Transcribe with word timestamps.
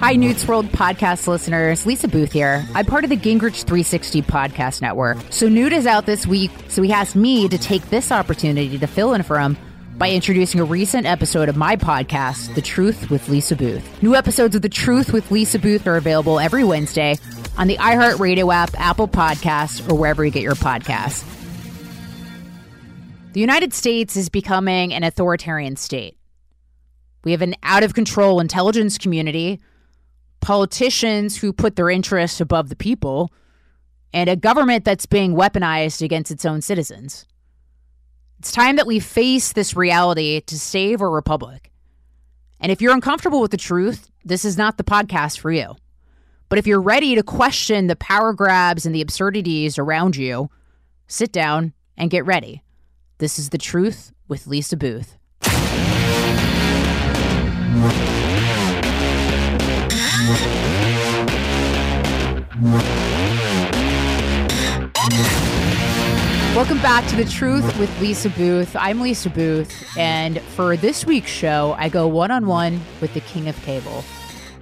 Hi, 0.00 0.12
Newt's 0.12 0.46
World 0.46 0.66
podcast 0.66 1.26
listeners. 1.26 1.86
Lisa 1.86 2.06
Booth 2.06 2.30
here. 2.30 2.62
I'm 2.74 2.84
part 2.84 3.04
of 3.04 3.10
the 3.10 3.16
Gingrich 3.16 3.64
360 3.64 4.20
podcast 4.22 4.82
network. 4.82 5.16
So, 5.30 5.48
Newt 5.48 5.72
is 5.72 5.86
out 5.86 6.04
this 6.04 6.26
week, 6.26 6.50
so 6.68 6.82
he 6.82 6.92
asked 6.92 7.16
me 7.16 7.48
to 7.48 7.56
take 7.56 7.82
this 7.88 8.12
opportunity 8.12 8.78
to 8.78 8.86
fill 8.86 9.14
in 9.14 9.22
for 9.22 9.40
him 9.40 9.56
by 9.96 10.10
introducing 10.10 10.60
a 10.60 10.64
recent 10.64 11.06
episode 11.06 11.48
of 11.48 11.56
my 11.56 11.76
podcast, 11.76 12.54
The 12.54 12.60
Truth 12.60 13.08
with 13.08 13.30
Lisa 13.30 13.56
Booth. 13.56 14.02
New 14.02 14.14
episodes 14.14 14.54
of 14.54 14.60
The 14.60 14.68
Truth 14.68 15.14
with 15.14 15.30
Lisa 15.30 15.58
Booth 15.58 15.86
are 15.86 15.96
available 15.96 16.38
every 16.38 16.62
Wednesday 16.62 17.16
on 17.56 17.66
the 17.66 17.78
iHeartRadio 17.78 18.54
app, 18.54 18.78
Apple 18.78 19.08
Podcasts, 19.08 19.90
or 19.90 19.94
wherever 19.94 20.22
you 20.22 20.30
get 20.30 20.42
your 20.42 20.56
podcasts. 20.56 21.24
The 23.32 23.40
United 23.40 23.72
States 23.72 24.14
is 24.14 24.28
becoming 24.28 24.92
an 24.92 25.04
authoritarian 25.04 25.76
state. 25.76 26.18
We 27.24 27.32
have 27.32 27.40
an 27.40 27.54
out 27.62 27.82
of 27.82 27.94
control 27.94 28.40
intelligence 28.40 28.98
community 28.98 29.58
politicians 30.46 31.36
who 31.36 31.52
put 31.52 31.74
their 31.74 31.90
interests 31.90 32.40
above 32.40 32.68
the 32.68 32.76
people, 32.76 33.32
and 34.12 34.30
a 34.30 34.36
government 34.36 34.84
that's 34.84 35.04
being 35.04 35.34
weaponized 35.34 36.00
against 36.02 36.30
its 36.30 36.44
own 36.44 36.62
citizens. 36.62 37.26
It's 38.38 38.52
time 38.52 38.76
that 38.76 38.86
we 38.86 39.00
face 39.00 39.52
this 39.52 39.74
reality 39.74 40.40
to 40.42 40.56
save 40.56 41.02
our 41.02 41.10
republic. 41.10 41.72
And 42.60 42.70
if 42.70 42.80
you're 42.80 42.94
uncomfortable 42.94 43.40
with 43.40 43.50
the 43.50 43.56
truth, 43.56 44.08
this 44.24 44.44
is 44.44 44.56
not 44.56 44.76
the 44.76 44.84
podcast 44.84 45.40
for 45.40 45.50
you. 45.50 45.74
But 46.48 46.60
if 46.60 46.66
you're 46.68 46.80
ready 46.80 47.16
to 47.16 47.24
question 47.24 47.88
the 47.88 47.96
power 47.96 48.32
grabs 48.32 48.86
and 48.86 48.94
the 48.94 49.02
absurdities 49.02 49.80
around 49.80 50.14
you, 50.14 50.48
sit 51.08 51.32
down 51.32 51.72
and 51.96 52.08
get 52.08 52.24
ready. 52.24 52.62
This 53.18 53.36
is 53.36 53.48
The 53.48 53.58
Truth 53.58 54.12
with 54.28 54.46
Lisa 54.46 54.76
Booth. 54.76 55.16
Welcome 66.56 66.82
back 66.82 67.06
to 67.10 67.16
The 67.16 67.28
Truth 67.30 67.78
with 67.78 68.00
Lisa 68.00 68.30
Booth. 68.30 68.74
I'm 68.74 69.00
Lisa 69.00 69.30
Booth, 69.30 69.96
and 69.96 70.40
for 70.40 70.76
this 70.76 71.06
week's 71.06 71.30
show, 71.30 71.76
I 71.78 71.88
go 71.88 72.08
one 72.08 72.32
on 72.32 72.48
one 72.48 72.80
with 73.00 73.14
the 73.14 73.20
king 73.20 73.48
of 73.48 73.54
cable, 73.62 74.02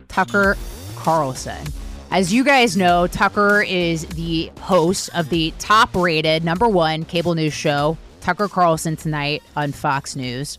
Tucker 0.09 0.59
Carlson. 0.97 1.67
As 2.11 2.31
you 2.31 2.45
guys 2.45 2.77
know, 2.77 3.07
Tucker 3.07 3.63
is 3.63 4.05
the 4.09 4.53
host 4.61 5.09
of 5.15 5.31
the 5.31 5.55
top 5.59 5.97
rated 5.97 6.45
number 6.45 6.69
one 6.69 7.07
cable 7.07 7.35
news 7.35 7.55
show, 7.55 7.97
Tucker 8.21 8.49
Carlson 8.49 8.97
Tonight 8.97 9.43
on 9.57 9.73
Fox 9.73 10.15
News. 10.15 10.59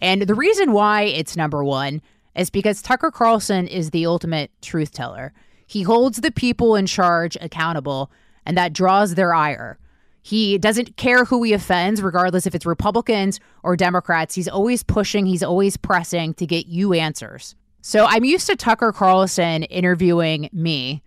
And 0.00 0.22
the 0.22 0.34
reason 0.34 0.72
why 0.72 1.02
it's 1.02 1.36
number 1.36 1.62
one 1.62 2.00
is 2.34 2.50
because 2.50 2.82
Tucker 2.82 3.10
Carlson 3.10 3.66
is 3.66 3.90
the 3.90 4.06
ultimate 4.06 4.50
truth 4.62 4.92
teller. 4.92 5.32
He 5.66 5.82
holds 5.82 6.20
the 6.20 6.32
people 6.32 6.74
in 6.76 6.86
charge 6.86 7.36
accountable, 7.40 8.10
and 8.44 8.56
that 8.56 8.72
draws 8.72 9.14
their 9.14 9.34
ire. 9.34 9.78
He 10.22 10.58
doesn't 10.58 10.96
care 10.96 11.24
who 11.24 11.42
he 11.42 11.52
offends, 11.52 12.02
regardless 12.02 12.46
if 12.46 12.54
it's 12.54 12.66
Republicans 12.66 13.40
or 13.62 13.76
Democrats. 13.76 14.34
He's 14.34 14.48
always 14.48 14.82
pushing, 14.82 15.26
he's 15.26 15.42
always 15.42 15.76
pressing 15.76 16.34
to 16.34 16.46
get 16.46 16.66
you 16.66 16.92
answers. 16.92 17.54
So 17.82 18.04
I'm 18.06 18.24
used 18.24 18.46
to 18.48 18.56
Tucker 18.56 18.92
Carlson 18.92 19.62
interviewing 19.64 20.50
me. 20.52 21.02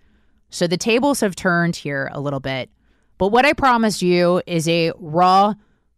So 0.49 0.65
the 0.65 0.77
tables 0.77 1.19
have 1.19 1.35
turned 1.35 1.75
here 1.75 2.09
a 2.11 2.19
little 2.19 2.39
bit. 2.39 2.69
But 3.17 3.29
what 3.29 3.45
I 3.45 3.53
promise 3.53 4.01
you 4.01 4.41
is 4.47 4.67
a 4.67 4.91
raw 4.97 5.53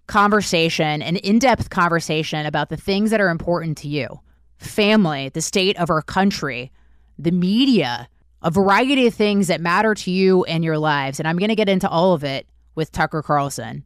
conversation, 0.07 1.01
an 1.01 1.15
in 1.17 1.39
depth 1.39 1.69
conversation 1.69 2.45
about 2.45 2.69
the 2.69 2.77
things 2.77 3.11
that 3.11 3.21
are 3.21 3.29
important 3.29 3.77
to 3.79 3.87
you 3.87 4.19
family, 4.57 5.29
the 5.29 5.41
state 5.41 5.77
of 5.77 5.89
our 5.89 6.01
country, 6.01 6.71
the 7.17 7.31
media, 7.31 8.07
a 8.41 8.51
variety 8.51 9.07
of 9.07 9.13
things 9.13 9.47
that 9.47 9.61
matter 9.61 9.95
to 9.95 10.11
you 10.11 10.43
and 10.45 10.63
your 10.63 10.77
lives. 10.77 11.19
And 11.19 11.27
I'm 11.27 11.37
going 11.37 11.49
to 11.49 11.55
get 11.55 11.69
into 11.69 11.89
all 11.89 12.13
of 12.13 12.23
it 12.23 12.47
with 12.75 12.91
Tucker 12.91 13.21
Carlson. 13.21 13.83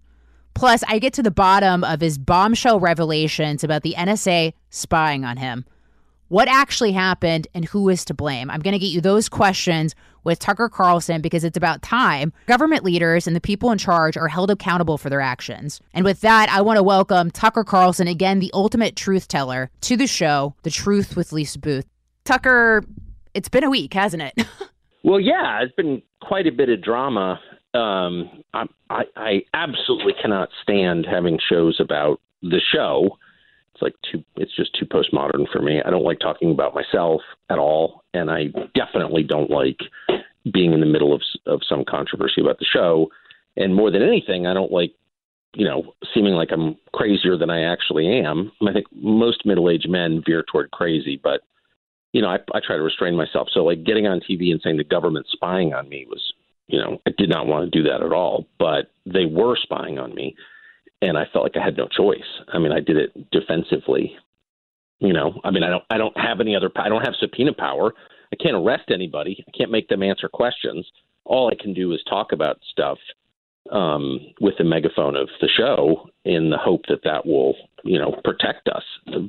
Plus, 0.54 0.84
I 0.88 1.00
get 1.00 1.14
to 1.14 1.24
the 1.24 1.32
bottom 1.32 1.84
of 1.84 2.02
his 2.02 2.18
bombshell 2.18 2.80
revelations 2.80 3.64
about 3.64 3.84
the 3.84 3.96
NSA 3.98 4.54
spying 4.70 5.24
on 5.24 5.38
him. 5.38 5.66
What 6.30 6.48
actually 6.48 6.92
happened 6.92 7.48
and 7.56 7.66
who 7.66 7.90
is 7.90 8.06
to 8.06 8.14
blame? 8.14 8.52
I'm 8.52 8.60
going 8.60 8.74
to 8.74 8.80
get 8.80 8.92
you 8.92 9.02
those 9.02 9.28
questions 9.28 9.96
with 10.24 10.38
Tucker 10.38 10.70
Carlson 10.70 11.22
because 11.22 11.44
it's 11.44 11.58
about 11.58 11.82
time 11.82 12.34
government 12.46 12.84
leaders 12.84 13.26
and 13.26 13.36
the 13.36 13.42
people 13.42 13.72
in 13.72 13.80
charge 13.80 14.16
are 14.16 14.28
held 14.28 14.52
accountable 14.52 15.00
for 15.00 15.10
their 15.10 15.22
actions. 15.22 15.82
And 15.92 16.06
with 16.06 16.22
that, 16.22 16.48
I 16.50 16.62
want 16.62 16.78
to 16.78 16.84
welcome 16.84 17.32
Tucker 17.32 17.64
Carlson, 17.64 18.08
again, 18.08 18.38
the 18.38 18.52
ultimate 18.54 18.96
truth 18.96 19.28
teller, 19.28 19.72
to 19.82 19.98
the 19.98 20.06
show, 20.06 20.54
The 20.62 20.70
Truth 20.70 21.16
with 21.16 21.32
Lisa 21.34 21.58
Booth. 21.58 21.88
Tucker, 22.26 22.84
it's 23.34 23.50
been 23.50 23.64
a 23.64 23.70
week, 23.72 23.96
hasn't 23.96 24.22
it? 24.22 24.46
well, 25.04 25.20
yeah, 25.20 25.64
it's 25.64 25.74
been 25.74 26.04
quite 26.22 26.46
a 26.46 26.52
bit 26.52 26.70
of 26.70 26.84
drama. 26.84 27.40
Um, 27.74 28.44
I, 28.54 28.66
I, 28.92 29.04
I 29.16 29.42
absolutely 29.56 30.14
cannot 30.22 30.50
stand 30.62 31.08
having 31.10 31.40
shows 31.50 31.80
about 31.80 32.22
the 32.44 32.62
show. 32.72 33.18
It's 33.80 33.82
like 33.82 33.96
too. 34.12 34.24
It's 34.36 34.56
just 34.56 34.76
too 34.78 34.86
postmodern 34.86 35.50
for 35.52 35.62
me. 35.62 35.82
I 35.84 35.90
don't 35.90 36.04
like 36.04 36.20
talking 36.20 36.52
about 36.52 36.76
myself 36.76 37.22
at 37.50 37.60
all, 37.60 38.04
and 38.14 38.30
I 38.30 38.48
definitely 38.76 39.24
don't 39.24 39.50
like 39.50 39.80
being 40.52 40.74
in 40.74 40.80
the 40.80 40.86
middle 40.86 41.14
of 41.14 41.22
of 41.46 41.62
some 41.68 41.86
controversy 41.88 42.42
about 42.42 42.60
the 42.60 42.66
show. 42.66 43.10
And 43.58 43.76
more 43.76 43.92
than 43.92 44.02
anything, 44.02 44.48
I 44.48 44.54
don't 44.54 44.72
like 44.72 44.94
you 45.54 45.66
know, 45.66 45.96
seeming 46.14 46.34
like 46.34 46.50
I'm 46.52 46.78
crazier 46.94 47.36
than 47.36 47.50
I 47.50 47.64
actually 47.64 48.08
am. 48.08 48.52
I 48.68 48.72
think 48.72 48.86
most 48.94 49.46
middle-aged 49.46 49.90
men 49.90 50.22
veer 50.24 50.44
toward 50.44 50.70
crazy, 50.72 51.20
but 51.22 51.42
you 52.14 52.22
know, 52.22 52.30
I, 52.30 52.38
I 52.54 52.60
try 52.66 52.76
to 52.76 52.84
restrain 52.84 53.16
myself. 53.16 53.50
So, 53.52 53.64
like 53.64 53.84
getting 53.84 54.08
on 54.08 54.20
TV 54.20 54.52
and 54.52 54.62
saying 54.64 54.78
the 54.78 54.84
government's 54.84 55.32
spying 55.32 55.74
on 55.74 55.90
me 55.90 56.06
was, 56.10 56.34
you 56.68 56.80
know, 56.80 57.00
I 57.08 57.12
did 57.18 57.30
not 57.30 57.48
want 57.48 57.72
to 57.72 57.78
do 57.78 57.88
that 57.88 58.04
at 58.04 58.14
all. 58.14 58.48
But 58.58 58.92
they 59.06 59.26
were 59.26 59.56
spying 59.56 60.00
on 60.00 60.14
me, 60.16 60.36
and 61.02 61.18
I 61.18 61.26
felt 61.32 61.44
like 61.44 61.58
I 61.58 61.64
had 61.64 61.78
no 61.78 61.88
choice. 61.88 62.20
I 62.52 62.60
mean, 62.60 62.72
I 62.72 62.80
did 62.80 62.98
it 62.98 63.32
defensively. 63.32 64.16
You 65.00 65.14
know, 65.14 65.40
I 65.44 65.52
mean, 65.52 65.64
I 65.64 65.70
don't, 65.70 65.84
I 65.90 65.98
don't 65.98 66.18
have 66.18 66.42
any 66.42 66.56
other, 66.56 66.70
I 66.76 66.90
don't 66.90 67.06
have 67.06 67.16
subpoena 67.20 67.54
power. 67.54 67.94
I 68.34 68.36
can't 68.36 68.56
arrest 68.56 68.92
anybody. 68.92 69.44
I 69.48 69.58
can't 69.58 69.72
make 69.72 69.88
them 69.88 70.04
answer 70.04 70.28
questions. 70.28 70.86
All 71.24 71.50
I 71.50 71.62
can 71.62 71.74
do 71.74 71.94
is 71.94 72.02
talk 72.10 72.32
about 72.34 72.60
stuff 72.70 72.98
um, 73.72 74.20
with 74.42 74.56
the 74.58 74.64
megaphone 74.64 75.16
of 75.16 75.30
the 75.42 75.48
show 75.48 76.10
in 76.26 76.50
the 76.50 76.58
hope 76.58 76.82
that 76.90 77.04
that 77.04 77.26
will, 77.26 77.56
you 77.84 77.98
know, 77.98 78.20
protect 78.24 78.68
us. 78.68 78.84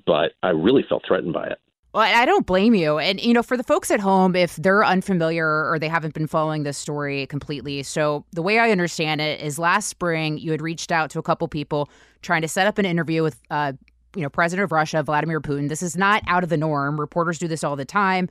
But 0.07 0.33
I 0.43 0.49
really 0.49 0.85
felt 0.89 1.05
threatened 1.07 1.33
by 1.33 1.47
it. 1.47 1.59
Well, 1.93 2.05
I 2.05 2.25
don't 2.25 2.47
blame 2.47 2.75
you. 2.75 2.99
And, 2.99 3.21
you 3.21 3.35
know, 3.35 3.43
for 3.43 3.57
the 3.57 3.65
folks 3.65 3.91
at 3.91 3.99
home, 3.99 4.37
if 4.37 4.55
they're 4.57 4.85
unfamiliar 4.85 5.69
or 5.69 5.77
they 5.81 5.89
haven't 5.89 6.15
been 6.15 6.29
following 6.29 6.63
this 6.63 6.79
story 6.79 7.27
completely. 7.27 7.83
So, 7.83 8.25
the 8.33 8.43
way 8.43 8.61
I 8.61 8.71
understand 8.71 9.21
it 9.21 9.41
is 9.41 9.59
last 9.59 9.89
spring, 9.89 10.39
you 10.39 10.53
had 10.53 10.63
reached 10.63 10.93
out 10.93 11.11
to 11.11 11.19
a 11.19 11.23
couple 11.23 11.49
people 11.49 11.91
trying 12.23 12.43
to 12.43 12.49
set 12.49 12.69
up 12.69 12.79
an 12.79 12.85
interview 12.85 13.25
with, 13.25 13.41
uh, 13.51 13.73
you 14.15 14.23
know, 14.23 14.29
President 14.29 14.65
of 14.65 14.73
Russia, 14.73 15.03
Vladimir 15.03 15.41
Putin. 15.41 15.69
This 15.69 15.83
is 15.83 15.97
not 15.97 16.23
out 16.29 16.45
of 16.45 16.49
the 16.49 16.57
norm. 16.57 17.01
Reporters 17.01 17.41
do 17.41 17.49
this 17.49 17.65
all 17.65 17.75
the 17.75 17.85
time. 17.85 18.29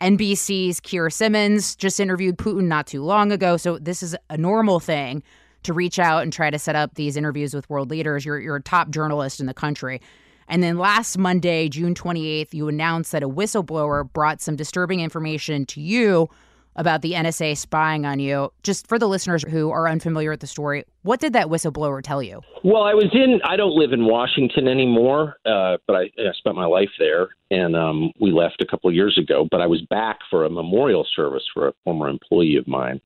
NBC's 0.00 0.78
Keir 0.78 1.10
Simmons 1.10 1.74
just 1.74 1.98
interviewed 1.98 2.38
Putin 2.38 2.64
not 2.64 2.86
too 2.86 3.02
long 3.02 3.32
ago. 3.32 3.56
So, 3.56 3.78
this 3.78 4.04
is 4.04 4.16
a 4.28 4.36
normal 4.36 4.78
thing 4.78 5.24
to 5.64 5.72
reach 5.72 5.98
out 5.98 6.22
and 6.22 6.32
try 6.32 6.48
to 6.48 6.58
set 6.60 6.76
up 6.76 6.94
these 6.94 7.16
interviews 7.16 7.54
with 7.54 7.68
world 7.68 7.90
leaders. 7.90 8.24
You're, 8.24 8.38
you're 8.38 8.56
a 8.56 8.62
top 8.62 8.90
journalist 8.90 9.40
in 9.40 9.46
the 9.46 9.54
country. 9.54 10.00
And 10.50 10.64
then 10.64 10.78
last 10.78 11.16
Monday, 11.16 11.68
June 11.68 11.94
28th, 11.94 12.52
you 12.52 12.66
announced 12.66 13.12
that 13.12 13.22
a 13.22 13.28
whistleblower 13.28 14.12
brought 14.12 14.40
some 14.40 14.56
disturbing 14.56 14.98
information 14.98 15.64
to 15.66 15.80
you 15.80 16.28
about 16.74 17.02
the 17.02 17.12
NSA 17.12 17.56
spying 17.56 18.04
on 18.04 18.18
you. 18.18 18.52
Just 18.64 18.88
for 18.88 18.98
the 18.98 19.06
listeners 19.06 19.44
who 19.48 19.70
are 19.70 19.88
unfamiliar 19.88 20.30
with 20.30 20.40
the 20.40 20.48
story, 20.48 20.84
what 21.02 21.20
did 21.20 21.34
that 21.34 21.46
whistleblower 21.46 22.02
tell 22.02 22.20
you? 22.20 22.40
Well, 22.64 22.82
I 22.82 22.94
was 22.94 23.10
in, 23.12 23.40
I 23.44 23.54
don't 23.54 23.76
live 23.76 23.92
in 23.92 24.06
Washington 24.06 24.66
anymore, 24.66 25.36
uh, 25.46 25.76
but 25.86 25.94
I, 25.94 26.02
I, 26.18 26.32
spent 26.36 26.56
my 26.56 26.66
life 26.66 26.90
there. 26.98 27.28
And 27.52 27.76
um, 27.76 28.10
we 28.20 28.32
left 28.32 28.60
a 28.60 28.66
couple 28.66 28.90
of 28.90 28.96
years 28.96 29.16
ago, 29.18 29.46
but 29.48 29.60
I 29.60 29.68
was 29.68 29.82
back 29.82 30.18
for 30.30 30.44
a 30.44 30.50
memorial 30.50 31.06
service 31.14 31.44
for 31.54 31.68
a 31.68 31.72
former 31.84 32.08
employee 32.08 32.56
of 32.56 32.66
mine. 32.66 33.00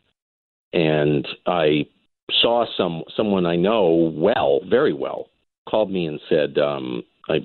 And 0.73 1.29
I 1.47 1.87
saw 2.41 2.65
some 2.75 3.03
someone 3.15 3.45
I 3.45 3.57
know 3.57 4.13
well, 4.15 4.61
very 4.67 4.95
well, 4.95 5.29
called 5.69 5.91
me 5.91 6.07
and 6.07 6.21
said, 6.31 6.57
um, 6.59 7.03
I, 7.29 7.45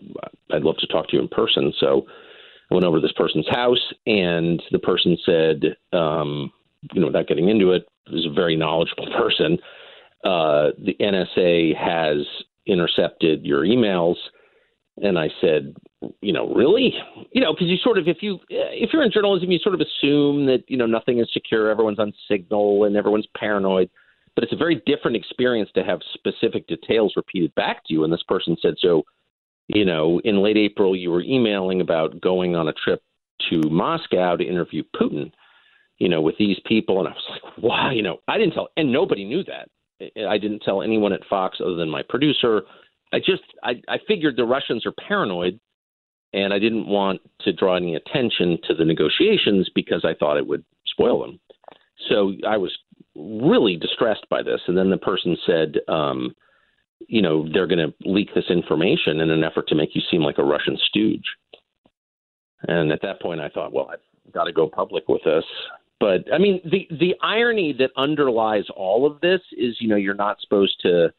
I'd 0.51 0.63
love 0.63 0.77
to 0.77 0.87
talk 0.87 1.07
to 1.09 1.15
you 1.15 1.21
in 1.21 1.27
person. 1.27 1.73
So 1.79 2.05
I 2.71 2.73
went 2.73 2.85
over 2.85 2.97
to 2.97 3.01
this 3.01 3.13
person's 3.13 3.47
house, 3.49 3.93
and 4.05 4.61
the 4.71 4.79
person 4.79 5.17
said, 5.25 5.97
um, 5.97 6.51
you 6.93 7.01
know, 7.01 7.07
without 7.07 7.27
getting 7.27 7.49
into 7.49 7.71
it, 7.71 7.87
is 8.07 8.25
a 8.25 8.33
very 8.33 8.55
knowledgeable 8.55 9.07
person. 9.17 9.57
Uh, 10.23 10.71
the 10.77 10.95
NSA 10.99 11.75
has 11.77 12.25
intercepted 12.65 13.45
your 13.45 13.63
emails, 13.63 14.15
and 15.01 15.17
I 15.17 15.29
said, 15.41 15.73
you 16.21 16.33
know, 16.33 16.53
really, 16.53 16.93
you 17.31 17.41
know, 17.41 17.53
because 17.53 17.67
you 17.67 17.77
sort 17.77 17.97
of, 17.97 18.07
if 18.07 18.17
you 18.21 18.39
if 18.49 18.91
you're 18.93 19.03
in 19.03 19.11
journalism, 19.11 19.51
you 19.51 19.59
sort 19.59 19.75
of 19.75 19.81
assume 19.81 20.45
that 20.45 20.63
you 20.67 20.77
know 20.77 20.85
nothing 20.85 21.19
is 21.19 21.29
secure, 21.33 21.69
everyone's 21.69 21.99
on 21.99 22.13
signal, 22.29 22.83
and 22.83 22.95
everyone's 22.95 23.27
paranoid. 23.37 23.89
But 24.35 24.43
it's 24.43 24.53
a 24.53 24.57
very 24.57 24.81
different 24.85 25.17
experience 25.17 25.69
to 25.75 25.83
have 25.83 25.99
specific 26.13 26.67
details 26.67 27.13
repeated 27.15 27.53
back 27.55 27.85
to 27.85 27.93
you. 27.93 28.03
And 28.03 28.13
this 28.13 28.23
person 28.27 28.55
said, 28.61 28.75
so 28.79 29.03
you 29.69 29.85
know, 29.85 30.19
in 30.23 30.41
late 30.41 30.57
April, 30.57 30.95
you 30.95 31.11
were 31.11 31.21
emailing 31.21 31.79
about 31.79 32.19
going 32.19 32.55
on 32.55 32.67
a 32.67 32.73
trip 32.73 33.01
to 33.49 33.61
Moscow 33.69 34.35
to 34.35 34.43
interview 34.43 34.83
Putin, 34.99 35.31
you 35.99 36.09
know, 36.09 36.21
with 36.21 36.35
these 36.39 36.57
people. 36.65 36.99
And 36.99 37.07
I 37.07 37.11
was 37.11 37.23
like, 37.29 37.63
wow, 37.63 37.91
you 37.91 38.01
know, 38.01 38.17
I 38.27 38.37
didn't 38.39 38.55
tell, 38.55 38.69
and 38.75 38.91
nobody 38.91 39.25
knew 39.25 39.43
that. 39.43 39.69
I 40.27 40.37
didn't 40.37 40.61
tell 40.61 40.81
anyone 40.81 41.13
at 41.13 41.25
Fox 41.29 41.59
other 41.61 41.75
than 41.75 41.89
my 41.89 42.01
producer. 42.09 42.63
I 43.13 43.19
just, 43.19 43.43
I, 43.63 43.81
I 43.87 43.97
figured 44.07 44.35
the 44.35 44.45
Russians 44.45 44.85
are 44.87 44.93
paranoid, 45.07 45.59
and 46.33 46.51
I 46.51 46.57
didn't 46.57 46.87
want 46.87 47.21
to 47.41 47.53
draw 47.53 47.75
any 47.75 47.95
attention 47.95 48.57
to 48.67 48.73
the 48.73 48.85
negotiations 48.85 49.69
because 49.75 50.03
I 50.03 50.15
thought 50.15 50.37
it 50.37 50.47
would 50.47 50.63
spoil 50.87 51.21
them. 51.21 51.39
So 52.07 52.33
I 52.47 52.57
was 52.57 52.75
really 53.15 53.75
distressed 53.75 54.25
by 54.29 54.41
this. 54.41 54.61
And 54.67 54.77
then 54.77 54.89
the 54.89 54.97
person 54.97 55.37
said, 55.45 55.75
um, 55.87 56.35
you 57.07 57.21
know, 57.21 57.47
they're 57.51 57.67
going 57.67 57.79
to 57.79 57.93
leak 58.09 58.29
this 58.35 58.49
information 58.49 59.19
in 59.19 59.29
an 59.29 59.43
effort 59.43 59.67
to 59.69 59.75
make 59.75 59.95
you 59.95 60.01
seem 60.11 60.21
like 60.21 60.37
a 60.37 60.43
Russian 60.43 60.77
stooge. 60.87 61.25
And 62.63 62.91
at 62.91 63.01
that 63.01 63.21
point, 63.21 63.39
I 63.39 63.49
thought, 63.49 63.71
well, 63.71 63.89
I've 63.91 64.33
got 64.33 64.45
to 64.45 64.51
go 64.51 64.67
public 64.67 65.07
with 65.07 65.21
this. 65.23 65.45
But 65.99 66.25
I 66.33 66.37
mean, 66.37 66.61
the 66.63 66.87
the 66.97 67.15
irony 67.21 67.73
that 67.77 67.91
underlies 67.97 68.63
all 68.75 69.05
of 69.05 69.19
this 69.21 69.41
is, 69.51 69.77
you 69.79 69.89
know, 69.89 69.97
you're 69.97 70.13
not 70.13 70.39
supposed 70.39 70.79
to 70.81 71.13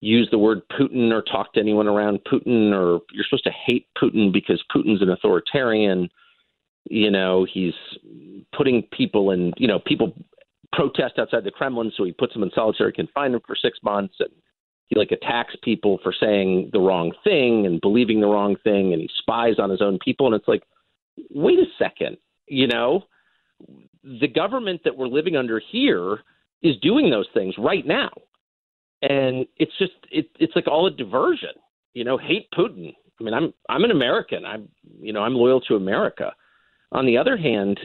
use 0.00 0.28
the 0.30 0.38
word 0.38 0.62
Putin 0.70 1.12
or 1.12 1.22
talk 1.22 1.52
to 1.54 1.60
anyone 1.60 1.88
around 1.88 2.20
Putin, 2.30 2.72
or 2.72 3.00
you're 3.12 3.24
supposed 3.28 3.44
to 3.44 3.52
hate 3.66 3.86
Putin 4.00 4.32
because 4.32 4.62
Putin's 4.74 5.02
an 5.02 5.10
authoritarian. 5.10 6.08
You 6.90 7.10
know, 7.10 7.46
he's 7.52 7.74
putting 8.56 8.82
people 8.92 9.30
in, 9.32 9.52
you 9.56 9.68
know, 9.68 9.78
people 9.78 10.14
protest 10.72 11.18
outside 11.18 11.44
the 11.44 11.50
Kremlin, 11.50 11.92
so 11.96 12.04
he 12.04 12.12
puts 12.12 12.32
them 12.32 12.42
in 12.42 12.50
solitary 12.54 12.92
confinement 12.92 13.44
for 13.46 13.56
six 13.56 13.78
months 13.82 14.14
and 14.20 14.30
he 14.88 14.98
like 14.98 15.12
attacks 15.12 15.54
people 15.62 15.98
for 16.02 16.12
saying 16.18 16.70
the 16.72 16.80
wrong 16.80 17.12
thing 17.24 17.64
and 17.66 17.80
believing 17.80 18.20
the 18.20 18.26
wrong 18.26 18.56
thing 18.64 18.92
and 18.92 19.00
he 19.00 19.08
spies 19.18 19.58
on 19.58 19.70
his 19.70 19.80
own 19.80 19.98
people 20.04 20.26
and 20.26 20.34
it's 20.34 20.48
like 20.48 20.62
wait 21.30 21.58
a 21.58 21.64
second 21.78 22.16
you 22.48 22.66
know? 22.66 23.04
The 24.04 24.28
government 24.28 24.82
that 24.84 24.96
we're 24.96 25.08
living 25.08 25.36
under 25.36 25.60
here 25.70 26.20
is 26.62 26.76
doing 26.80 27.10
those 27.10 27.26
things 27.34 27.54
right 27.58 27.86
now. 27.86 28.10
And 29.02 29.46
it's 29.56 29.76
just 29.78 29.92
it, 30.10 30.28
it's 30.40 30.56
like 30.56 30.66
all 30.66 30.86
a 30.86 30.90
diversion 30.90 31.50
you 31.94 32.04
know? 32.04 32.18
Hate 32.18 32.48
putin. 32.56 32.94
I 33.20 33.24
mean 33.24 33.34
i'm 33.34 33.52
i'm 33.68 33.84
an 33.84 33.90
american. 33.90 34.44
I'm 34.44 34.68
you 35.00 35.12
know 35.12 35.22
i'm 35.22 35.34
loyal 35.34 35.60
to 35.62 35.76
america. 35.76 36.32
On 36.92 37.06
the 37.06 37.16
other 37.16 37.36
hand 37.36 37.78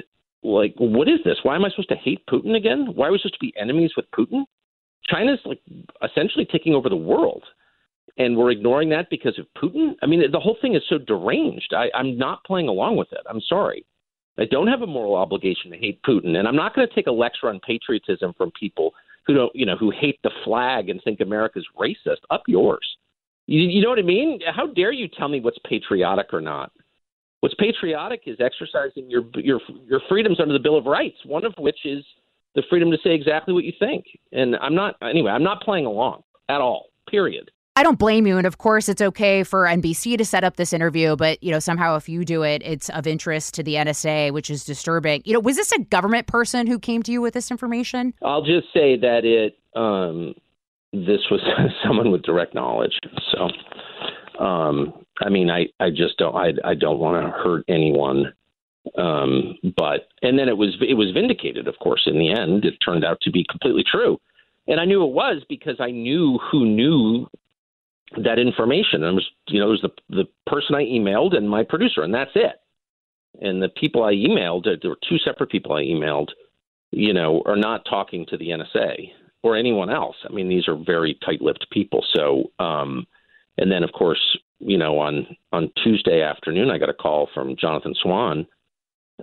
like 0.44 0.74
what 0.78 1.08
is 1.08 1.20
this? 1.24 1.38
Why 1.44 1.56
am 1.56 1.66
i 1.66 1.70
supposed 1.70 1.90
to 1.90 1.96
hate 1.96 2.26
putin 2.28 2.56
again? 2.56 2.88
Why 2.96 3.08
are 3.08 3.12
we 3.12 3.20
supposed 3.20 3.36
to 3.36 3.40
be 3.40 3.54
enemies 3.60 3.92
with 3.96 4.10
putin 4.12 4.44
China's 5.10 5.40
like 5.46 5.62
essentially 6.04 6.46
taking 6.46 6.74
over 6.74 6.90
the 6.90 6.96
world, 6.96 7.44
and 8.18 8.38
we're 8.38 8.52
ignoring 8.52 8.90
that 8.90 9.10
because 9.10 9.38
of 9.40 9.46
Putin. 9.62 9.94
I 10.02 10.06
mean, 10.06 10.24
the 10.32 10.40
whole 10.40 10.58
thing 10.62 10.76
is 10.76 10.84
so 10.90 10.98
deranged. 10.98 11.74
I, 11.76 11.88
I'm 11.96 12.18
not 12.18 12.44
playing 12.44 12.68
along 12.68 12.98
with 12.98 13.12
it. 13.12 13.22
I'm 13.30 13.42
sorry. 13.42 13.86
I 14.38 14.46
don't 14.46 14.68
have 14.68 14.82
a 14.82 14.88
moral 14.88 15.16
obligation 15.16 15.70
to 15.72 15.78
hate 15.78 16.02
Putin, 16.04 16.38
and 16.38 16.48
I'm 16.48 16.56
not 16.56 16.76
going 16.76 16.88
to 16.88 16.96
take 16.96 17.08
a 17.08 17.12
lecture 17.12 17.50
on 17.50 17.60
patriotism 17.60 18.34
from 18.38 18.52
people 18.60 18.94
who 19.26 19.36
don't, 19.36 19.56
you 19.56 19.66
know, 19.66 19.78
who 19.78 19.92
hate 19.92 20.20
the 20.24 20.32
flag 20.44 20.90
and 20.90 21.00
think 21.04 21.22
America's 21.22 21.66
racist. 21.80 22.18
Up 22.32 22.44
yours. 22.48 22.86
You, 23.46 23.62
you 23.62 23.82
know 23.82 23.90
what 23.90 24.00
I 24.00 24.04
mean? 24.04 24.40
How 24.54 24.68
dare 24.68 24.92
you 24.92 25.08
tell 25.08 25.28
me 25.28 25.40
what's 25.40 25.60
patriotic 25.68 26.34
or 26.34 26.42
not? 26.42 26.72
What's 27.42 27.56
patriotic 27.56 28.22
is 28.26 28.38
exercising 28.40 29.10
your 29.10 29.24
your 29.36 29.60
your 29.86 30.02
freedoms 30.08 30.40
under 30.40 30.54
the 30.54 30.60
Bill 30.60 30.78
of 30.78 30.86
Rights, 30.86 31.18
one 31.26 31.46
of 31.46 31.54
which 31.58 31.80
is 31.84 32.04
the 32.56 32.64
freedom 32.70 32.92
to 32.92 32.98
say 33.04 33.14
exactly 33.14 33.54
what 33.54 33.64
you 33.64 33.74
think. 33.80 34.06
And 34.32 34.56
I'm 34.58 34.76
not, 34.76 34.96
anyway, 35.02 35.32
I'm 35.32 35.44
not 35.44 35.62
playing 35.62 35.86
along 35.86 36.24
at 36.50 36.62
all, 36.62 36.88
period. 37.10 37.52
I 37.76 37.82
don't 37.82 37.98
blame 37.98 38.28
you. 38.28 38.38
And 38.38 38.46
of 38.46 38.60
course, 38.60 38.88
it's 38.88 39.02
okay 39.02 39.44
for 39.44 39.66
NBC 39.66 40.18
to 40.20 40.26
set 40.26 40.44
up 40.44 40.58
this 40.58 40.74
interview, 40.74 41.16
but, 41.16 41.42
you 41.42 41.52
know, 41.52 41.58
somehow 41.58 41.96
if 41.96 42.08
you 42.08 42.24
do 42.24 42.44
it, 42.44 42.62
it's 42.64 42.90
of 42.90 43.08
interest 43.08 43.56
to 43.56 43.64
the 43.64 43.76
NSA, 43.76 44.32
which 44.32 44.52
is 44.52 44.64
disturbing. 44.64 45.24
You 45.26 45.34
know, 45.34 45.40
was 45.40 45.56
this 45.56 45.72
a 45.72 45.80
government 45.80 46.28
person 46.28 46.68
who 46.68 46.78
came 46.78 47.02
to 47.04 47.12
you 47.12 47.20
with 47.20 47.34
this 47.34 47.50
information? 47.50 48.14
I'll 48.22 48.44
just 48.44 48.68
say 48.74 48.96
that 48.98 49.26
it, 49.26 49.58
um, 49.76 50.36
this 50.92 51.22
was 51.32 51.42
someone 51.84 52.12
with 52.12 52.22
direct 52.22 52.54
knowledge. 52.54 52.94
So, 53.32 54.44
um, 54.44 54.94
I 55.22 55.30
mean, 55.30 55.50
I, 55.50 55.66
I 55.80 55.90
just 55.90 56.18
don't, 56.20 56.36
I, 56.36 56.52
I 56.64 56.76
don't 56.76 57.00
want 57.00 57.26
to 57.26 57.32
hurt 57.32 57.66
anyone 57.68 58.34
um, 58.98 59.58
but 59.76 60.10
and 60.22 60.38
then 60.38 60.50
it 60.50 60.58
was 60.58 60.76
it 60.82 60.96
was 60.96 61.12
vindicated, 61.12 61.68
of 61.68 61.80
course. 61.80 62.04
In 62.06 62.20
the 62.20 62.32
end, 62.32 62.66
it 62.66 62.76
turned 62.84 63.06
out 63.06 63.20
to 63.22 63.32
be 63.32 63.46
completely 63.50 63.84
true, 63.84 64.20
and 64.68 64.80
I 64.80 64.86
knew 64.86 65.04
it 65.04 65.14
was 65.14 65.44
because 65.48 65.78
I 65.80 65.92
knew 65.92 66.40
who 66.52 66.66
knew 66.66 67.28
that 68.24 68.40
information. 68.40 69.04
And 69.04 69.14
it 69.14 69.16
was 69.16 69.30
you 69.48 69.60
know 69.60 69.68
it 69.68 69.82
was 69.82 69.82
the 69.82 70.16
the 70.16 70.26
person 70.46 70.76
I 70.76 70.84
emailed 70.84 71.36
and 71.36 71.50
my 71.50 71.64
producer, 71.64 72.04
and 72.04 72.14
that's 72.14 72.32
it. 72.36 72.60
And 73.42 73.62
the 73.62 73.70
people 73.70 74.04
I 74.04 74.14
emailed, 74.14 74.66
there 74.66 74.92
were 74.92 74.98
two 75.10 75.18
separate 75.18 75.50
people 75.50 75.74
I 75.74 75.82
emailed, 75.82 76.30
you 76.92 77.14
know, 77.14 77.42
are 77.48 77.56
not 77.56 77.84
talking 77.90 78.28
to 78.28 78.38
the 78.38 78.50
NSA 78.50 79.10
or 79.42 79.58
anyone 79.58 79.90
else. 79.90 80.16
I 80.24 80.32
mean, 80.32 80.48
these 80.48 80.68
are 80.68 80.76
very 80.76 81.18
tight-lipped 81.26 81.66
people. 81.72 82.06
So, 82.14 82.52
um, 82.60 83.08
and 83.58 83.72
then 83.72 83.84
of 83.84 83.92
course, 83.92 84.22
you 84.60 84.78
know, 84.78 85.00
on 85.00 85.26
on 85.54 85.72
Tuesday 85.84 86.22
afternoon, 86.22 86.70
I 86.70 86.78
got 86.78 86.90
a 86.90 86.94
call 86.94 87.30
from 87.34 87.56
Jonathan 87.56 87.96
Swan 87.96 88.46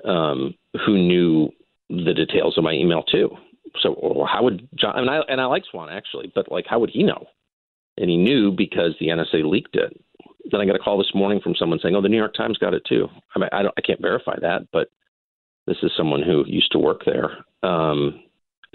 um, 0.04 0.54
who 0.86 0.98
knew 0.98 1.50
the 1.88 2.14
details 2.14 2.56
of 2.56 2.64
my 2.64 2.72
email 2.72 3.02
too. 3.02 3.30
So 3.80 4.26
how 4.30 4.44
would 4.44 4.68
John 4.74 4.98
and 4.98 5.10
I 5.10 5.20
and 5.28 5.40
I 5.40 5.46
like 5.46 5.64
Swan 5.70 5.88
actually, 5.90 6.32
but 6.34 6.50
like 6.50 6.66
how 6.68 6.78
would 6.80 6.90
he 6.90 7.02
know? 7.02 7.26
and 8.00 8.10
he 8.10 8.16
knew 8.16 8.50
because 8.50 8.94
the 8.98 9.08
NSA 9.08 9.48
leaked 9.48 9.76
it. 9.76 9.92
Then 10.50 10.60
I 10.60 10.66
got 10.66 10.74
a 10.74 10.80
call 10.80 10.98
this 10.98 11.14
morning 11.14 11.40
from 11.42 11.54
someone 11.54 11.78
saying, 11.82 11.94
"Oh, 11.94 12.00
the 12.00 12.08
New 12.08 12.16
York 12.16 12.34
Times 12.34 12.58
got 12.58 12.74
it 12.74 12.84
too." 12.86 13.08
I 13.36 13.38
mean, 13.38 13.48
I 13.52 13.62
don't, 13.62 13.74
I 13.76 13.82
can't 13.82 14.00
verify 14.00 14.36
that, 14.40 14.66
but 14.72 14.88
this 15.66 15.76
is 15.82 15.92
someone 15.96 16.22
who 16.22 16.44
used 16.46 16.72
to 16.72 16.78
work 16.78 17.02
there. 17.04 17.44
Um, 17.62 18.22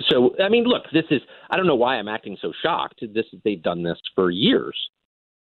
so, 0.10 0.36
I 0.42 0.50
mean, 0.50 0.66
look, 0.66 0.84
this 0.94 1.06
is, 1.10 1.22
I 1.50 1.58
don't 1.58 1.68
know 1.68 1.76
why 1.76 1.96
I'm 1.96 2.08
acting 2.08 2.38
so 2.42 2.54
shocked. 2.62 3.02
This, 3.14 3.26
they've 3.44 3.62
done 3.62 3.82
this 3.82 3.98
for 4.14 4.30
years. 4.30 4.78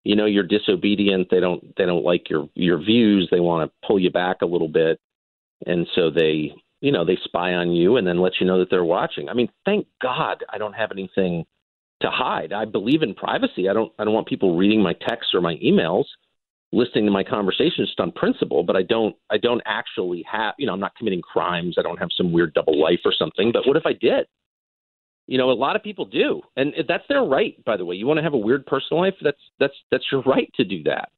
You 0.03 0.15
know, 0.15 0.25
you're 0.25 0.43
disobedient. 0.43 1.27
They 1.29 1.39
don't, 1.39 1.75
they 1.75 1.85
don't 1.85 2.05
like 2.05 2.29
your, 2.29 2.47
your 2.53 2.77
views. 2.77 3.27
They 3.31 3.39
want 3.39 3.69
to 3.69 3.87
pull 3.87 3.99
you 3.99 4.11
back 4.11 4.41
a 4.41 4.45
little 4.45 4.67
bit. 4.67 4.99
And 5.65 5.87
so 5.95 6.09
they, 6.09 6.53
you 6.81 6.91
know, 6.91 7.05
they 7.05 7.17
spy 7.23 7.53
on 7.53 7.71
you 7.71 7.97
and 7.97 8.05
then 8.05 8.19
let 8.19 8.33
you 8.39 8.47
know 8.47 8.59
that 8.59 8.69
they're 8.69 8.83
watching. 8.83 9.29
I 9.29 9.33
mean, 9.33 9.49
thank 9.65 9.87
God 10.01 10.43
I 10.51 10.57
don't 10.57 10.73
have 10.73 10.91
anything 10.91 11.45
to 12.01 12.09
hide. 12.09 12.51
I 12.51 12.65
believe 12.65 13.01
in 13.01 13.13
privacy. 13.13 13.69
I 13.69 13.73
don't, 13.73 13.91
I 13.97 14.03
don't 14.03 14.13
want 14.13 14.27
people 14.27 14.57
reading 14.57 14.81
my 14.81 14.93
texts 14.93 15.33
or 15.33 15.41
my 15.41 15.55
emails 15.55 16.05
listening 16.73 17.05
to 17.05 17.11
my 17.11 17.23
conversations 17.23 17.87
just 17.87 17.99
on 17.99 18.11
principle, 18.11 18.63
but 18.63 18.75
I 18.75 18.81
don't 18.81 19.15
I 19.29 19.37
don't 19.37 19.61
actually 19.65 20.25
have 20.29 20.55
you 20.57 20.65
know, 20.65 20.73
I'm 20.73 20.79
not 20.79 20.95
committing 20.95 21.21
crimes. 21.21 21.75
I 21.77 21.83
don't 21.83 21.97
have 21.97 22.09
some 22.17 22.31
weird 22.33 22.53
double 22.53 22.81
life 22.81 22.99
or 23.05 23.13
something. 23.17 23.51
But 23.53 23.65
what 23.67 23.77
if 23.77 23.85
I 23.85 23.93
did? 23.93 24.25
You 25.27 25.37
know, 25.37 25.51
a 25.51 25.53
lot 25.53 25.77
of 25.77 25.83
people 25.83 26.05
do. 26.05 26.41
And 26.57 26.73
that's 26.87 27.03
their 27.07 27.23
right, 27.23 27.63
by 27.63 27.77
the 27.77 27.85
way. 27.85 27.95
You 27.95 28.07
want 28.07 28.17
to 28.17 28.23
have 28.23 28.33
a 28.33 28.37
weird 28.37 28.65
personal 28.65 29.01
life, 29.01 29.13
that's 29.21 29.37
that's 29.59 29.75
that's 29.91 30.05
your 30.11 30.23
right 30.23 30.51
to 30.55 30.65
do 30.65 30.83
that. 30.83 31.09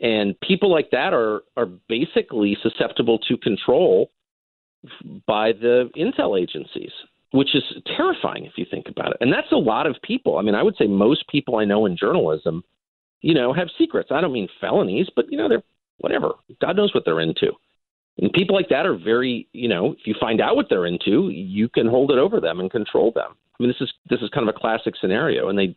And 0.00 0.38
people 0.40 0.70
like 0.70 0.90
that 0.90 1.14
are 1.14 1.42
are 1.56 1.66
basically 1.88 2.56
susceptible 2.62 3.18
to 3.28 3.36
control 3.38 4.10
by 5.26 5.52
the 5.52 5.90
intel 5.96 6.40
agencies, 6.40 6.92
which 7.32 7.54
is 7.54 7.62
terrifying 7.96 8.44
if 8.44 8.52
you 8.56 8.66
think 8.70 8.86
about 8.88 9.12
it. 9.12 9.16
And 9.20 9.32
that's 9.32 9.50
a 9.52 9.56
lot 9.56 9.86
of 9.86 9.96
people. 10.02 10.38
I 10.38 10.42
mean, 10.42 10.54
I 10.54 10.62
would 10.62 10.76
say 10.76 10.86
most 10.86 11.26
people 11.28 11.56
I 11.56 11.64
know 11.64 11.86
in 11.86 11.96
journalism 11.96 12.62
you 13.26 13.34
know, 13.34 13.52
have 13.52 13.68
secrets. 13.76 14.10
I 14.12 14.20
don't 14.20 14.32
mean 14.32 14.48
felonies, 14.60 15.08
but 15.14 15.26
you 15.30 15.38
know, 15.38 15.48
they're 15.48 15.62
whatever. 15.98 16.32
God 16.60 16.76
knows 16.76 16.94
what 16.94 17.04
they're 17.04 17.20
into. 17.20 17.52
And 18.18 18.32
people 18.32 18.54
like 18.54 18.68
that 18.70 18.86
are 18.86 18.96
very, 18.96 19.48
you 19.52 19.68
know, 19.68 19.92
if 19.92 20.06
you 20.06 20.14
find 20.18 20.40
out 20.40 20.56
what 20.56 20.66
they're 20.70 20.86
into, 20.86 21.28
you 21.30 21.68
can 21.68 21.86
hold 21.86 22.10
it 22.10 22.18
over 22.18 22.40
them 22.40 22.60
and 22.60 22.70
control 22.70 23.12
them. 23.12 23.32
I 23.32 23.62
mean, 23.62 23.68
this 23.68 23.80
is 23.80 23.92
this 24.08 24.20
is 24.20 24.30
kind 24.30 24.48
of 24.48 24.54
a 24.54 24.58
classic 24.58 24.94
scenario, 25.00 25.48
and 25.48 25.58
they 25.58 25.76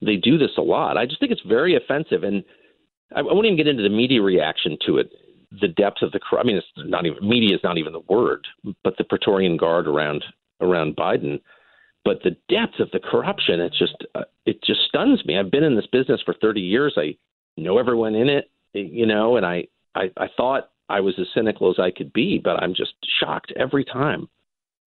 they 0.00 0.16
do 0.16 0.38
this 0.38 0.52
a 0.56 0.62
lot. 0.62 0.96
I 0.96 1.06
just 1.06 1.20
think 1.20 1.32
it's 1.32 1.42
very 1.42 1.76
offensive, 1.76 2.22
and 2.22 2.42
I, 3.14 3.20
I 3.20 3.22
won't 3.22 3.46
even 3.46 3.56
get 3.56 3.68
into 3.68 3.82
the 3.82 3.88
media 3.88 4.22
reaction 4.22 4.76
to 4.86 4.98
it. 4.98 5.10
The 5.60 5.68
depth 5.68 6.02
of 6.02 6.12
the, 6.12 6.20
I 6.36 6.42
mean, 6.42 6.56
it's 6.56 6.66
not 6.76 7.06
even 7.06 7.26
media 7.26 7.54
is 7.54 7.62
not 7.62 7.78
even 7.78 7.92
the 7.92 8.02
word, 8.08 8.46
but 8.82 8.96
the 8.98 9.04
Praetorian 9.04 9.56
Guard 9.56 9.86
around 9.86 10.24
around 10.60 10.96
Biden. 10.96 11.40
But 12.04 12.22
the 12.22 12.36
depth 12.48 12.80
of 12.80 12.90
the 12.92 13.00
corruption 13.00 13.60
it's 13.60 13.78
just 13.78 13.94
uh, 14.14 14.24
it 14.44 14.62
just 14.62 14.80
stuns 14.88 15.24
me. 15.24 15.38
I've 15.38 15.50
been 15.50 15.64
in 15.64 15.76
this 15.76 15.86
business 15.86 16.20
for 16.24 16.34
30 16.40 16.60
years. 16.60 16.94
I 16.96 17.16
know 17.56 17.78
everyone 17.78 18.14
in 18.14 18.28
it 18.28 18.50
you 18.76 19.06
know 19.06 19.36
and 19.36 19.46
i 19.46 19.66
i, 19.94 20.10
I 20.16 20.26
thought 20.36 20.70
i 20.88 21.00
was 21.00 21.14
as 21.18 21.26
cynical 21.34 21.70
as 21.70 21.78
i 21.78 21.90
could 21.90 22.12
be 22.12 22.40
but 22.42 22.62
i'm 22.62 22.74
just 22.74 22.94
shocked 23.20 23.52
every 23.56 23.84
time 23.84 24.28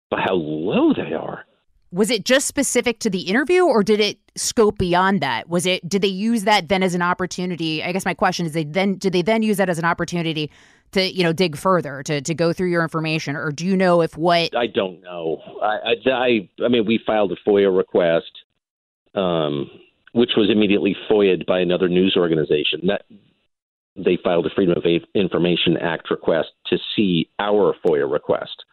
by 0.09 0.21
how 0.21 0.33
low 0.33 0.93
they 0.93 1.13
are 1.13 1.45
was 1.91 2.09
it 2.09 2.25
just 2.25 2.47
specific 2.47 2.99
to 2.99 3.09
the 3.09 3.21
interview 3.21 3.63
or 3.63 3.83
did 3.83 3.99
it 3.99 4.17
scope 4.35 4.77
beyond 4.77 5.21
that? 5.21 5.49
Was 5.49 5.65
it 5.65 5.87
did 5.87 6.01
they 6.01 6.07
use 6.07 6.43
that 6.43 6.69
then 6.69 6.83
as 6.83 6.95
an 6.95 7.01
opportunity? 7.01 7.83
I 7.83 7.91
guess 7.91 8.05
my 8.05 8.13
question 8.13 8.45
is 8.45 8.53
they 8.53 8.63
then 8.63 8.97
did 8.97 9.13
they 9.13 9.21
then 9.21 9.43
use 9.43 9.57
that 9.57 9.69
as 9.69 9.79
an 9.79 9.85
opportunity 9.85 10.51
to 10.91 11.01
you 11.01 11.23
know 11.23 11.33
dig 11.33 11.55
further 11.55 12.03
to 12.03 12.21
to 12.21 12.33
go 12.33 12.53
through 12.53 12.69
your 12.69 12.83
information? 12.83 13.35
Or 13.35 13.51
do 13.51 13.65
you 13.65 13.77
know 13.77 14.01
if 14.01 14.17
what 14.17 14.55
I 14.55 14.67
don't 14.67 15.01
know. 15.01 15.41
I 15.61 15.95
I 16.05 16.49
I, 16.63 16.67
mean 16.67 16.85
we 16.85 16.99
filed 17.05 17.31
a 17.31 17.49
FOIA 17.49 17.75
request 17.75 18.31
um, 19.15 19.69
which 20.11 20.31
was 20.37 20.49
immediately 20.49 20.95
FOIA'd 21.09 21.45
by 21.45 21.59
another 21.59 21.89
news 21.89 22.15
organization. 22.17 22.87
That 22.87 23.03
they 23.95 24.17
filed 24.23 24.45
a 24.45 24.49
Freedom 24.49 24.75
of 24.77 24.85
Information 25.13 25.77
Act 25.77 26.09
request 26.11 26.49
to 26.67 26.77
see 26.95 27.29
our 27.39 27.75
FOIA 27.85 28.09
request 28.09 28.63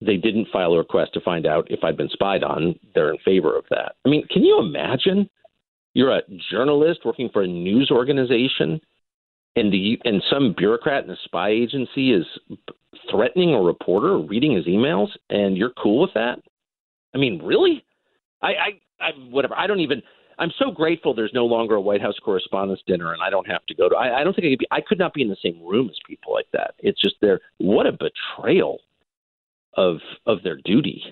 they 0.00 0.16
didn't 0.16 0.48
file 0.52 0.72
a 0.72 0.78
request 0.78 1.12
to 1.14 1.20
find 1.20 1.46
out 1.46 1.70
if 1.70 1.84
I'd 1.84 1.96
been 1.96 2.08
spied 2.08 2.42
on 2.42 2.78
they're 2.94 3.12
in 3.12 3.18
favor 3.24 3.56
of 3.56 3.64
that 3.70 3.96
I 4.04 4.08
mean 4.08 4.26
can 4.30 4.42
you 4.42 4.58
imagine 4.58 5.28
you're 5.94 6.16
a 6.16 6.22
journalist 6.50 7.00
working 7.04 7.28
for 7.32 7.42
a 7.42 7.48
news 7.48 7.90
organization 7.90 8.80
and 9.56 9.72
the 9.72 9.98
and 10.04 10.22
some 10.30 10.54
bureaucrat 10.56 11.04
in 11.04 11.10
a 11.10 11.16
spy 11.24 11.50
agency 11.50 12.12
is 12.12 12.24
threatening 13.10 13.54
a 13.54 13.60
reporter 13.60 14.18
reading 14.18 14.54
his 14.54 14.66
emails, 14.66 15.08
and 15.28 15.56
you're 15.56 15.72
cool 15.82 16.00
with 16.00 16.14
that? 16.14 16.38
I 17.14 17.18
mean, 17.18 17.40
really? 17.42 17.84
I, 18.42 18.48
I, 18.48 18.68
I 19.00 19.10
whatever. 19.30 19.56
I 19.56 19.66
don't 19.66 19.80
even. 19.80 20.02
I'm 20.38 20.52
so 20.58 20.70
grateful 20.70 21.12
there's 21.12 21.34
no 21.34 21.44
longer 21.44 21.74
a 21.74 21.80
White 21.80 22.00
House 22.00 22.14
Correspondents' 22.24 22.82
Dinner, 22.86 23.12
and 23.12 23.22
I 23.22 23.28
don't 23.28 23.46
have 23.46 23.66
to 23.66 23.74
go 23.74 23.90
to. 23.90 23.96
I, 23.96 24.20
I 24.20 24.24
don't 24.24 24.34
think 24.34 24.46
I 24.46 24.50
could 24.50 24.58
be. 24.58 24.68
I 24.70 24.80
could 24.80 24.98
not 24.98 25.12
be 25.12 25.22
in 25.22 25.28
the 25.28 25.36
same 25.42 25.60
room 25.62 25.88
as 25.90 25.96
people 26.06 26.32
like 26.32 26.48
that. 26.52 26.74
It's 26.78 27.00
just 27.00 27.16
their 27.20 27.40
what 27.58 27.86
a 27.86 27.92
betrayal 27.92 28.78
of 29.76 29.98
of 30.26 30.42
their 30.42 30.58
duty 30.64 31.02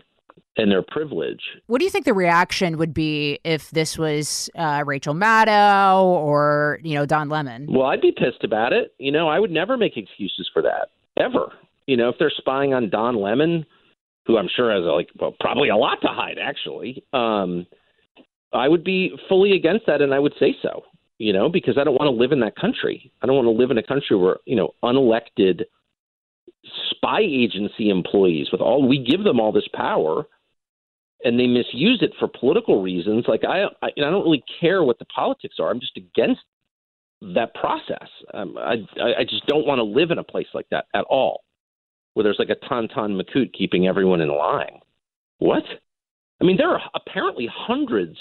and 0.58 0.70
their 0.70 0.82
privilege. 0.82 1.40
What 1.66 1.78
do 1.78 1.84
you 1.84 1.90
think 1.90 2.04
the 2.04 2.12
reaction 2.12 2.76
would 2.78 2.92
be 2.92 3.38
if 3.44 3.70
this 3.70 3.96
was 3.96 4.50
uh, 4.56 4.82
Rachel 4.84 5.14
Maddow 5.14 6.02
or 6.02 6.80
you 6.82 6.94
know 6.94 7.06
Don 7.06 7.28
Lemon? 7.28 7.66
Well, 7.70 7.86
I'd 7.86 8.00
be 8.00 8.12
pissed 8.12 8.44
about 8.44 8.72
it. 8.72 8.92
You 8.98 9.12
know, 9.12 9.28
I 9.28 9.38
would 9.38 9.52
never 9.52 9.76
make 9.76 9.96
excuses 9.96 10.50
for 10.52 10.62
that 10.62 10.88
ever. 11.16 11.52
You 11.86 11.96
know, 11.96 12.08
if 12.08 12.16
they're 12.18 12.32
spying 12.36 12.74
on 12.74 12.90
Don 12.90 13.16
Lemon, 13.16 13.64
who 14.26 14.36
I'm 14.36 14.48
sure 14.54 14.72
has 14.74 14.84
like 14.84 15.08
well, 15.18 15.34
probably 15.40 15.70
a 15.70 15.76
lot 15.76 16.00
to 16.02 16.08
hide, 16.08 16.36
actually, 16.42 17.02
um, 17.12 17.66
I 18.52 18.68
would 18.68 18.84
be 18.84 19.12
fully 19.28 19.52
against 19.52 19.86
that, 19.86 20.02
and 20.02 20.12
I 20.12 20.18
would 20.18 20.34
say 20.38 20.54
so. 20.60 20.82
You 21.18 21.32
know, 21.32 21.48
because 21.48 21.76
I 21.76 21.82
don't 21.82 21.94
want 21.94 22.14
to 22.14 22.20
live 22.20 22.30
in 22.30 22.38
that 22.40 22.54
country. 22.54 23.10
I 23.22 23.26
don't 23.26 23.34
want 23.34 23.46
to 23.46 23.50
live 23.50 23.72
in 23.72 23.78
a 23.78 23.82
country 23.82 24.16
where 24.16 24.36
you 24.44 24.56
know 24.56 24.74
unelected 24.84 25.62
spy 26.90 27.20
agency 27.20 27.90
employees 27.90 28.48
with 28.52 28.60
all 28.60 28.86
we 28.86 29.02
give 29.02 29.24
them 29.24 29.40
all 29.40 29.52
this 29.52 29.68
power 29.74 30.26
and 31.24 31.38
they 31.38 31.46
misuse 31.46 32.00
it 32.02 32.12
for 32.18 32.28
political 32.28 32.82
reasons. 32.82 33.24
Like 33.26 33.42
I, 33.44 33.64
I, 33.82 33.88
I 33.88 34.10
don't 34.10 34.24
really 34.24 34.44
care 34.60 34.82
what 34.82 34.98
the 34.98 35.04
politics 35.06 35.56
are. 35.58 35.70
I'm 35.70 35.80
just 35.80 35.96
against 35.96 36.42
that 37.20 37.54
process. 37.54 38.08
Um, 38.32 38.56
I, 38.56 38.76
I 39.00 39.24
just 39.28 39.46
don't 39.46 39.66
want 39.66 39.78
to 39.78 39.82
live 39.82 40.10
in 40.10 40.18
a 40.18 40.24
place 40.24 40.46
like 40.54 40.68
that 40.70 40.86
at 40.94 41.04
all, 41.10 41.42
where 42.14 42.22
there's 42.22 42.38
like 42.38 42.50
a 42.50 42.66
Tonton 42.68 43.20
Macoute 43.20 43.52
keeping 43.52 43.86
everyone 43.86 44.20
in 44.20 44.28
line. 44.28 44.78
What? 45.38 45.64
I 46.40 46.44
mean, 46.44 46.56
there 46.56 46.70
are 46.70 46.80
apparently 46.94 47.48
hundreds 47.52 48.16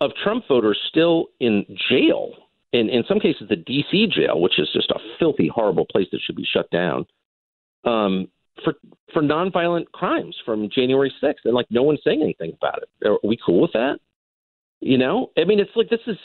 of 0.00 0.12
Trump 0.22 0.44
voters 0.48 0.78
still 0.88 1.26
in 1.40 1.66
jail. 1.90 2.32
In 2.72 2.88
in 2.88 3.02
some 3.08 3.20
cases, 3.20 3.48
the 3.48 3.56
D.C. 3.56 4.08
jail, 4.14 4.40
which 4.40 4.58
is 4.58 4.68
just 4.72 4.90
a 4.90 4.98
filthy, 5.18 5.48
horrible 5.48 5.86
place 5.90 6.06
that 6.12 6.20
should 6.24 6.36
be 6.36 6.46
shut 6.50 6.70
down. 6.70 7.06
Um, 7.84 8.28
for 8.64 8.74
for 9.12 9.22
nonviolent 9.22 9.86
crimes 9.92 10.36
from 10.44 10.68
January 10.70 11.12
6th, 11.22 11.44
and 11.44 11.54
like 11.54 11.66
no 11.70 11.82
one's 11.82 12.00
saying 12.04 12.22
anything 12.22 12.52
about 12.54 12.82
it. 12.82 13.08
Are 13.08 13.18
we 13.22 13.38
cool 13.44 13.62
with 13.62 13.72
that? 13.72 13.98
You 14.80 14.98
know, 14.98 15.30
I 15.36 15.44
mean, 15.44 15.60
it's 15.60 15.70
like 15.74 15.88
this 15.88 16.00
is 16.06 16.16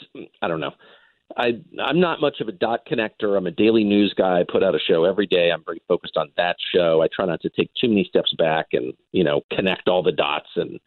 I 0.42 0.48
don't 0.48 0.60
know. 0.60 0.72
I 1.36 1.52
I'm 1.82 2.00
not 2.00 2.20
much 2.20 2.40
of 2.40 2.48
a 2.48 2.52
dot 2.52 2.80
connector. 2.90 3.36
I'm 3.36 3.46
a 3.46 3.50
daily 3.50 3.84
news 3.84 4.14
guy. 4.16 4.40
I 4.40 4.44
put 4.50 4.62
out 4.62 4.74
a 4.74 4.78
show 4.78 5.04
every 5.04 5.26
day. 5.26 5.50
I'm 5.50 5.64
very 5.64 5.82
focused 5.88 6.16
on 6.16 6.30
that 6.36 6.56
show. 6.74 7.02
I 7.02 7.08
try 7.14 7.26
not 7.26 7.40
to 7.42 7.50
take 7.50 7.70
too 7.80 7.88
many 7.88 8.04
steps 8.04 8.34
back 8.38 8.66
and 8.72 8.92
you 9.12 9.24
know 9.24 9.42
connect 9.52 9.88
all 9.88 10.02
the 10.02 10.12
dots 10.12 10.50
and 10.56 10.78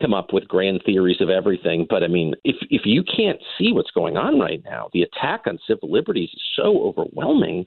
come 0.00 0.14
up 0.14 0.32
with 0.32 0.46
grand 0.46 0.82
theories 0.86 1.20
of 1.20 1.28
everything. 1.28 1.86
But 1.88 2.02
I 2.02 2.08
mean, 2.08 2.34
if 2.44 2.56
if 2.70 2.82
you 2.84 3.02
can't 3.02 3.40
see 3.58 3.72
what's 3.72 3.90
going 3.90 4.16
on 4.16 4.38
right 4.38 4.62
now, 4.64 4.88
the 4.92 5.02
attack 5.02 5.42
on 5.46 5.58
civil 5.66 5.90
liberties 5.90 6.30
is 6.32 6.42
so 6.56 6.82
overwhelming. 6.82 7.66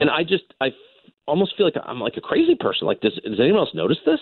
And 0.00 0.10
I 0.10 0.24
just 0.24 0.44
I 0.60 0.70
almost 1.26 1.56
feel 1.56 1.66
like 1.66 1.76
I'm 1.84 2.00
like 2.00 2.16
a 2.16 2.20
crazy 2.20 2.54
person. 2.54 2.86
Like, 2.86 3.00
does 3.00 3.18
does 3.24 3.40
anyone 3.40 3.60
else 3.60 3.74
notice 3.74 3.98
this? 4.04 4.20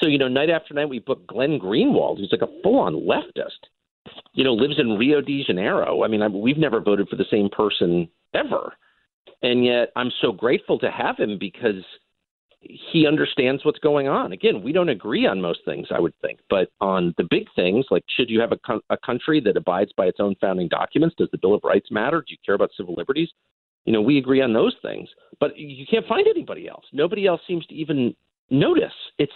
So 0.00 0.08
you 0.08 0.18
know, 0.18 0.28
night 0.28 0.50
after 0.50 0.74
night, 0.74 0.88
we 0.88 0.98
book 0.98 1.26
Glenn 1.26 1.58
Greenwald, 1.58 2.18
who's 2.18 2.32
like 2.32 2.48
a 2.48 2.62
full-on 2.62 2.94
leftist. 2.94 3.68
You 4.34 4.44
know, 4.44 4.52
lives 4.52 4.78
in 4.78 4.98
Rio 4.98 5.20
de 5.20 5.44
Janeiro. 5.44 6.02
I 6.02 6.08
mean, 6.08 6.22
I, 6.22 6.28
we've 6.28 6.58
never 6.58 6.80
voted 6.80 7.08
for 7.08 7.16
the 7.16 7.24
same 7.30 7.48
person 7.48 8.08
ever, 8.34 8.74
and 9.42 9.64
yet 9.64 9.92
I'm 9.96 10.10
so 10.20 10.32
grateful 10.32 10.78
to 10.80 10.90
have 10.90 11.16
him 11.16 11.38
because 11.38 11.82
he 12.60 13.06
understands 13.06 13.64
what's 13.64 13.78
going 13.78 14.08
on. 14.08 14.32
Again, 14.32 14.62
we 14.62 14.72
don't 14.72 14.88
agree 14.88 15.26
on 15.26 15.40
most 15.40 15.60
things, 15.64 15.88
I 15.90 16.00
would 16.00 16.14
think, 16.20 16.40
but 16.48 16.70
on 16.80 17.14
the 17.18 17.26
big 17.28 17.46
things, 17.54 17.86
like 17.90 18.04
should 18.16 18.30
you 18.30 18.40
have 18.40 18.52
a, 18.52 18.58
co- 18.58 18.80
a 18.90 18.96
country 18.96 19.40
that 19.40 19.56
abides 19.56 19.92
by 19.96 20.06
its 20.06 20.18
own 20.20 20.34
founding 20.40 20.68
documents? 20.68 21.14
Does 21.18 21.28
the 21.30 21.38
Bill 21.38 21.54
of 21.54 21.60
Rights 21.64 21.90
matter? 21.90 22.20
Do 22.20 22.32
you 22.32 22.38
care 22.44 22.54
about 22.54 22.70
civil 22.76 22.94
liberties? 22.94 23.28
You 23.84 23.92
know, 23.92 24.02
we 24.02 24.18
agree 24.18 24.40
on 24.40 24.52
those 24.52 24.74
things, 24.82 25.08
but 25.40 25.58
you 25.58 25.86
can't 25.90 26.06
find 26.06 26.26
anybody 26.26 26.68
else. 26.68 26.84
Nobody 26.92 27.26
else 27.26 27.40
seems 27.46 27.66
to 27.66 27.74
even 27.74 28.14
notice. 28.50 28.92
It's 29.18 29.32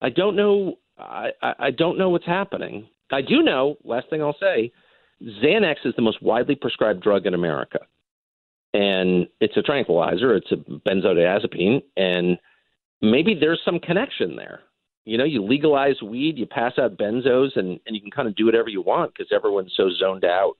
I 0.00 0.10
don't 0.10 0.36
know. 0.36 0.78
I, 0.98 1.30
I 1.42 1.70
don't 1.70 1.98
know 1.98 2.10
what's 2.10 2.26
happening. 2.26 2.88
I 3.10 3.22
do 3.22 3.42
know. 3.42 3.76
Last 3.84 4.08
thing 4.10 4.22
I'll 4.22 4.36
say, 4.40 4.72
Xanax 5.42 5.76
is 5.84 5.94
the 5.96 6.02
most 6.02 6.22
widely 6.22 6.54
prescribed 6.54 7.02
drug 7.02 7.26
in 7.26 7.34
America, 7.34 7.80
and 8.72 9.26
it's 9.40 9.56
a 9.56 9.62
tranquilizer. 9.62 10.34
It's 10.36 10.52
a 10.52 10.56
benzodiazepine, 10.56 11.82
and 11.96 12.38
maybe 13.02 13.34
there's 13.38 13.60
some 13.64 13.78
connection 13.78 14.36
there 14.36 14.60
You 15.04 15.18
know, 15.18 15.24
you 15.24 15.42
legalize 15.42 16.00
weed, 16.02 16.38
you 16.38 16.46
pass 16.46 16.74
out 16.78 16.96
benzos, 16.98 17.56
and, 17.56 17.80
and 17.86 17.96
you 17.96 18.00
can 18.00 18.10
kind 18.10 18.28
of 18.28 18.36
do 18.36 18.46
whatever 18.46 18.68
you 18.68 18.82
want 18.82 19.12
because 19.12 19.32
everyone's 19.34 19.72
so 19.76 19.90
zoned 19.98 20.24
out, 20.24 20.54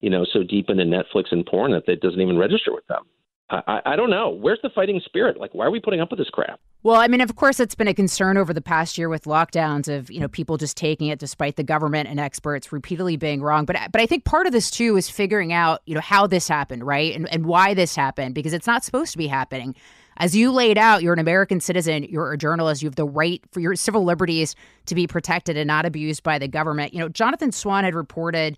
you 0.00 0.10
know, 0.10 0.24
so 0.32 0.42
deep 0.42 0.66
into 0.68 0.84
Netflix 0.84 1.32
and 1.32 1.44
porn 1.46 1.72
that 1.72 1.88
it 1.88 2.00
doesn't 2.00 2.20
even 2.20 2.38
register 2.38 2.72
with 2.72 2.86
them. 2.86 3.04
I, 3.48 3.80
I 3.86 3.96
don't 3.96 4.10
know. 4.10 4.30
Where's 4.30 4.58
the 4.62 4.70
fighting 4.70 5.00
spirit? 5.04 5.38
Like, 5.38 5.54
why 5.54 5.66
are 5.66 5.70
we 5.70 5.78
putting 5.78 6.00
up 6.00 6.10
with 6.10 6.18
this 6.18 6.28
crap? 6.30 6.58
Well, 6.82 6.96
I 6.96 7.06
mean, 7.06 7.20
of 7.20 7.36
course, 7.36 7.60
it's 7.60 7.76
been 7.76 7.86
a 7.86 7.94
concern 7.94 8.36
over 8.36 8.52
the 8.52 8.60
past 8.60 8.98
year 8.98 9.08
with 9.08 9.24
lockdowns 9.24 9.92
of 9.92 10.10
you 10.10 10.18
know 10.18 10.28
people 10.28 10.56
just 10.56 10.76
taking 10.76 11.08
it 11.08 11.18
despite 11.18 11.56
the 11.56 11.62
government 11.62 12.08
and 12.08 12.18
experts 12.18 12.72
repeatedly 12.72 13.16
being 13.16 13.42
wrong. 13.42 13.64
But 13.64 13.76
but 13.92 14.00
I 14.00 14.06
think 14.06 14.24
part 14.24 14.46
of 14.46 14.52
this 14.52 14.70
too 14.70 14.96
is 14.96 15.08
figuring 15.08 15.52
out 15.52 15.80
you 15.86 15.94
know 15.94 16.00
how 16.00 16.26
this 16.26 16.48
happened, 16.48 16.84
right, 16.84 17.14
and 17.14 17.28
and 17.32 17.46
why 17.46 17.74
this 17.74 17.94
happened 17.94 18.34
because 18.34 18.52
it's 18.52 18.66
not 18.66 18.84
supposed 18.84 19.12
to 19.12 19.18
be 19.18 19.28
happening. 19.28 19.76
As 20.18 20.34
you 20.34 20.50
laid 20.50 20.78
out, 20.78 21.02
you're 21.02 21.12
an 21.12 21.18
American 21.18 21.60
citizen, 21.60 22.04
you're 22.04 22.32
a 22.32 22.38
journalist, 22.38 22.82
you 22.82 22.88
have 22.88 22.96
the 22.96 23.04
right 23.04 23.42
for 23.52 23.60
your 23.60 23.76
civil 23.76 24.02
liberties 24.02 24.56
to 24.86 24.94
be 24.94 25.06
protected 25.06 25.56
and 25.56 25.68
not 25.68 25.84
abused 25.84 26.22
by 26.22 26.38
the 26.38 26.48
government. 26.48 26.94
You 26.94 27.00
know, 27.00 27.08
Jonathan 27.08 27.52
Swan 27.52 27.84
had 27.84 27.94
reported 27.94 28.56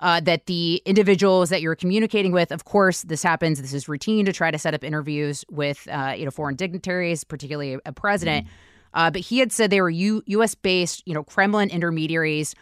uh, 0.00 0.20
that 0.20 0.46
the 0.46 0.80
individuals 0.84 1.50
that 1.50 1.60
you're 1.60 1.74
communicating 1.74 2.32
with, 2.32 2.52
of 2.52 2.64
course, 2.64 3.02
this 3.02 3.22
happens. 3.22 3.60
This 3.60 3.74
is 3.74 3.88
routine 3.88 4.24
to 4.26 4.32
try 4.32 4.50
to 4.50 4.58
set 4.58 4.74
up 4.74 4.84
interviews 4.84 5.44
with, 5.50 5.88
uh, 5.90 6.14
you 6.16 6.24
know, 6.24 6.30
foreign 6.30 6.56
dignitaries, 6.56 7.24
particularly 7.24 7.78
a 7.84 7.92
president. 7.92 8.46
Uh, 8.94 9.10
but 9.10 9.20
he 9.20 9.38
had 9.38 9.52
said 9.52 9.70
they 9.70 9.80
were 9.80 9.90
U- 9.90 10.22
U.S. 10.26 10.54
based, 10.54 11.02
you 11.06 11.14
know, 11.14 11.24
Kremlin 11.24 11.68
intermediaries. 11.70 12.54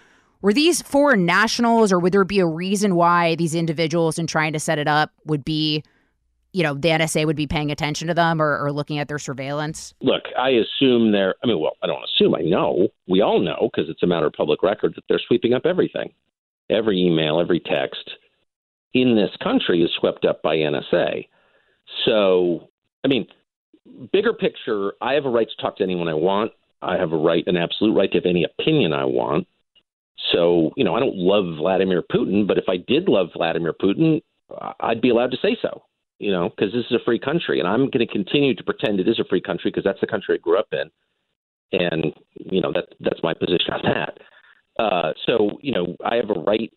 Were 0.42 0.52
these 0.52 0.82
foreign 0.82 1.24
nationals, 1.24 1.92
or 1.92 1.98
would 1.98 2.12
there 2.12 2.24
be 2.24 2.40
a 2.40 2.46
reason 2.46 2.94
why 2.94 3.34
these 3.36 3.54
individuals, 3.54 4.18
in 4.18 4.26
trying 4.26 4.52
to 4.52 4.60
set 4.60 4.78
it 4.78 4.88
up, 4.88 5.12
would 5.24 5.44
be, 5.44 5.82
you 6.52 6.62
know, 6.62 6.74
the 6.74 6.88
NSA 6.88 7.26
would 7.26 7.36
be 7.36 7.46
paying 7.46 7.70
attention 7.70 8.08
to 8.08 8.14
them 8.14 8.40
or, 8.40 8.58
or 8.58 8.72
looking 8.72 8.98
at 8.98 9.08
their 9.08 9.18
surveillance? 9.18 9.94
Look, 10.00 10.24
I 10.38 10.50
assume 10.50 11.12
they're. 11.12 11.34
I 11.42 11.46
mean, 11.46 11.60
well, 11.60 11.76
I 11.82 11.86
don't 11.86 12.02
assume. 12.04 12.34
I 12.34 12.40
know. 12.40 12.88
We 13.08 13.20
all 13.20 13.40
know 13.40 13.70
because 13.72 13.90
it's 13.90 14.02
a 14.02 14.06
matter 14.06 14.26
of 14.26 14.32
public 14.32 14.62
record 14.62 14.94
that 14.96 15.04
they're 15.08 15.20
sweeping 15.26 15.52
up 15.52 15.64
everything 15.64 16.12
every 16.70 17.00
email, 17.00 17.40
every 17.40 17.60
text 17.60 18.10
in 18.94 19.14
this 19.14 19.30
country 19.42 19.82
is 19.82 19.90
swept 19.98 20.24
up 20.24 20.42
by 20.42 20.56
NSA. 20.56 21.28
So, 22.04 22.68
I 23.04 23.08
mean, 23.08 23.26
bigger 24.12 24.32
picture, 24.32 24.94
I 25.00 25.14
have 25.14 25.26
a 25.26 25.30
right 25.30 25.48
to 25.48 25.62
talk 25.62 25.76
to 25.78 25.84
anyone 25.84 26.08
I 26.08 26.14
want. 26.14 26.52
I 26.82 26.96
have 26.96 27.12
a 27.12 27.16
right, 27.16 27.44
an 27.46 27.56
absolute 27.56 27.94
right 27.94 28.10
to 28.12 28.18
have 28.18 28.26
any 28.26 28.44
opinion 28.44 28.92
I 28.92 29.04
want. 29.04 29.46
So, 30.32 30.72
you 30.76 30.84
know, 30.84 30.94
I 30.94 31.00
don't 31.00 31.16
love 31.16 31.58
Vladimir 31.58 32.02
Putin, 32.02 32.46
but 32.46 32.58
if 32.58 32.64
I 32.68 32.76
did 32.76 33.08
love 33.08 33.28
Vladimir 33.34 33.72
Putin, 33.72 34.22
I'd 34.80 35.00
be 35.00 35.10
allowed 35.10 35.30
to 35.32 35.38
say 35.42 35.56
so, 35.60 35.82
you 36.18 36.32
know, 36.32 36.48
because 36.48 36.72
this 36.72 36.84
is 36.86 36.92
a 36.92 37.04
free 37.04 37.18
country. 37.18 37.60
And 37.60 37.68
I'm 37.68 37.90
going 37.90 38.06
to 38.06 38.12
continue 38.12 38.54
to 38.54 38.64
pretend 38.64 38.98
it 38.98 39.08
is 39.08 39.18
a 39.18 39.24
free 39.24 39.40
country 39.40 39.70
because 39.70 39.84
that's 39.84 40.00
the 40.00 40.06
country 40.06 40.36
I 40.36 40.38
grew 40.38 40.58
up 40.58 40.68
in. 40.72 40.90
And, 41.78 42.12
you 42.34 42.60
know, 42.60 42.72
that 42.72 42.88
that's 43.00 43.22
my 43.22 43.34
position 43.34 43.72
on 43.72 43.80
that. 43.84 44.18
Uh, 44.78 45.12
so, 45.26 45.58
you 45.60 45.72
know, 45.72 45.96
I 46.04 46.16
have 46.16 46.30
a 46.30 46.40
right 46.40 46.72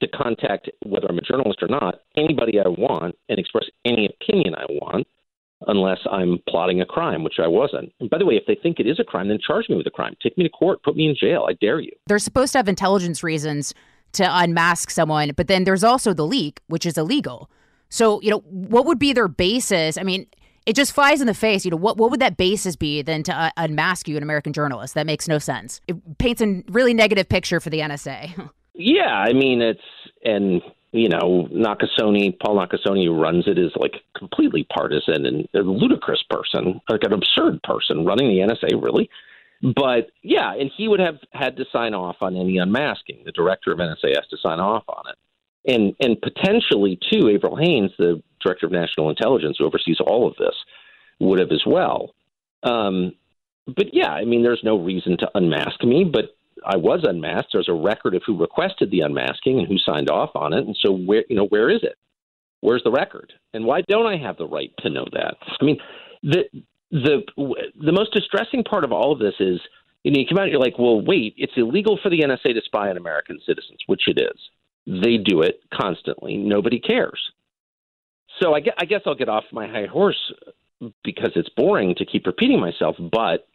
to 0.00 0.08
contact, 0.08 0.68
whether 0.84 1.06
I'm 1.08 1.18
a 1.18 1.22
journalist 1.22 1.62
or 1.62 1.68
not, 1.68 2.00
anybody 2.16 2.58
I 2.58 2.68
want 2.68 3.16
and 3.28 3.38
express 3.38 3.64
any 3.84 4.06
opinion 4.06 4.54
I 4.54 4.64
want, 4.68 5.06
unless 5.66 5.98
I'm 6.10 6.38
plotting 6.48 6.80
a 6.80 6.86
crime, 6.86 7.24
which 7.24 7.38
I 7.42 7.46
wasn't. 7.46 7.92
And 8.00 8.10
by 8.10 8.18
the 8.18 8.26
way, 8.26 8.34
if 8.34 8.44
they 8.46 8.58
think 8.62 8.78
it 8.78 8.86
is 8.86 9.00
a 9.00 9.04
crime, 9.04 9.28
then 9.28 9.38
charge 9.44 9.68
me 9.68 9.76
with 9.76 9.86
a 9.86 9.90
crime. 9.90 10.14
Take 10.22 10.36
me 10.36 10.44
to 10.44 10.50
court, 10.50 10.82
put 10.82 10.96
me 10.96 11.08
in 11.08 11.16
jail. 11.18 11.46
I 11.48 11.54
dare 11.54 11.80
you. 11.80 11.92
They're 12.06 12.18
supposed 12.18 12.52
to 12.52 12.58
have 12.58 12.68
intelligence 12.68 13.22
reasons 13.22 13.72
to 14.12 14.26
unmask 14.28 14.90
someone, 14.90 15.32
but 15.36 15.48
then 15.48 15.64
there's 15.64 15.84
also 15.84 16.12
the 16.12 16.26
leak, 16.26 16.60
which 16.66 16.84
is 16.84 16.98
illegal. 16.98 17.50
So, 17.88 18.20
you 18.20 18.30
know, 18.30 18.40
what 18.40 18.86
would 18.86 18.98
be 18.98 19.12
their 19.12 19.28
basis? 19.28 19.96
I 19.96 20.02
mean, 20.02 20.26
it 20.66 20.74
just 20.74 20.92
flies 20.92 21.20
in 21.20 21.28
the 21.28 21.34
face. 21.34 21.64
You 21.64 21.70
know, 21.70 21.76
what 21.76 21.96
what 21.96 22.10
would 22.10 22.20
that 22.20 22.36
basis 22.36 22.76
be 22.76 23.00
then 23.00 23.22
to 23.24 23.32
uh, 23.34 23.50
unmask 23.56 24.08
you, 24.08 24.16
an 24.16 24.22
American 24.22 24.52
journalist? 24.52 24.94
That 24.94 25.06
makes 25.06 25.28
no 25.28 25.38
sense. 25.38 25.80
It 25.86 26.18
paints 26.18 26.42
a 26.42 26.62
really 26.68 26.92
negative 26.92 27.28
picture 27.28 27.60
for 27.60 27.70
the 27.70 27.78
NSA. 27.78 28.50
yeah, 28.74 29.14
I 29.14 29.32
mean 29.32 29.62
it's 29.62 29.80
and 30.24 30.60
you 30.92 31.08
know 31.08 31.48
Nakasone, 31.52 32.38
Paul 32.40 32.56
Nakasone, 32.56 33.06
who 33.06 33.18
runs 33.18 33.46
it, 33.46 33.58
is 33.58 33.72
like 33.76 33.94
completely 34.16 34.64
partisan 34.64 35.24
and 35.24 35.48
a 35.54 35.60
ludicrous 35.60 36.22
person, 36.28 36.80
like 36.88 37.04
an 37.04 37.12
absurd 37.12 37.62
person 37.62 38.04
running 38.04 38.28
the 38.28 38.40
NSA, 38.40 38.82
really. 38.82 39.08
But 39.62 40.10
yeah, 40.22 40.52
and 40.52 40.70
he 40.76 40.88
would 40.88 41.00
have 41.00 41.16
had 41.30 41.56
to 41.56 41.64
sign 41.72 41.94
off 41.94 42.16
on 42.20 42.36
any 42.36 42.58
unmasking. 42.58 43.22
The 43.24 43.32
director 43.32 43.72
of 43.72 43.78
NSA 43.78 44.14
has 44.16 44.26
to 44.30 44.36
sign 44.42 44.60
off 44.60 44.84
on 44.88 45.04
it 45.08 45.16
and 45.66 45.94
and 46.00 46.20
potentially 46.20 46.98
too, 47.10 47.30
Avril 47.30 47.56
Haines, 47.56 47.92
the 47.98 48.22
director 48.42 48.66
of 48.66 48.72
national 48.72 49.10
intelligence, 49.10 49.56
who 49.58 49.66
oversees 49.66 49.98
all 50.00 50.26
of 50.26 50.34
this, 50.38 50.54
would 51.20 51.38
have 51.38 51.50
as 51.50 51.62
well. 51.66 52.14
Um, 52.62 53.12
but 53.66 53.92
yeah, 53.92 54.10
I 54.10 54.24
mean, 54.24 54.42
there's 54.42 54.62
no 54.62 54.78
reason 54.78 55.16
to 55.18 55.30
unmask 55.34 55.82
me, 55.82 56.04
but 56.04 56.36
I 56.64 56.76
was 56.76 57.00
unmasked. 57.04 57.50
There's 57.52 57.68
a 57.68 57.74
record 57.74 58.14
of 58.14 58.22
who 58.26 58.38
requested 58.38 58.90
the 58.90 59.00
unmasking 59.00 59.58
and 59.58 59.68
who 59.68 59.78
signed 59.78 60.10
off 60.10 60.30
on 60.34 60.52
it, 60.52 60.66
and 60.66 60.76
so 60.80 60.92
where 60.92 61.24
you 61.28 61.36
know 61.36 61.46
where 61.46 61.70
is 61.70 61.82
it? 61.82 61.96
Where's 62.60 62.82
the 62.82 62.90
record? 62.90 63.32
And 63.52 63.64
why 63.64 63.82
don't 63.88 64.06
I 64.06 64.16
have 64.16 64.38
the 64.38 64.48
right 64.48 64.72
to 64.80 64.90
know 64.90 65.06
that? 65.12 65.36
I 65.60 65.64
mean, 65.64 65.78
the 66.22 66.44
the 66.90 67.22
the 67.36 67.92
most 67.92 68.12
distressing 68.12 68.64
part 68.64 68.84
of 68.84 68.92
all 68.92 69.12
of 69.12 69.18
this 69.18 69.34
is 69.40 69.60
you 70.02 70.12
know 70.12 70.20
you 70.20 70.26
come 70.26 70.38
out 70.38 70.44
and 70.44 70.52
you're 70.52 70.60
like, 70.60 70.78
well, 70.78 71.00
wait, 71.00 71.34
it's 71.36 71.52
illegal 71.56 71.98
for 72.02 72.10
the 72.10 72.20
NSA 72.20 72.54
to 72.54 72.62
spy 72.64 72.88
on 72.88 72.96
American 72.96 73.38
citizens, 73.46 73.80
which 73.86 74.02
it 74.06 74.18
is. 74.18 74.38
They 74.86 75.16
do 75.16 75.42
it 75.42 75.60
constantly. 75.72 76.36
Nobody 76.36 76.78
cares. 76.78 77.20
So 78.40 78.54
I 78.54 78.60
guess, 78.60 78.74
I 78.78 78.84
guess 78.84 79.00
I'll 79.06 79.14
get 79.14 79.28
off 79.28 79.44
my 79.52 79.66
high 79.66 79.86
horse 79.86 80.32
because 81.02 81.32
it's 81.34 81.48
boring 81.56 81.94
to 81.96 82.04
keep 82.04 82.26
repeating 82.26 82.60
myself, 82.60 82.96
but 82.98 83.48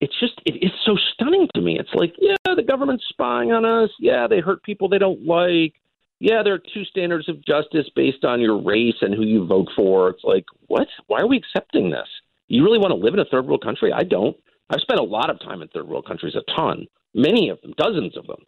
it's 0.00 0.18
just 0.18 0.40
it 0.44 0.64
is 0.64 0.72
so 0.84 0.96
stunning 1.12 1.48
to 1.54 1.60
me. 1.60 1.78
It's 1.78 1.94
like, 1.94 2.14
yeah, 2.18 2.36
the 2.56 2.62
government's 2.62 3.04
spying 3.08 3.52
on 3.52 3.64
us. 3.64 3.90
Yeah, 4.00 4.26
they 4.26 4.40
hurt 4.40 4.62
people 4.62 4.88
they 4.88 4.98
don't 4.98 5.24
like. 5.24 5.74
Yeah, 6.20 6.42
there 6.42 6.54
are 6.54 6.62
two 6.72 6.84
standards 6.84 7.28
of 7.28 7.44
justice 7.44 7.86
based 7.94 8.24
on 8.24 8.40
your 8.40 8.60
race 8.60 8.96
and 9.02 9.14
who 9.14 9.24
you 9.24 9.46
vote 9.46 9.68
for. 9.76 10.10
It's 10.10 10.24
like, 10.24 10.44
what? 10.68 10.88
Why 11.06 11.20
are 11.20 11.26
we 11.26 11.36
accepting 11.36 11.90
this? 11.90 12.08
You 12.48 12.64
really 12.64 12.78
want 12.78 12.90
to 12.90 12.94
live 12.94 13.14
in 13.14 13.20
a 13.20 13.24
third 13.26 13.46
world 13.46 13.62
country? 13.62 13.92
I 13.92 14.04
don't. 14.04 14.36
I've 14.70 14.80
spent 14.80 15.00
a 15.00 15.04
lot 15.04 15.30
of 15.30 15.40
time 15.40 15.60
in 15.60 15.68
third 15.68 15.86
world 15.86 16.06
countries, 16.06 16.34
a 16.34 16.42
ton, 16.56 16.86
many 17.14 17.50
of 17.50 17.60
them, 17.60 17.74
dozens 17.76 18.16
of 18.16 18.26
them. 18.26 18.40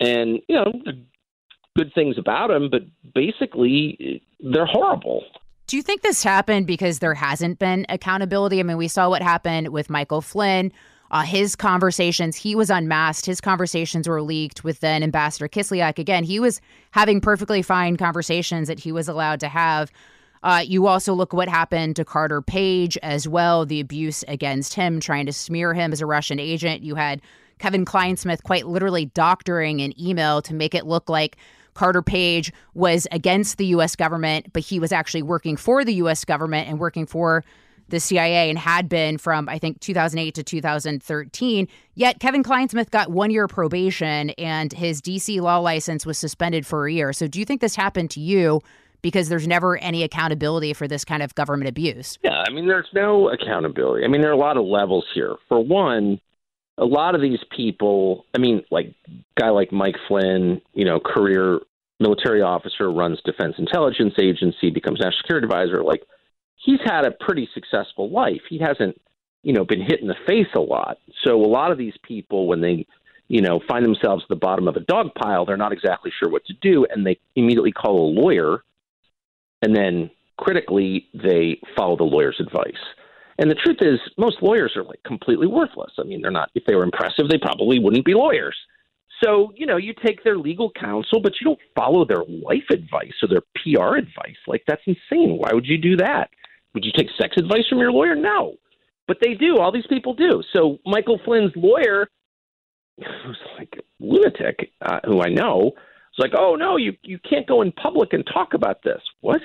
And, 0.00 0.40
you 0.48 0.56
know, 0.56 0.72
good 1.76 1.92
things 1.94 2.18
about 2.18 2.48
them, 2.48 2.70
but 2.70 2.82
basically 3.14 4.22
they're 4.40 4.66
horrible. 4.66 5.24
Do 5.66 5.76
you 5.76 5.82
think 5.82 6.02
this 6.02 6.22
happened 6.22 6.66
because 6.66 6.98
there 6.98 7.14
hasn't 7.14 7.58
been 7.58 7.86
accountability? 7.88 8.60
I 8.60 8.62
mean, 8.62 8.76
we 8.76 8.88
saw 8.88 9.08
what 9.08 9.22
happened 9.22 9.68
with 9.68 9.88
Michael 9.88 10.20
Flynn. 10.20 10.72
Uh, 11.10 11.22
his 11.22 11.56
conversations, 11.56 12.36
he 12.36 12.54
was 12.54 12.70
unmasked. 12.70 13.26
His 13.26 13.40
conversations 13.40 14.08
were 14.08 14.20
leaked 14.20 14.64
with 14.64 14.80
then 14.80 15.02
Ambassador 15.02 15.48
Kislyak. 15.48 15.98
Again, 15.98 16.24
he 16.24 16.40
was 16.40 16.60
having 16.90 17.20
perfectly 17.20 17.62
fine 17.62 17.96
conversations 17.96 18.68
that 18.68 18.80
he 18.80 18.92
was 18.92 19.08
allowed 19.08 19.40
to 19.40 19.48
have. 19.48 19.90
Uh, 20.42 20.62
you 20.64 20.86
also 20.86 21.14
look 21.14 21.32
what 21.32 21.48
happened 21.48 21.96
to 21.96 22.04
Carter 22.04 22.42
Page 22.42 22.98
as 23.02 23.26
well, 23.26 23.64
the 23.64 23.80
abuse 23.80 24.22
against 24.28 24.74
him, 24.74 25.00
trying 25.00 25.24
to 25.24 25.32
smear 25.32 25.72
him 25.72 25.92
as 25.92 26.02
a 26.02 26.06
Russian 26.06 26.38
agent. 26.38 26.82
You 26.82 26.96
had 26.96 27.22
Kevin 27.58 27.86
Clinesmith 27.86 28.42
quite 28.42 28.66
literally 28.66 29.06
doctoring 29.06 29.80
an 29.80 29.98
email 30.00 30.42
to 30.42 30.52
make 30.52 30.74
it 30.74 30.84
look 30.84 31.08
like 31.08 31.36
Carter 31.74 32.02
Page 32.02 32.52
was 32.74 33.06
against 33.12 33.58
the 33.58 33.66
U.S. 33.66 33.96
government, 33.96 34.52
but 34.52 34.62
he 34.62 34.78
was 34.78 34.92
actually 34.92 35.22
working 35.22 35.56
for 35.56 35.84
the 35.84 35.94
U.S. 35.94 36.24
government 36.24 36.68
and 36.68 36.78
working 36.78 37.06
for 37.06 37.44
the 37.88 38.00
CIA 38.00 38.48
and 38.48 38.58
had 38.58 38.88
been 38.88 39.18
from, 39.18 39.48
I 39.48 39.58
think, 39.58 39.80
2008 39.80 40.34
to 40.36 40.42
2013. 40.42 41.68
Yet 41.94 42.18
Kevin 42.20 42.42
Clinesmith 42.42 42.90
got 42.90 43.10
one 43.10 43.30
year 43.30 43.46
probation 43.46 44.30
and 44.30 44.72
his 44.72 45.02
DC 45.02 45.40
law 45.40 45.58
license 45.58 46.06
was 46.06 46.18
suspended 46.18 46.66
for 46.66 46.86
a 46.86 46.92
year. 46.92 47.12
So 47.12 47.26
do 47.26 47.38
you 47.38 47.44
think 47.44 47.60
this 47.60 47.76
happened 47.76 48.10
to 48.12 48.20
you? 48.20 48.60
Because 49.02 49.28
there's 49.28 49.46
never 49.46 49.76
any 49.76 50.02
accountability 50.02 50.72
for 50.72 50.88
this 50.88 51.04
kind 51.04 51.22
of 51.22 51.34
government 51.34 51.68
abuse. 51.68 52.18
Yeah, 52.22 52.42
I 52.48 52.50
mean, 52.50 52.66
there's 52.66 52.88
no 52.94 53.28
accountability. 53.28 54.02
I 54.02 54.08
mean, 54.08 54.22
there 54.22 54.30
are 54.30 54.34
a 54.34 54.38
lot 54.38 54.56
of 54.56 54.64
levels 54.64 55.04
here. 55.14 55.34
For 55.46 55.62
one, 55.62 56.18
a 56.78 56.84
lot 56.84 57.14
of 57.14 57.20
these 57.20 57.38
people, 57.56 58.26
I 58.34 58.38
mean, 58.38 58.64
like 58.70 58.94
guy 59.38 59.50
like 59.50 59.72
Mike 59.72 59.96
Flynn, 60.08 60.60
you 60.72 60.84
know, 60.84 61.00
career 61.00 61.60
military 62.00 62.42
officer, 62.42 62.90
runs 62.90 63.20
Defense 63.24 63.54
Intelligence 63.58 64.14
Agency, 64.18 64.70
becomes 64.70 64.98
national 64.98 65.18
security 65.22 65.44
advisor. 65.44 65.82
Like 65.82 66.02
he's 66.56 66.80
had 66.84 67.06
a 67.06 67.12
pretty 67.12 67.48
successful 67.54 68.10
life. 68.10 68.42
He 68.48 68.58
hasn't, 68.58 69.00
you 69.42 69.52
know, 69.52 69.64
been 69.64 69.80
hit 69.80 70.00
in 70.00 70.08
the 70.08 70.16
face 70.26 70.48
a 70.54 70.60
lot. 70.60 70.98
So 71.22 71.40
a 71.40 71.46
lot 71.46 71.70
of 71.70 71.78
these 71.78 71.94
people, 72.02 72.46
when 72.48 72.60
they, 72.60 72.86
you 73.28 73.40
know, 73.40 73.60
find 73.68 73.84
themselves 73.84 74.24
at 74.24 74.28
the 74.28 74.36
bottom 74.36 74.66
of 74.66 74.76
a 74.76 74.80
dog 74.80 75.14
pile, 75.14 75.44
they're 75.44 75.56
not 75.56 75.72
exactly 75.72 76.10
sure 76.18 76.28
what 76.28 76.44
to 76.46 76.54
do, 76.60 76.86
and 76.90 77.06
they 77.06 77.18
immediately 77.36 77.72
call 77.72 77.98
a 77.98 78.14
lawyer, 78.20 78.64
and 79.62 79.74
then 79.76 80.10
critically 80.36 81.06
they 81.14 81.60
follow 81.76 81.96
the 81.96 82.04
lawyer's 82.04 82.40
advice. 82.40 82.72
And 83.38 83.50
the 83.50 83.56
truth 83.56 83.78
is, 83.80 83.98
most 84.18 84.36
lawyers 84.42 84.74
are 84.76 84.84
like 84.84 85.02
completely 85.04 85.46
worthless. 85.46 85.92
I 85.98 86.04
mean, 86.04 86.22
they're 86.22 86.30
not. 86.30 86.50
If 86.54 86.64
they 86.66 86.74
were 86.74 86.84
impressive, 86.84 87.28
they 87.28 87.38
probably 87.38 87.78
wouldn't 87.78 88.04
be 88.04 88.14
lawyers. 88.14 88.56
So 89.22 89.52
you 89.56 89.66
know, 89.66 89.76
you 89.76 89.94
take 90.04 90.22
their 90.24 90.36
legal 90.38 90.70
counsel, 90.78 91.20
but 91.20 91.32
you 91.40 91.44
don't 91.46 91.58
follow 91.76 92.04
their 92.04 92.24
life 92.28 92.68
advice 92.70 93.14
or 93.22 93.28
their 93.28 93.42
PR 93.56 93.96
advice. 93.96 94.36
Like 94.46 94.62
that's 94.66 94.82
insane. 94.86 95.38
Why 95.38 95.50
would 95.52 95.66
you 95.66 95.78
do 95.78 95.96
that? 95.96 96.30
Would 96.74 96.84
you 96.84 96.92
take 96.96 97.08
sex 97.20 97.34
advice 97.38 97.66
from 97.68 97.78
your 97.78 97.92
lawyer? 97.92 98.14
No. 98.16 98.54
but 99.06 99.18
they 99.20 99.34
do. 99.34 99.58
All 99.58 99.72
these 99.72 99.86
people 99.88 100.14
do. 100.14 100.42
So 100.54 100.78
Michael 100.86 101.20
Flynn's 101.24 101.52
lawyer, 101.56 102.08
who's 102.98 103.38
like 103.58 103.74
a 103.78 103.82
lunatic, 104.00 104.70
uh, 104.82 105.00
who 105.04 105.20
I 105.22 105.28
know, 105.28 105.72
was 105.74 106.18
like, 106.18 106.32
"Oh 106.36 106.56
no, 106.56 106.76
you 106.76 106.94
you 107.02 107.18
can't 107.28 107.46
go 107.46 107.62
in 107.62 107.72
public 107.72 108.12
and 108.12 108.24
talk 108.26 108.54
about 108.54 108.82
this." 108.82 109.00
What? 109.20 109.40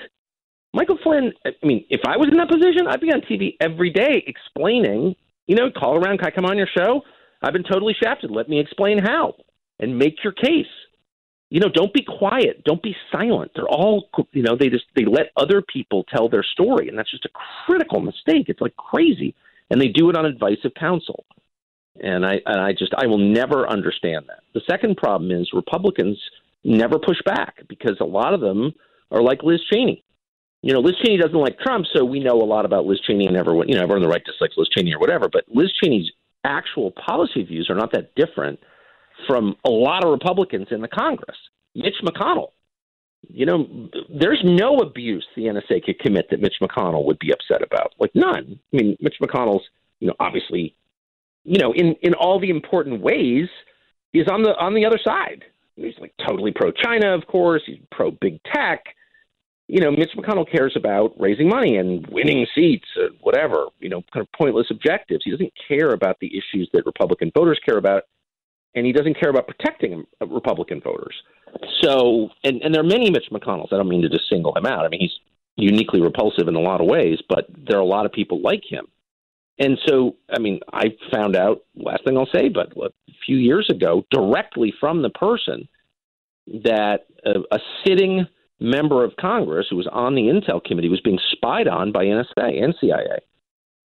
Michael 0.72 0.98
Flynn. 1.02 1.32
I 1.44 1.50
mean, 1.62 1.84
if 1.90 2.00
I 2.06 2.16
was 2.16 2.28
in 2.30 2.36
that 2.38 2.48
position, 2.48 2.86
I'd 2.88 3.00
be 3.00 3.12
on 3.12 3.20
TV 3.22 3.56
every 3.60 3.90
day 3.90 4.22
explaining. 4.26 5.14
You 5.46 5.56
know, 5.56 5.70
call 5.70 5.96
around. 5.96 6.18
Can 6.18 6.28
I 6.28 6.30
come 6.30 6.44
on 6.44 6.56
your 6.56 6.68
show? 6.76 7.02
I've 7.42 7.52
been 7.52 7.64
totally 7.64 7.94
shafted. 8.00 8.30
Let 8.30 8.48
me 8.48 8.60
explain 8.60 8.98
how 8.98 9.34
and 9.78 9.98
make 9.98 10.22
your 10.22 10.32
case. 10.32 10.66
You 11.48 11.58
know, 11.58 11.68
don't 11.68 11.92
be 11.92 12.04
quiet. 12.04 12.62
Don't 12.64 12.82
be 12.82 12.94
silent. 13.10 13.50
They're 13.56 13.68
all, 13.68 14.08
you 14.32 14.42
know, 14.42 14.56
they 14.56 14.68
just 14.68 14.84
they 14.94 15.04
let 15.04 15.32
other 15.36 15.60
people 15.62 16.04
tell 16.04 16.28
their 16.28 16.44
story, 16.44 16.88
and 16.88 16.96
that's 16.96 17.10
just 17.10 17.24
a 17.24 17.30
critical 17.66 18.00
mistake. 18.00 18.48
It's 18.48 18.60
like 18.60 18.76
crazy 18.76 19.34
and 19.70 19.80
they 19.80 19.88
do 19.88 20.10
it 20.10 20.16
on 20.16 20.26
advice 20.26 20.58
of 20.64 20.74
counsel. 20.74 21.24
And 22.02 22.26
I 22.26 22.40
and 22.46 22.60
I 22.60 22.72
just 22.72 22.92
I 22.96 23.06
will 23.06 23.18
never 23.18 23.68
understand 23.68 24.26
that. 24.28 24.40
The 24.54 24.62
second 24.68 24.96
problem 24.96 25.30
is 25.30 25.50
Republicans 25.52 26.18
never 26.64 26.98
push 26.98 27.18
back 27.24 27.62
because 27.68 27.96
a 28.00 28.04
lot 28.04 28.34
of 28.34 28.40
them 28.40 28.72
are 29.10 29.22
like 29.22 29.42
Liz 29.42 29.60
Cheney. 29.72 30.02
You 30.62 30.74
know, 30.74 30.80
Liz 30.80 30.96
Cheney 31.02 31.16
doesn't 31.16 31.38
like 31.38 31.58
Trump, 31.58 31.86
so 31.94 32.04
we 32.04 32.20
know 32.20 32.42
a 32.42 32.44
lot 32.44 32.66
about 32.66 32.84
Liz 32.84 33.00
Cheney 33.06 33.26
and 33.26 33.36
everyone, 33.36 33.68
you 33.68 33.74
know, 33.74 33.82
everyone 33.82 34.02
on 34.02 34.08
the 34.08 34.12
right 34.12 34.24
dislikes 34.24 34.56
Liz 34.56 34.68
Cheney 34.76 34.92
or 34.94 34.98
whatever. 34.98 35.28
But 35.32 35.44
Liz 35.48 35.72
Cheney's 35.82 36.10
actual 36.44 36.90
policy 36.92 37.42
views 37.42 37.68
are 37.70 37.74
not 37.74 37.92
that 37.92 38.14
different 38.14 38.60
from 39.26 39.56
a 39.64 39.70
lot 39.70 40.04
of 40.04 40.10
Republicans 40.10 40.68
in 40.70 40.80
the 40.80 40.88
Congress. 40.88 41.36
Mitch 41.74 41.96
McConnell, 42.04 42.50
you 43.28 43.46
know, 43.46 43.88
there's 44.08 44.40
no 44.44 44.78
abuse 44.78 45.26
the 45.36 45.42
NSA 45.42 45.84
could 45.84 45.98
commit 45.98 46.28
that 46.30 46.40
Mitch 46.40 46.56
McConnell 46.60 47.04
would 47.04 47.18
be 47.18 47.32
upset 47.32 47.62
about. 47.62 47.94
Like 47.98 48.10
none. 48.14 48.58
I 48.72 48.76
mean, 48.76 48.96
Mitch 49.00 49.16
McConnell's, 49.22 49.64
you 50.00 50.08
know, 50.08 50.14
obviously, 50.20 50.74
you 51.44 51.58
know, 51.58 51.72
in 51.72 51.94
in 52.02 52.14
all 52.14 52.40
the 52.40 52.50
important 52.50 53.00
ways, 53.00 53.48
he's 54.12 54.28
on 54.28 54.42
the 54.42 54.50
on 54.58 54.74
the 54.74 54.84
other 54.84 54.98
side. 55.02 55.44
He's 55.76 55.94
like 56.00 56.12
totally 56.26 56.52
pro 56.52 56.70
China, 56.70 57.14
of 57.14 57.26
course. 57.26 57.62
He's 57.66 57.78
pro 57.90 58.10
big 58.10 58.40
tech. 58.54 58.84
You 59.72 59.80
know, 59.80 59.92
Mitch 59.92 60.10
McConnell 60.16 60.50
cares 60.50 60.72
about 60.74 61.14
raising 61.16 61.48
money 61.48 61.76
and 61.76 62.04
winning 62.08 62.44
seats, 62.56 62.88
or 62.96 63.10
whatever. 63.20 63.66
You 63.78 63.88
know, 63.88 64.02
kind 64.12 64.26
of 64.26 64.32
pointless 64.32 64.66
objectives. 64.68 65.22
He 65.24 65.30
doesn't 65.30 65.52
care 65.68 65.90
about 65.90 66.16
the 66.20 66.26
issues 66.26 66.68
that 66.72 66.84
Republican 66.86 67.30
voters 67.36 67.60
care 67.64 67.78
about, 67.78 68.02
and 68.74 68.84
he 68.84 68.92
doesn't 68.92 69.18
care 69.20 69.30
about 69.30 69.46
protecting 69.46 70.04
uh, 70.20 70.26
Republican 70.26 70.80
voters. 70.80 71.14
So, 71.82 72.30
and, 72.42 72.60
and 72.62 72.74
there 72.74 72.82
are 72.82 72.86
many 72.86 73.10
Mitch 73.10 73.30
McConnells. 73.30 73.72
I 73.72 73.76
don't 73.76 73.88
mean 73.88 74.02
to 74.02 74.08
just 74.08 74.28
single 74.28 74.56
him 74.56 74.66
out. 74.66 74.84
I 74.84 74.88
mean, 74.88 75.00
he's 75.00 75.18
uniquely 75.56 76.00
repulsive 76.00 76.48
in 76.48 76.56
a 76.56 76.60
lot 76.60 76.80
of 76.80 76.88
ways, 76.88 77.18
but 77.28 77.46
there 77.68 77.78
are 77.78 77.82
a 77.82 77.86
lot 77.86 78.06
of 78.06 78.12
people 78.12 78.40
like 78.40 78.64
him. 78.68 78.86
And 79.60 79.78
so, 79.86 80.16
I 80.28 80.40
mean, 80.40 80.60
I 80.72 80.96
found 81.12 81.36
out, 81.36 81.62
last 81.76 82.04
thing 82.04 82.16
I'll 82.16 82.28
say, 82.34 82.48
but 82.48 82.72
a 82.76 82.90
few 83.24 83.36
years 83.36 83.68
ago, 83.70 84.04
directly 84.10 84.72
from 84.80 85.02
the 85.02 85.10
person, 85.10 85.68
that 86.64 87.06
a, 87.24 87.40
a 87.54 87.58
sitting 87.86 88.26
member 88.60 89.04
of 89.04 89.16
Congress 89.16 89.66
who 89.70 89.76
was 89.76 89.88
on 89.90 90.14
the 90.14 90.22
Intel 90.22 90.62
committee 90.62 90.88
was 90.88 91.00
being 91.00 91.18
spied 91.32 91.66
on 91.66 91.92
by 91.92 92.04
NSA 92.04 92.62
and 92.62 92.74
CIA 92.80 93.20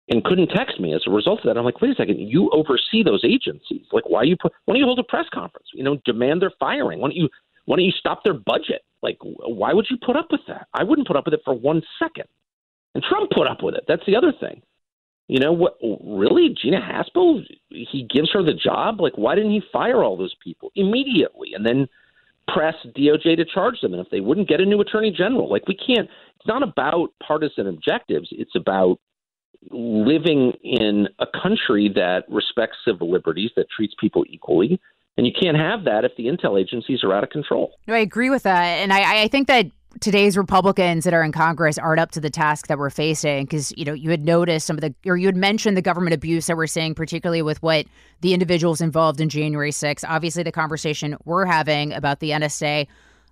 and 0.10 0.23
couldn't 0.23 0.47
text 0.47 0.80
me 0.80 0.93
as 0.93 1.03
a 1.08 1.12
result 1.12 1.39
of 1.39 1.45
that. 1.45 1.58
I'm 1.58 1.65
like, 1.65 1.82
wait 1.82 1.91
a 1.91 1.95
second, 1.95 2.19
you 2.19 2.49
oversee 2.51 3.03
those 3.03 3.23
agencies. 3.25 3.86
Like, 3.91 4.10
why 4.10 4.23
you 4.23 4.38
put? 4.39 4.53
Why 4.65 4.73
don't 4.73 4.80
you 4.80 4.86
hold 4.86 4.99
a 4.99 5.03
press 5.03 5.25
conference? 5.34 5.67
You 5.73 5.84
know, 5.84 5.97
demand 6.06 6.41
their 6.41 6.53
firing. 6.60 6.99
Why 6.99 7.10
don't 7.10 7.17
you? 7.17 7.30
Why 7.65 7.77
don't 7.77 7.86
you 7.86 7.91
stop 7.91 8.23
their 8.23 8.34
budget? 8.34 8.84
Like, 9.01 9.17
why 9.21 9.73
would 9.73 9.88
you 9.89 9.97
put 10.03 10.15
up 10.15 10.27
with 10.32 10.41
that? 10.47 10.67
I 10.73 10.84
wouldn't 10.84 11.08
put 11.08 11.17
up 11.17 11.25
with 11.25 11.34
it 11.34 11.41
for 11.43 11.53
one 11.53 11.82
second. 11.99 12.25
And 12.95 13.03
Trump 13.03 13.30
put 13.32 13.47
up 13.47 13.62
with 13.62 13.75
it. 13.75 13.84
That's 13.88 14.06
the 14.08 14.15
other 14.15 14.32
thing. 14.39 14.62
You 15.27 15.39
know 15.39 15.51
what? 15.51 15.77
Really, 15.82 16.56
Gina 16.60 16.80
Haspel? 16.80 17.43
He 17.69 18.08
gives 18.10 18.32
her 18.32 18.41
the 18.41 18.53
job. 18.53 19.01
Like, 19.01 19.17
why 19.17 19.36
didn't 19.36 19.51
he 19.51 19.62
fire 19.71 20.03
all 20.03 20.17
those 20.17 20.36
people 20.41 20.71
immediately 20.75 21.53
and 21.53 21.65
then 21.65 21.88
press 22.47 22.75
DOJ 22.97 23.38
to 23.38 23.45
charge 23.45 23.81
them? 23.81 23.93
And 23.93 24.03
if 24.03 24.10
they 24.12 24.19
wouldn't 24.19 24.47
get 24.47 24.62
a 24.62 24.65
new 24.65 24.81
attorney 24.81 25.12
general, 25.12 25.49
like 25.49 25.67
we 25.67 25.75
can't. 25.75 26.10
It's 26.36 26.47
not 26.47 26.63
about 26.63 27.10
partisan 27.25 27.67
objectives. 27.67 28.29
It's 28.31 28.55
about 28.55 28.99
living 29.71 30.53
in 30.63 31.07
a 31.19 31.25
country 31.41 31.91
that 31.95 32.23
respects 32.29 32.77
civil 32.86 33.12
liberties, 33.12 33.51
that 33.55 33.65
treats 33.75 33.93
people 33.99 34.23
equally. 34.29 34.79
And 35.17 35.25
you 35.25 35.33
can't 35.33 35.57
have 35.57 35.83
that 35.86 36.05
if 36.05 36.12
the 36.15 36.25
intel 36.25 36.62
agencies 36.62 37.03
are 37.03 37.12
out 37.13 37.23
of 37.23 37.31
control. 37.31 37.73
No, 37.88 37.95
I 37.95 37.99
agree 37.99 38.29
with 38.29 38.43
that. 38.43 38.63
And 38.63 38.93
I, 38.93 39.23
I 39.23 39.27
think 39.27 39.47
that 39.47 39.65
today's 40.00 40.38
Republicans 40.38 41.04
that 41.04 41.13
are 41.13 41.23
in 41.23 41.32
Congress 41.32 41.78
aren't 41.78 42.00
up 42.00 42.12
to 42.12 42.21
the 42.21 42.30
task 42.30 42.67
that 42.67 42.78
we're 42.78 42.89
facing 42.89 43.45
because 43.45 43.73
you 43.76 43.86
know 43.86 43.93
you 43.93 44.10
had 44.10 44.23
noticed 44.23 44.67
some 44.67 44.78
of 44.78 44.82
the 44.82 44.93
or 45.06 45.17
you 45.17 45.28
had 45.28 45.36
mentioned 45.36 45.76
the 45.76 45.82
government 45.82 46.13
abuse 46.13 46.47
that 46.47 46.58
we're 46.58 46.67
seeing, 46.67 46.93
particularly 46.93 47.41
with 47.41 47.62
what 47.63 47.86
the 48.21 48.34
individuals 48.34 48.82
involved 48.82 49.21
in 49.21 49.30
January 49.30 49.71
6th. 49.71 50.04
Obviously, 50.08 50.43
the 50.43 50.52
conversation 50.52 51.15
we're 51.26 51.45
having 51.45 51.93
about 51.93 52.19
the 52.19 52.32
NSA 52.32 52.88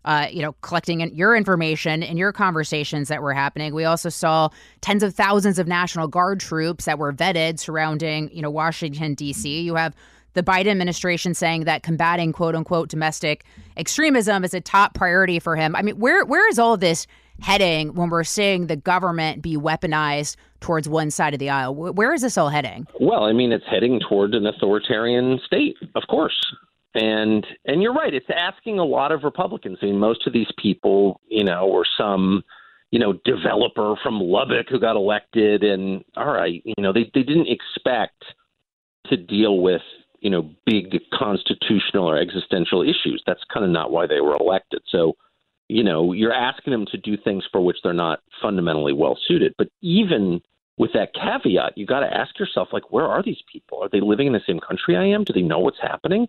uh, 0.05 0.27
you 0.31 0.41
know, 0.41 0.53
collecting 0.61 1.01
your 1.15 1.35
information 1.35 2.03
in 2.03 2.15
your 2.15 2.31
conversations 2.31 3.07
that 3.07 3.23
were 3.23 3.33
happening. 3.33 3.73
We 3.73 3.85
also 3.85 4.09
saw 4.09 4.49
tens 4.81 5.01
of 5.01 5.15
thousands 5.15 5.57
of 5.57 5.67
National 5.67 6.07
Guard 6.07 6.39
troops 6.39 6.85
that 6.85 6.99
were 6.99 7.11
vetted 7.11 7.59
surrounding, 7.59 8.29
you 8.31 8.43
know, 8.43 8.51
Washington, 8.51 9.15
D.C. 9.15 9.61
You 9.61 9.73
have 9.75 9.95
the 10.35 10.43
Biden 10.43 10.67
administration 10.67 11.33
saying 11.33 11.63
that 11.63 11.81
combating 11.81 12.31
quote 12.31 12.55
unquote 12.55 12.89
domestic 12.89 13.43
extremism 13.77 14.43
is 14.43 14.53
a 14.53 14.61
top 14.61 14.93
priority 14.93 15.39
for 15.39 15.55
him. 15.55 15.75
I 15.75 15.81
mean, 15.81 15.97
where 15.97 16.23
where 16.25 16.47
is 16.47 16.59
all 16.59 16.75
of 16.75 16.81
this 16.81 17.07
heading 17.41 17.93
when 17.95 18.09
we're 18.09 18.23
seeing 18.23 18.67
the 18.67 18.75
government 18.75 19.41
be 19.41 19.57
weaponized 19.57 20.35
towards 20.59 20.87
one 20.87 21.09
side 21.09 21.33
of 21.33 21.39
the 21.39 21.49
aisle? 21.49 21.73
Where 21.73 22.13
is 22.13 22.21
this 22.21 22.37
all 22.37 22.49
heading? 22.49 22.85
Well, 22.99 23.23
I 23.23 23.33
mean, 23.33 23.51
it's 23.51 23.65
heading 23.69 23.99
toward 24.07 24.35
an 24.35 24.45
authoritarian 24.45 25.39
state, 25.45 25.77
of 25.95 26.03
course. 26.09 26.55
And 26.93 27.45
and 27.65 27.81
you're 27.81 27.93
right. 27.93 28.13
It's 28.13 28.29
asking 28.29 28.79
a 28.79 28.85
lot 28.85 29.11
of 29.11 29.23
Republicans. 29.23 29.79
I 29.81 29.87
mean, 29.87 29.99
most 29.99 30.27
of 30.27 30.33
these 30.33 30.51
people, 30.57 31.19
you 31.27 31.43
know, 31.43 31.67
or 31.67 31.85
some, 31.97 32.43
you 32.91 32.99
know, 32.99 33.13
developer 33.25 33.95
from 34.01 34.19
Lubbock 34.19 34.67
who 34.69 34.79
got 34.79 34.95
elected, 34.95 35.63
and 35.63 36.03
all 36.15 36.31
right, 36.31 36.61
you 36.63 36.73
know, 36.77 36.93
they 36.93 37.09
they 37.13 37.23
didn't 37.23 37.47
expect 37.47 38.23
to 39.07 39.17
deal 39.17 39.59
with 39.59 39.81
you 40.25 40.31
know 40.31 40.49
big 40.65 40.97
constitutional 41.13 42.09
or 42.09 42.17
existential 42.17 42.81
issues. 42.81 43.21
That's 43.27 43.43
kind 43.53 43.63
of 43.63 43.69
not 43.69 43.91
why 43.91 44.07
they 44.07 44.21
were 44.21 44.35
elected. 44.35 44.81
So, 44.89 45.13
you 45.69 45.83
know, 45.83 46.13
you're 46.13 46.33
asking 46.33 46.71
them 46.71 46.87
to 46.87 46.97
do 46.97 47.15
things 47.15 47.43
for 47.51 47.61
which 47.61 47.77
they're 47.83 47.93
not 47.93 48.21
fundamentally 48.41 48.91
well 48.91 49.19
suited. 49.27 49.53
But 49.55 49.67
even 49.81 50.41
with 50.79 50.93
that 50.93 51.13
caveat, 51.13 51.77
you 51.77 51.85
got 51.85 51.99
to 51.99 52.11
ask 52.11 52.39
yourself, 52.39 52.69
like, 52.73 52.91
where 52.91 53.05
are 53.05 53.21
these 53.21 53.43
people? 53.53 53.83
Are 53.83 53.89
they 53.89 54.01
living 54.01 54.25
in 54.25 54.33
the 54.33 54.41
same 54.47 54.59
country 54.59 54.97
I 54.97 55.05
am? 55.05 55.25
Do 55.25 55.31
they 55.31 55.43
know 55.43 55.59
what's 55.59 55.79
happening? 55.79 56.27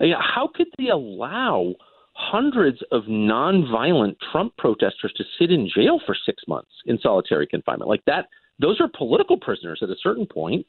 How 0.00 0.48
could 0.54 0.68
they 0.78 0.88
allow 0.88 1.74
hundreds 2.14 2.78
of 2.92 3.02
nonviolent 3.04 4.16
Trump 4.32 4.56
protesters 4.56 5.12
to 5.18 5.24
sit 5.38 5.52
in 5.52 5.68
jail 5.68 6.00
for 6.06 6.16
six 6.24 6.44
months 6.48 6.70
in 6.86 6.98
solitary 6.98 7.46
confinement? 7.46 7.90
Like 7.90 8.06
that, 8.06 8.28
those 8.58 8.80
are 8.80 8.88
political 8.88 9.36
prisoners 9.36 9.80
at 9.82 9.90
a 9.90 9.96
certain 10.02 10.26
point. 10.26 10.64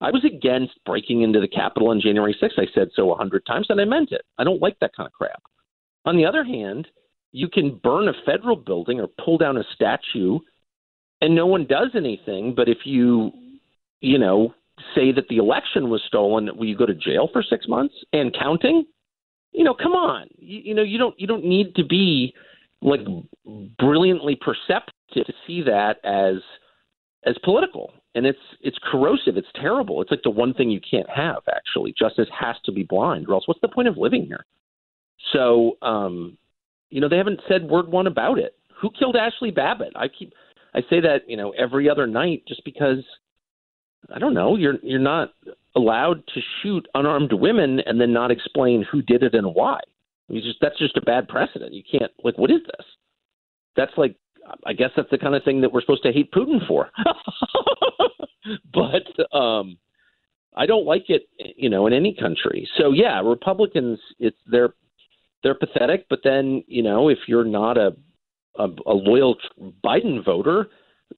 I 0.00 0.10
was 0.10 0.24
against 0.24 0.72
breaking 0.84 1.22
into 1.22 1.40
the 1.40 1.48
Capitol 1.48 1.88
on 1.88 2.00
January 2.00 2.36
6th. 2.40 2.58
I 2.58 2.66
said 2.74 2.88
so 2.94 3.12
a 3.12 3.16
hundred 3.16 3.46
times, 3.46 3.66
and 3.68 3.80
I 3.80 3.84
meant 3.84 4.12
it. 4.12 4.22
I 4.38 4.44
don't 4.44 4.60
like 4.60 4.78
that 4.80 4.94
kind 4.96 5.06
of 5.06 5.12
crap. 5.12 5.42
On 6.04 6.16
the 6.16 6.26
other 6.26 6.44
hand, 6.44 6.88
you 7.32 7.48
can 7.48 7.80
burn 7.82 8.08
a 8.08 8.12
federal 8.26 8.56
building 8.56 9.00
or 9.00 9.08
pull 9.24 9.38
down 9.38 9.56
a 9.56 9.64
statue, 9.74 10.38
and 11.20 11.34
no 11.34 11.46
one 11.46 11.66
does 11.66 11.90
anything. 11.94 12.54
But 12.54 12.68
if 12.68 12.78
you, 12.84 13.32
you 14.00 14.18
know, 14.18 14.54
say 14.94 15.12
that 15.12 15.28
the 15.28 15.38
election 15.38 15.88
was 15.88 16.02
stolen, 16.06 16.50
will 16.56 16.66
you 16.66 16.76
go 16.76 16.86
to 16.86 16.94
jail 16.94 17.28
for 17.32 17.42
six 17.42 17.66
months 17.66 17.94
and 18.12 18.36
counting? 18.38 18.84
You 19.52 19.64
know, 19.64 19.74
come 19.74 19.92
on. 19.92 20.26
You, 20.38 20.60
you 20.64 20.74
know, 20.74 20.82
you 20.82 20.98
don't 20.98 21.18
you 21.18 21.26
don't 21.26 21.44
need 21.44 21.74
to 21.76 21.84
be 21.84 22.34
like 22.82 23.00
brilliantly 23.78 24.36
perceptive 24.36 24.92
to 25.14 25.32
see 25.46 25.62
that 25.62 26.04
as 26.04 26.42
as 27.26 27.36
political. 27.42 27.92
And 28.14 28.26
it's 28.26 28.38
it's 28.60 28.78
corrosive. 28.90 29.36
It's 29.36 29.48
terrible. 29.60 30.00
It's 30.00 30.10
like 30.10 30.22
the 30.22 30.30
one 30.30 30.54
thing 30.54 30.70
you 30.70 30.80
can't 30.80 31.08
have. 31.10 31.42
Actually, 31.54 31.94
justice 31.98 32.28
has 32.38 32.56
to 32.64 32.72
be 32.72 32.84
blind, 32.84 33.26
or 33.28 33.34
else 33.34 33.48
what's 33.48 33.60
the 33.60 33.68
point 33.68 33.88
of 33.88 33.96
living 33.96 34.24
here? 34.26 34.44
So, 35.32 35.76
um, 35.82 36.38
you 36.90 37.00
know, 37.00 37.08
they 37.08 37.16
haven't 37.16 37.40
said 37.48 37.64
word 37.64 37.88
one 37.88 38.06
about 38.06 38.38
it. 38.38 38.56
Who 38.80 38.90
killed 38.96 39.16
Ashley 39.16 39.50
Babbitt? 39.50 39.94
I 39.96 40.06
keep 40.08 40.32
I 40.74 40.80
say 40.90 41.00
that 41.00 41.22
you 41.28 41.36
know 41.36 41.50
every 41.58 41.88
other 41.88 42.06
night 42.06 42.44
just 42.46 42.64
because 42.64 42.98
I 44.14 44.18
don't 44.18 44.34
know. 44.34 44.56
You're 44.56 44.76
you're 44.82 44.98
not 44.98 45.32
allowed 45.76 46.26
to 46.34 46.40
shoot 46.62 46.86
unarmed 46.94 47.32
women 47.32 47.80
and 47.86 48.00
then 48.00 48.12
not 48.12 48.30
explain 48.30 48.84
who 48.90 49.02
did 49.02 49.22
it 49.22 49.34
and 49.34 49.54
why. 49.54 49.80
You 50.28 50.40
just 50.40 50.58
that's 50.60 50.78
just 50.78 50.96
a 50.96 51.02
bad 51.02 51.28
precedent. 51.28 51.72
You 51.72 51.82
can't 51.90 52.12
like 52.22 52.38
what 52.38 52.50
is 52.50 52.60
this? 52.64 52.86
That's 53.76 53.92
like 53.96 54.16
I 54.66 54.72
guess 54.72 54.90
that's 54.96 55.10
the 55.10 55.18
kind 55.18 55.34
of 55.34 55.44
thing 55.44 55.60
that 55.62 55.72
we're 55.72 55.80
supposed 55.80 56.02
to 56.04 56.12
hate 56.12 56.32
Putin 56.32 56.66
for. 56.66 56.90
but 58.72 59.36
um 59.36 59.78
I 60.56 60.66
don't 60.66 60.86
like 60.86 61.06
it, 61.08 61.22
you 61.56 61.68
know, 61.68 61.88
in 61.88 61.92
any 61.92 62.14
country. 62.14 62.68
So 62.78 62.92
yeah, 62.92 63.20
Republicans 63.20 63.98
it's 64.18 64.36
they're 64.46 64.74
they're 65.42 65.54
pathetic, 65.54 66.06
but 66.08 66.20
then, 66.24 66.64
you 66.66 66.82
know, 66.82 67.08
if 67.08 67.18
you're 67.26 67.44
not 67.44 67.76
a 67.76 67.94
a, 68.56 68.64
a 68.86 68.92
loyal 68.92 69.36
Biden 69.84 70.24
voter, 70.24 70.68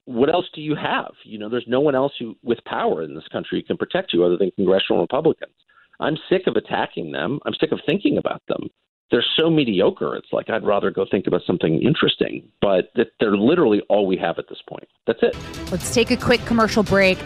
what 0.05 0.29
else 0.29 0.45
do 0.53 0.61
you 0.61 0.75
have? 0.75 1.11
You 1.23 1.37
know, 1.37 1.49
there's 1.49 1.65
no 1.67 1.79
one 1.79 1.95
else 1.95 2.13
who, 2.19 2.35
with 2.43 2.59
power 2.65 3.03
in 3.03 3.13
this 3.13 3.27
country 3.31 3.59
who 3.59 3.63
can 3.63 3.77
protect 3.77 4.13
you 4.13 4.23
other 4.23 4.37
than 4.37 4.51
congressional 4.51 5.01
Republicans. 5.01 5.53
I'm 5.99 6.17
sick 6.29 6.43
of 6.47 6.55
attacking 6.55 7.11
them. 7.11 7.39
I'm 7.45 7.53
sick 7.59 7.71
of 7.71 7.79
thinking 7.85 8.17
about 8.17 8.41
them. 8.47 8.69
They're 9.09 9.25
so 9.37 9.49
mediocre. 9.49 10.15
It's 10.15 10.33
like 10.33 10.49
I'd 10.49 10.65
rather 10.65 10.91
go 10.91 11.05
think 11.09 11.27
about 11.27 11.41
something 11.47 11.81
interesting, 11.81 12.47
but 12.61 12.91
they're 13.19 13.37
literally 13.37 13.81
all 13.89 14.05
we 14.05 14.17
have 14.17 14.37
at 14.37 14.49
this 14.49 14.61
point. 14.67 14.87
That's 15.05 15.23
it. 15.23 15.35
Let's 15.71 15.93
take 15.93 16.11
a 16.11 16.17
quick 16.17 16.43
commercial 16.45 16.83
break. 16.83 17.17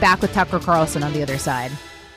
Back 0.00 0.22
with 0.22 0.32
Tucker 0.32 0.58
Carlson 0.58 1.02
on 1.02 1.12
the 1.12 1.22
other 1.22 1.38
side. 1.38 1.70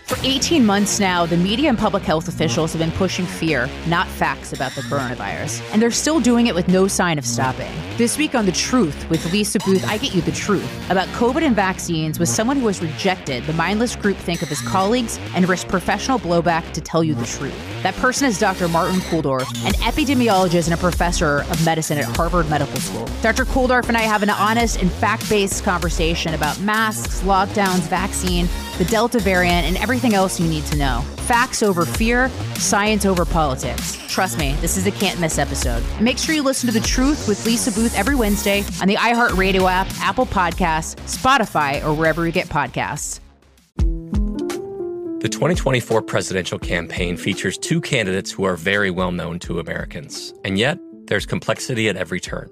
For 0.09 0.17
18 0.23 0.65
months 0.65 0.99
now, 0.99 1.27
the 1.27 1.37
media 1.37 1.69
and 1.69 1.77
public 1.77 2.01
health 2.01 2.27
officials 2.27 2.73
have 2.73 2.79
been 2.79 2.89
pushing 2.93 3.27
fear, 3.27 3.69
not 3.85 4.07
facts, 4.07 4.53
about 4.53 4.71
the 4.71 4.81
coronavirus. 4.81 5.61
And 5.71 5.79
they're 5.79 5.91
still 5.91 6.19
doing 6.19 6.47
it 6.47 6.55
with 6.55 6.67
no 6.67 6.87
sign 6.87 7.19
of 7.19 7.27
stopping. 7.27 7.71
This 7.95 8.17
week 8.17 8.33
on 8.33 8.47
The 8.47 8.51
Truth 8.51 9.07
with 9.11 9.31
Lisa 9.31 9.59
Booth, 9.59 9.87
I 9.87 9.99
get 9.99 10.15
you 10.15 10.21
the 10.21 10.31
truth 10.31 10.89
about 10.89 11.07
COVID 11.09 11.43
and 11.43 11.55
vaccines 11.55 12.17
with 12.17 12.27
someone 12.27 12.57
who 12.57 12.65
has 12.65 12.81
rejected 12.81 13.43
the 13.43 13.53
mindless 13.53 13.95
groupthink 13.95 14.41
of 14.41 14.47
his 14.47 14.61
colleagues 14.61 15.19
and 15.35 15.47
risked 15.47 15.69
professional 15.69 16.17
blowback 16.17 16.71
to 16.73 16.81
tell 16.81 17.03
you 17.03 17.13
the 17.13 17.27
truth. 17.27 17.53
That 17.83 17.93
person 17.97 18.27
is 18.27 18.39
Dr. 18.39 18.67
Martin 18.67 19.01
Kulldorff, 19.01 19.47
an 19.63 19.73
epidemiologist 19.73 20.65
and 20.65 20.73
a 20.73 20.77
professor 20.77 21.41
of 21.41 21.63
medicine 21.63 21.99
at 21.99 22.05
Harvard 22.17 22.49
Medical 22.49 22.79
School. 22.79 23.07
Dr. 23.21 23.45
Kulldorff 23.45 23.87
and 23.87 23.95
I 23.95 24.01
have 24.01 24.23
an 24.23 24.31
honest 24.31 24.81
and 24.81 24.91
fact 24.91 25.29
based 25.29 25.63
conversation 25.63 26.33
about 26.33 26.59
masks, 26.61 27.21
lockdowns, 27.21 27.81
vaccine, 27.81 28.47
the 28.79 28.85
Delta 28.85 29.19
variant, 29.19 29.67
and 29.67 29.75
everything 29.77 29.98
else 30.05 30.39
you 30.39 30.47
need 30.47 30.65
to 30.65 30.77
know. 30.77 31.01
Facts 31.27 31.61
over 31.61 31.85
fear, 31.85 32.29
science 32.55 33.05
over 33.05 33.25
politics. 33.25 33.97
Trust 34.07 34.39
me, 34.39 34.53
this 34.61 34.77
is 34.77 34.87
a 34.87 34.91
can't 34.91 35.19
miss 35.19 35.37
episode. 35.37 35.83
Make 36.01 36.17
sure 36.17 36.33
you 36.33 36.43
listen 36.43 36.67
to 36.71 36.79
The 36.79 36.85
Truth 36.85 37.27
with 37.27 37.45
Lisa 37.45 37.71
Booth 37.71 37.97
every 37.97 38.15
Wednesday 38.15 38.63
on 38.81 38.87
the 38.87 38.95
iHeartRadio 38.95 39.69
app, 39.69 39.87
Apple 39.99 40.25
Podcasts, 40.25 40.95
Spotify, 41.05 41.83
or 41.85 41.93
wherever 41.93 42.25
you 42.25 42.31
get 42.31 42.47
podcasts. 42.47 43.19
The 45.21 45.27
2024 45.27 46.01
presidential 46.03 46.57
campaign 46.57 47.17
features 47.17 47.57
two 47.57 47.81
candidates 47.81 48.31
who 48.31 48.45
are 48.45 48.55
very 48.55 48.89
well 48.89 49.11
known 49.11 49.37
to 49.39 49.59
Americans. 49.59 50.33
And 50.45 50.57
yet, 50.57 50.79
there's 51.07 51.25
complexity 51.25 51.89
at 51.89 51.97
every 51.97 52.21
turn. 52.21 52.49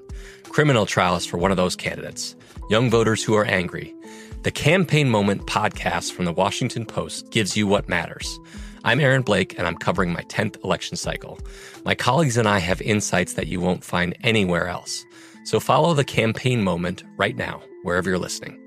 Criminal 0.49 0.85
trials 0.85 1.25
for 1.25 1.37
one 1.37 1.51
of 1.51 1.57
those 1.57 1.75
candidates, 1.75 2.35
young 2.69 2.89
voters 2.89 3.23
who 3.23 3.35
are 3.35 3.45
angry, 3.45 3.95
the 4.43 4.51
Campaign 4.51 5.09
Moment 5.09 5.45
podcast 5.47 6.11
from 6.11 6.25
the 6.25 6.31
Washington 6.31 6.85
Post 6.85 7.31
gives 7.31 7.57
you 7.57 7.67
what 7.67 7.89
matters. 7.89 8.39
I'm 8.83 8.99
Aaron 8.99 9.21
Blake, 9.23 9.57
and 9.57 9.67
I'm 9.67 9.75
covering 9.75 10.13
my 10.13 10.21
10th 10.23 10.63
election 10.63 10.95
cycle. 10.95 11.39
My 11.85 11.95
colleagues 11.95 12.37
and 12.37 12.47
I 12.47 12.59
have 12.59 12.81
insights 12.81 13.33
that 13.33 13.47
you 13.47 13.59
won't 13.59 13.83
find 13.83 14.15
anywhere 14.21 14.67
else. 14.67 15.05
So 15.43 15.59
follow 15.59 15.93
the 15.93 16.03
Campaign 16.03 16.63
Moment 16.63 17.03
right 17.17 17.35
now, 17.35 17.61
wherever 17.83 18.09
you're 18.09 18.19
listening. 18.19 18.66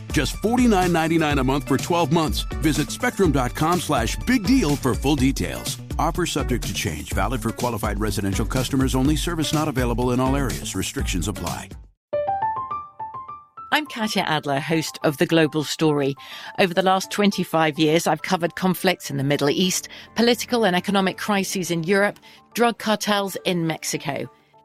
Just 0.11 0.35
$49.99 0.41 1.39
a 1.39 1.43
month 1.43 1.67
for 1.67 1.77
12 1.77 2.11
months. 2.11 2.41
Visit 2.61 2.91
spectrum.com 2.91 3.79
slash 3.79 4.15
big 4.17 4.43
deal 4.43 4.75
for 4.75 4.93
full 4.93 5.15
details. 5.15 5.77
Offer 5.97 6.25
subject 6.25 6.65
to 6.65 6.73
change. 6.73 7.13
Valid 7.13 7.41
for 7.41 7.51
qualified 7.51 7.99
residential 7.99 8.45
customers 8.45 8.95
only. 8.95 9.15
Service 9.15 9.53
not 9.53 9.67
available 9.67 10.11
in 10.11 10.19
all 10.19 10.35
areas. 10.35 10.75
Restrictions 10.75 11.27
apply. 11.27 11.69
I'm 13.73 13.85
Katya 13.85 14.23
Adler, 14.23 14.59
host 14.59 14.99
of 15.03 15.15
The 15.15 15.25
Global 15.25 15.63
Story. 15.63 16.13
Over 16.59 16.73
the 16.73 16.81
last 16.81 17.09
25 17.09 17.79
years, 17.79 18.05
I've 18.05 18.21
covered 18.21 18.55
conflicts 18.55 19.09
in 19.09 19.15
the 19.15 19.23
Middle 19.23 19.49
East, 19.49 19.87
political 20.15 20.65
and 20.65 20.75
economic 20.75 21.17
crises 21.17 21.71
in 21.71 21.85
Europe, 21.85 22.19
drug 22.53 22.79
cartels 22.79 23.37
in 23.45 23.67
Mexico. 23.67 24.29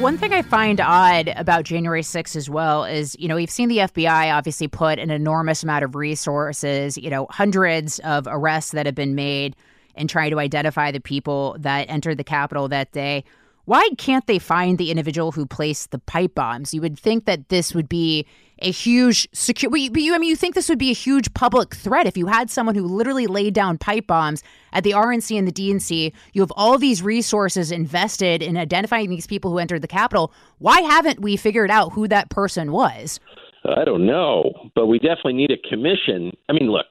One 0.00 0.16
thing 0.16 0.32
I 0.32 0.40
find 0.40 0.80
odd 0.80 1.30
about 1.36 1.64
January 1.64 2.00
6th 2.00 2.34
as 2.34 2.48
well 2.48 2.84
is, 2.84 3.14
you 3.18 3.28
know, 3.28 3.34
we've 3.34 3.50
seen 3.50 3.68
the 3.68 3.78
FBI 3.78 4.32
obviously 4.32 4.66
put 4.66 4.98
an 4.98 5.10
enormous 5.10 5.62
amount 5.62 5.84
of 5.84 5.94
resources, 5.94 6.96
you 6.96 7.10
know, 7.10 7.26
hundreds 7.28 7.98
of 7.98 8.26
arrests 8.26 8.70
that 8.70 8.86
have 8.86 8.94
been 8.94 9.14
made 9.14 9.54
in 9.96 10.08
trying 10.08 10.30
to 10.30 10.38
identify 10.38 10.90
the 10.90 11.00
people 11.00 11.54
that 11.58 11.90
entered 11.90 12.16
the 12.16 12.24
Capitol 12.24 12.66
that 12.68 12.90
day. 12.92 13.24
Why 13.64 13.88
can't 13.98 14.26
they 14.26 14.38
find 14.38 14.78
the 14.78 14.90
individual 14.90 15.32
who 15.32 15.46
placed 15.46 15.90
the 15.90 15.98
pipe 15.98 16.34
bombs? 16.34 16.74
You 16.74 16.80
would 16.80 16.98
think 16.98 17.26
that 17.26 17.48
this 17.50 17.74
would 17.74 17.88
be 17.88 18.26
a 18.62 18.70
huge 18.70 19.28
secure. 19.32 19.70
But 19.70 19.80
you, 19.80 20.14
I 20.14 20.18
mean, 20.18 20.28
you 20.28 20.36
think 20.36 20.54
this 20.54 20.68
would 20.68 20.78
be 20.78 20.90
a 20.90 20.94
huge 20.94 21.32
public 21.34 21.74
threat 21.74 22.06
if 22.06 22.16
you 22.16 22.26
had 22.26 22.50
someone 22.50 22.74
who 22.74 22.86
literally 22.86 23.26
laid 23.26 23.54
down 23.54 23.78
pipe 23.78 24.06
bombs 24.06 24.42
at 24.72 24.84
the 24.84 24.92
RNC 24.92 25.38
and 25.38 25.46
the 25.46 25.52
DNC. 25.52 26.12
You 26.32 26.42
have 26.42 26.52
all 26.56 26.78
these 26.78 27.02
resources 27.02 27.70
invested 27.70 28.42
in 28.42 28.56
identifying 28.56 29.08
these 29.08 29.26
people 29.26 29.50
who 29.50 29.58
entered 29.58 29.82
the 29.82 29.88
Capitol. 29.88 30.32
Why 30.58 30.80
haven't 30.80 31.20
we 31.20 31.36
figured 31.36 31.70
out 31.70 31.92
who 31.92 32.08
that 32.08 32.30
person 32.30 32.72
was? 32.72 33.20
I 33.64 33.84
don't 33.84 34.06
know, 34.06 34.70
but 34.74 34.86
we 34.86 34.98
definitely 34.98 35.34
need 35.34 35.50
a 35.50 35.68
commission. 35.68 36.32
I 36.48 36.54
mean, 36.54 36.70
look, 36.70 36.86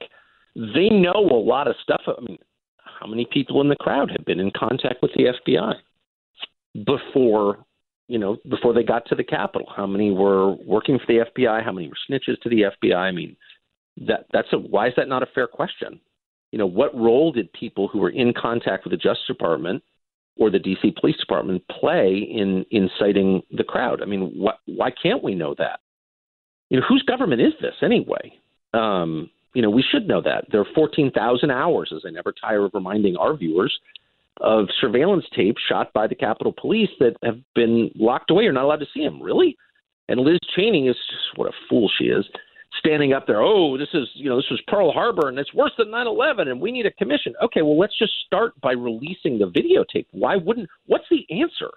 they 0.54 0.88
know 0.88 1.28
a 1.30 1.44
lot 1.44 1.66
of 1.66 1.74
stuff. 1.82 2.02
I 2.06 2.20
mean, 2.22 2.38
how 3.00 3.06
many 3.06 3.26
people 3.32 3.60
in 3.60 3.68
the 3.68 3.76
crowd 3.76 4.10
have 4.10 4.24
been 4.24 4.40
in 4.40 4.50
contact 4.56 5.02
with 5.02 5.10
the 5.14 5.32
FBI 5.46 5.74
before 6.86 7.64
you 8.10 8.18
know, 8.18 8.38
before 8.48 8.74
they 8.74 8.82
got 8.82 9.06
to 9.06 9.14
the 9.14 9.22
Capitol. 9.22 9.68
How 9.74 9.86
many 9.86 10.10
were 10.10 10.56
working 10.66 10.98
for 10.98 11.06
the 11.06 11.24
FBI? 11.30 11.64
How 11.64 11.70
many 11.70 11.86
were 11.86 11.94
snitches 12.10 12.40
to 12.40 12.48
the 12.48 12.62
FBI? 12.62 12.96
I 12.96 13.12
mean, 13.12 13.36
that 14.08 14.26
that's 14.32 14.48
a 14.52 14.58
why 14.58 14.88
is 14.88 14.94
that 14.96 15.08
not 15.08 15.22
a 15.22 15.28
fair 15.32 15.46
question? 15.46 16.00
You 16.50 16.58
know, 16.58 16.66
what 16.66 16.92
role 16.92 17.30
did 17.30 17.52
people 17.52 17.86
who 17.86 18.00
were 18.00 18.10
in 18.10 18.34
contact 18.34 18.84
with 18.84 18.90
the 18.90 18.96
Justice 18.96 19.28
Department 19.28 19.84
or 20.36 20.50
the 20.50 20.58
DC 20.58 20.96
Police 20.96 21.18
Department 21.18 21.62
play 21.68 22.16
in 22.18 22.66
inciting 22.72 23.42
the 23.52 23.62
crowd? 23.62 24.02
I 24.02 24.06
mean, 24.06 24.44
wh- 24.44 24.68
why 24.68 24.90
can't 24.90 25.22
we 25.22 25.36
know 25.36 25.54
that? 25.58 25.78
You 26.68 26.80
know, 26.80 26.86
whose 26.88 27.04
government 27.04 27.40
is 27.40 27.52
this 27.60 27.74
anyway? 27.80 28.32
Um, 28.74 29.30
you 29.54 29.62
know, 29.62 29.70
we 29.70 29.84
should 29.88 30.08
know 30.08 30.20
that. 30.22 30.46
There 30.50 30.60
are 30.60 30.74
14,000 30.74 31.50
hours, 31.50 31.92
as 31.94 32.02
I 32.04 32.10
never 32.10 32.32
tire 32.32 32.64
of 32.64 32.74
reminding 32.74 33.16
our 33.16 33.36
viewers, 33.36 33.76
of 34.40 34.68
surveillance 34.80 35.24
tape 35.34 35.56
shot 35.68 35.92
by 35.92 36.06
the 36.06 36.14
Capitol 36.14 36.54
Police 36.58 36.90
that 36.98 37.16
have 37.22 37.38
been 37.54 37.90
locked 37.94 38.30
away. 38.30 38.44
You're 38.44 38.52
not 38.52 38.64
allowed 38.64 38.80
to 38.80 38.86
see 38.94 39.04
them, 39.04 39.22
really. 39.22 39.56
And 40.08 40.20
Liz 40.20 40.38
Cheney 40.56 40.88
is 40.88 40.96
just 41.08 41.36
what 41.36 41.48
a 41.48 41.56
fool 41.68 41.90
she 41.98 42.06
is, 42.06 42.24
standing 42.78 43.12
up 43.12 43.26
there. 43.26 43.40
Oh, 43.40 43.76
this 43.78 43.88
is 43.94 44.08
you 44.14 44.28
know 44.28 44.36
this 44.36 44.50
was 44.50 44.60
Pearl 44.66 44.92
Harbor 44.92 45.28
and 45.28 45.38
it's 45.38 45.54
worse 45.54 45.72
than 45.78 45.88
9/11 45.88 46.48
and 46.48 46.60
we 46.60 46.72
need 46.72 46.86
a 46.86 46.92
commission. 46.92 47.34
Okay, 47.42 47.62
well 47.62 47.78
let's 47.78 47.96
just 47.98 48.12
start 48.26 48.60
by 48.60 48.72
releasing 48.72 49.38
the 49.38 49.50
videotape. 49.50 50.06
Why 50.12 50.36
wouldn't? 50.36 50.68
What's 50.86 51.08
the 51.10 51.26
answer? 51.30 51.70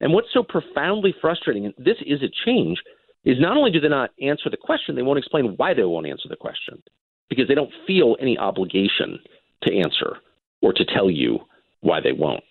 And 0.00 0.12
what's 0.12 0.32
so 0.32 0.42
profoundly 0.42 1.14
frustrating, 1.20 1.66
and 1.66 1.74
this 1.76 1.96
is 2.06 2.22
a 2.22 2.30
change, 2.46 2.78
is 3.24 3.40
not 3.40 3.56
only 3.56 3.70
do 3.70 3.80
they 3.80 3.88
not 3.88 4.10
answer 4.22 4.48
the 4.48 4.56
question, 4.56 4.94
they 4.94 5.02
won't 5.02 5.18
explain 5.18 5.54
why 5.56 5.74
they 5.74 5.84
won't 5.84 6.06
answer 6.06 6.28
the 6.28 6.36
question 6.36 6.82
because 7.28 7.48
they 7.48 7.54
don't 7.54 7.72
feel 7.86 8.16
any 8.20 8.38
obligation 8.38 9.18
to 9.64 9.76
answer 9.76 10.18
or 10.62 10.72
to 10.72 10.84
tell 10.84 11.10
you 11.10 11.40
why 11.80 12.00
they 12.00 12.12
won't. 12.12 12.44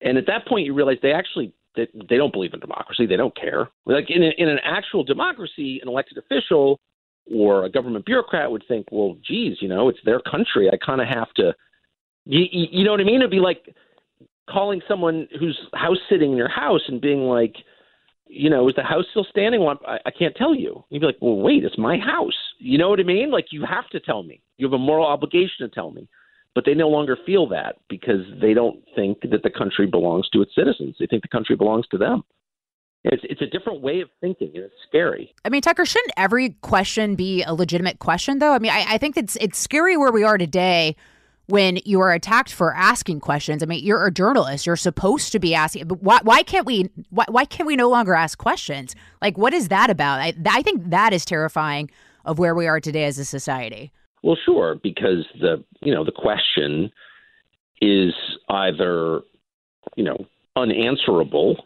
And 0.00 0.18
at 0.18 0.26
that 0.26 0.46
point, 0.46 0.66
you 0.66 0.74
realize 0.74 0.98
they 1.02 1.12
actually 1.12 1.52
they, 1.76 1.88
they 2.08 2.16
don't 2.16 2.32
believe 2.32 2.52
in 2.54 2.60
democracy. 2.60 3.06
They 3.06 3.16
don't 3.16 3.36
care. 3.36 3.68
Like 3.86 4.10
in 4.10 4.22
a, 4.22 4.30
in 4.36 4.48
an 4.48 4.58
actual 4.62 5.04
democracy, 5.04 5.80
an 5.82 5.88
elected 5.88 6.18
official 6.18 6.80
or 7.32 7.64
a 7.64 7.70
government 7.70 8.04
bureaucrat 8.04 8.50
would 8.50 8.64
think, 8.66 8.86
well, 8.90 9.16
geez, 9.26 9.58
you 9.60 9.68
know, 9.68 9.88
it's 9.88 10.00
their 10.04 10.20
country. 10.20 10.68
I 10.68 10.76
kind 10.84 11.00
of 11.00 11.08
have 11.08 11.32
to, 11.34 11.54
you, 12.24 12.46
you 12.50 12.84
know 12.84 12.90
what 12.90 13.00
I 13.00 13.04
mean? 13.04 13.16
It'd 13.16 13.30
be 13.30 13.38
like 13.38 13.74
calling 14.50 14.82
someone 14.86 15.28
who's 15.38 15.58
house 15.74 15.98
sitting 16.10 16.32
in 16.32 16.36
your 16.36 16.48
house 16.48 16.82
and 16.88 17.00
being 17.00 17.20
like, 17.20 17.54
you 18.26 18.50
know, 18.50 18.68
is 18.68 18.74
the 18.74 18.82
house 18.82 19.04
still 19.10 19.26
standing? 19.30 19.62
Well, 19.62 19.78
I, 19.86 19.98
I 20.06 20.10
can't 20.10 20.34
tell 20.34 20.54
you. 20.54 20.84
You'd 20.90 21.00
be 21.00 21.06
like, 21.06 21.18
well, 21.20 21.36
wait, 21.36 21.64
it's 21.64 21.78
my 21.78 21.98
house. 21.98 22.36
You 22.58 22.78
know 22.78 22.88
what 22.88 23.00
I 23.00 23.04
mean? 23.04 23.30
Like, 23.30 23.46
you 23.50 23.64
have 23.64 23.88
to 23.90 24.00
tell 24.00 24.22
me. 24.22 24.42
You 24.56 24.66
have 24.66 24.72
a 24.72 24.78
moral 24.78 25.06
obligation 25.06 25.60
to 25.60 25.68
tell 25.68 25.90
me. 25.90 26.08
But 26.54 26.64
they 26.66 26.74
no 26.74 26.88
longer 26.88 27.16
feel 27.24 27.48
that 27.48 27.76
because 27.88 28.20
they 28.40 28.52
don't 28.52 28.82
think 28.94 29.22
that 29.22 29.42
the 29.42 29.50
country 29.50 29.86
belongs 29.86 30.28
to 30.30 30.42
its 30.42 30.54
citizens. 30.54 30.96
They 31.00 31.06
think 31.06 31.22
the 31.22 31.28
country 31.28 31.56
belongs 31.56 31.86
to 31.88 31.98
them. 31.98 32.24
It's 33.04 33.22
it's 33.24 33.42
a 33.42 33.46
different 33.46 33.80
way 33.80 34.00
of 34.00 34.08
thinking, 34.20 34.52
and 34.54 34.64
it's 34.64 34.74
scary. 34.86 35.34
I 35.44 35.48
mean, 35.48 35.60
Tucker, 35.60 35.84
shouldn't 35.84 36.12
every 36.16 36.50
question 36.60 37.16
be 37.16 37.42
a 37.42 37.52
legitimate 37.52 37.98
question, 37.98 38.38
though? 38.38 38.52
I 38.52 38.58
mean, 38.60 38.70
I, 38.70 38.84
I 38.90 38.98
think 38.98 39.16
it's 39.16 39.36
it's 39.36 39.58
scary 39.58 39.96
where 39.96 40.12
we 40.12 40.22
are 40.22 40.38
today 40.38 40.94
when 41.46 41.80
you 41.84 42.00
are 42.00 42.12
attacked 42.12 42.52
for 42.52 42.72
asking 42.72 43.18
questions. 43.18 43.60
I 43.62 43.66
mean, 43.66 43.84
you're 43.84 44.06
a 44.06 44.12
journalist; 44.12 44.66
you're 44.66 44.76
supposed 44.76 45.32
to 45.32 45.40
be 45.40 45.52
asking. 45.52 45.88
But 45.88 46.00
why 46.00 46.20
why 46.22 46.44
can't 46.44 46.64
we 46.64 46.90
why 47.10 47.24
why 47.28 47.44
can't 47.44 47.66
we 47.66 47.74
no 47.74 47.88
longer 47.88 48.14
ask 48.14 48.38
questions? 48.38 48.94
Like, 49.20 49.36
what 49.36 49.52
is 49.52 49.66
that 49.68 49.90
about? 49.90 50.20
I 50.20 50.34
I 50.46 50.62
think 50.62 50.90
that 50.90 51.12
is 51.12 51.24
terrifying 51.24 51.90
of 52.24 52.38
where 52.38 52.54
we 52.54 52.68
are 52.68 52.78
today 52.78 53.04
as 53.04 53.18
a 53.18 53.24
society. 53.24 53.90
Well, 54.22 54.38
sure, 54.44 54.76
because 54.82 55.26
the 55.40 55.64
you 55.80 55.92
know 55.92 56.04
the 56.04 56.12
question 56.12 56.90
is 57.80 58.14
either 58.48 59.20
you 59.96 60.04
know 60.04 60.26
unanswerable 60.54 61.56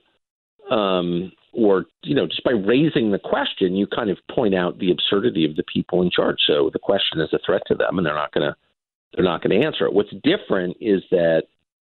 um, 0.71 1.33
or 1.53 1.87
you 2.03 2.15
know 2.15 2.27
just 2.27 2.45
by 2.45 2.53
raising 2.53 3.11
the 3.11 3.19
question 3.19 3.77
you 3.77 3.87
kind 3.87 4.11
of 4.11 4.19
point 4.31 4.55
out 4.55 4.79
the 4.79 4.91
absurdity 4.91 5.45
of 5.45 5.57
the 5.57 5.65
people 5.65 6.03
in 6.03 6.11
charge. 6.11 6.39
So 6.47 6.71
the 6.73 6.79
question 6.79 7.21
is 7.21 7.33
a 7.33 7.39
threat 7.45 7.63
to 7.67 7.75
them 7.75 7.99
and 7.99 8.07
they're 8.07 8.15
not 8.15 8.33
going 8.33 8.49
to 8.49 8.57
they're 9.15 9.25
not 9.25 9.43
going 9.43 9.61
to 9.61 9.67
answer 9.67 9.87
it. 9.87 9.93
What's 9.93 10.13
different 10.23 10.77
is 10.81 11.03
that 11.11 11.45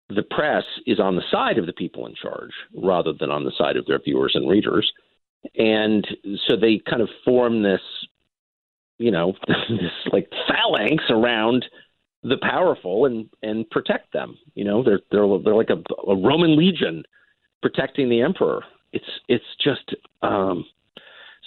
the 0.09 0.23
press 0.23 0.64
is 0.87 0.99
on 0.99 1.16
the 1.16 1.23
side 1.31 1.59
of 1.59 1.66
the 1.66 1.73
people 1.73 2.07
in 2.07 2.14
charge 2.20 2.51
rather 2.75 3.12
than 3.12 3.31
on 3.31 3.44
the 3.44 3.53
side 3.57 3.77
of 3.77 3.87
their 3.87 4.01
viewers 4.01 4.33
and 4.35 4.49
readers. 4.49 4.90
And 5.57 6.07
so 6.49 6.57
they 6.57 6.81
kind 6.88 7.03
of 7.03 7.09
form 7.25 7.62
this 7.62 7.81
you 9.01 9.11
know 9.11 9.33
this 9.49 10.13
like 10.13 10.29
phalanx 10.49 11.05
around 11.11 11.65
the 12.23 12.37
powerful 12.43 13.07
and 13.07 13.29
and 13.43 13.69
protect 13.71 14.13
them 14.13 14.37
you 14.55 14.65
know 14.65 14.83
they're 14.83 15.01
they're 15.11 15.27
they're 15.45 15.55
like 15.55 15.71
a, 15.71 15.83
a 16.09 16.17
roman 16.17 16.57
legion 16.57 17.03
protecting 17.63 18.09
the 18.09 18.23
emperor. 18.23 18.65
It's 18.93 19.05
it's 19.29 19.45
just 19.63 19.95
um, 20.23 20.65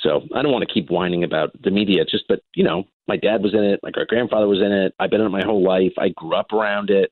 so 0.01 0.21
I 0.35 0.41
don't 0.41 0.51
want 0.51 0.67
to 0.67 0.73
keep 0.73 0.89
whining 0.89 1.23
about 1.23 1.51
the 1.61 1.71
media. 1.71 2.05
Just 2.05 2.25
but 2.27 2.41
you 2.55 2.63
know, 2.63 2.85
my 3.07 3.17
dad 3.17 3.41
was 3.41 3.53
in 3.53 3.63
it, 3.63 3.79
my 3.83 3.91
great 3.91 4.07
grandfather 4.07 4.47
was 4.47 4.61
in 4.61 4.71
it. 4.71 4.93
I've 4.99 5.09
been 5.09 5.21
in 5.21 5.27
it 5.27 5.31
my 5.31 5.43
whole 5.43 5.63
life. 5.63 5.93
I 5.97 6.09
grew 6.09 6.35
up 6.35 6.51
around 6.53 6.89
it. 6.89 7.11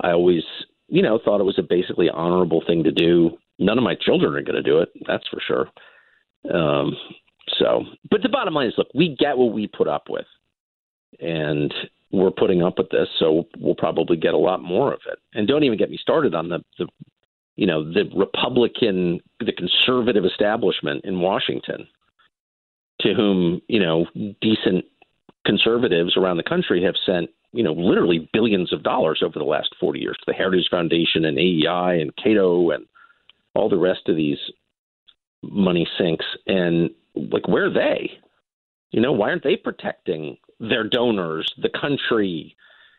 I 0.00 0.10
always 0.10 0.42
you 0.88 1.02
know 1.02 1.18
thought 1.24 1.40
it 1.40 1.44
was 1.44 1.58
a 1.58 1.62
basically 1.62 2.10
honorable 2.10 2.62
thing 2.66 2.84
to 2.84 2.92
do. 2.92 3.38
None 3.58 3.78
of 3.78 3.84
my 3.84 3.94
children 3.94 4.34
are 4.34 4.42
going 4.42 4.62
to 4.62 4.62
do 4.62 4.80
it. 4.80 4.88
That's 5.06 5.26
for 5.28 5.40
sure. 5.46 5.68
Um, 6.52 6.96
so, 7.58 7.84
but 8.10 8.22
the 8.22 8.28
bottom 8.28 8.54
line 8.54 8.68
is, 8.68 8.74
look, 8.76 8.88
we 8.94 9.16
get 9.18 9.36
what 9.36 9.52
we 9.52 9.66
put 9.66 9.88
up 9.88 10.08
with, 10.08 10.26
and 11.20 11.72
we're 12.10 12.30
putting 12.30 12.62
up 12.62 12.78
with 12.78 12.90
this, 12.90 13.08
so 13.18 13.44
we'll 13.58 13.74
probably 13.74 14.16
get 14.16 14.34
a 14.34 14.38
lot 14.38 14.62
more 14.62 14.92
of 14.92 15.00
it. 15.10 15.18
And 15.34 15.46
don't 15.46 15.64
even 15.64 15.78
get 15.78 15.90
me 15.90 15.98
started 16.00 16.34
on 16.34 16.48
the 16.48 16.64
the 16.78 16.86
you 17.56 17.66
know, 17.66 17.84
the 17.84 18.04
Republican, 18.16 19.20
the 19.40 19.52
conservative 19.52 20.24
establishment 20.24 21.04
in 21.04 21.20
Washington, 21.20 21.86
to 23.00 23.14
whom, 23.14 23.60
you 23.68 23.80
know, 23.80 24.06
decent 24.40 24.84
conservatives 25.46 26.16
around 26.16 26.36
the 26.36 26.42
country 26.42 26.82
have 26.82 26.94
sent, 27.06 27.30
you 27.52 27.62
know, 27.62 27.72
literally 27.72 28.28
billions 28.32 28.72
of 28.72 28.82
dollars 28.82 29.22
over 29.24 29.38
the 29.38 29.44
last 29.44 29.74
40 29.78 30.00
years 30.00 30.16
to 30.18 30.24
the 30.26 30.32
Heritage 30.32 30.68
Foundation 30.70 31.24
and 31.24 31.38
AEI 31.38 32.00
and 32.00 32.16
Cato 32.16 32.70
and 32.70 32.86
all 33.54 33.68
the 33.68 33.76
rest 33.76 34.08
of 34.08 34.16
these 34.16 34.38
money 35.42 35.86
sinks. 35.98 36.24
And, 36.46 36.90
like, 37.14 37.48
where 37.48 37.66
are 37.66 37.72
they? 37.72 38.10
You 38.90 39.00
know, 39.00 39.12
why 39.12 39.30
aren't 39.30 39.42
they 39.42 39.56
protecting 39.56 40.36
their 40.60 40.84
donors, 40.84 41.52
the 41.60 41.70
country, 41.70 42.56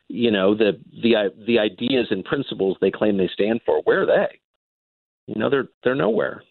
you 0.08 0.32
know, 0.32 0.56
the 0.56 0.80
the 1.01 1.34
the 1.47 1.60
ideas 1.60 2.08
and 2.12 2.23
principles 2.23 2.78
they 2.82 2.91
claim 2.91 3.17
they 3.17 3.30
stand 3.34 3.62
for? 3.65 3.82
Where 3.84 4.04
are 4.04 4.06
they? 4.06 4.39
you 5.28 5.36
know 5.36 5.49
they're 5.49 5.67
they're 5.84 5.95
nowhere. 5.95 6.43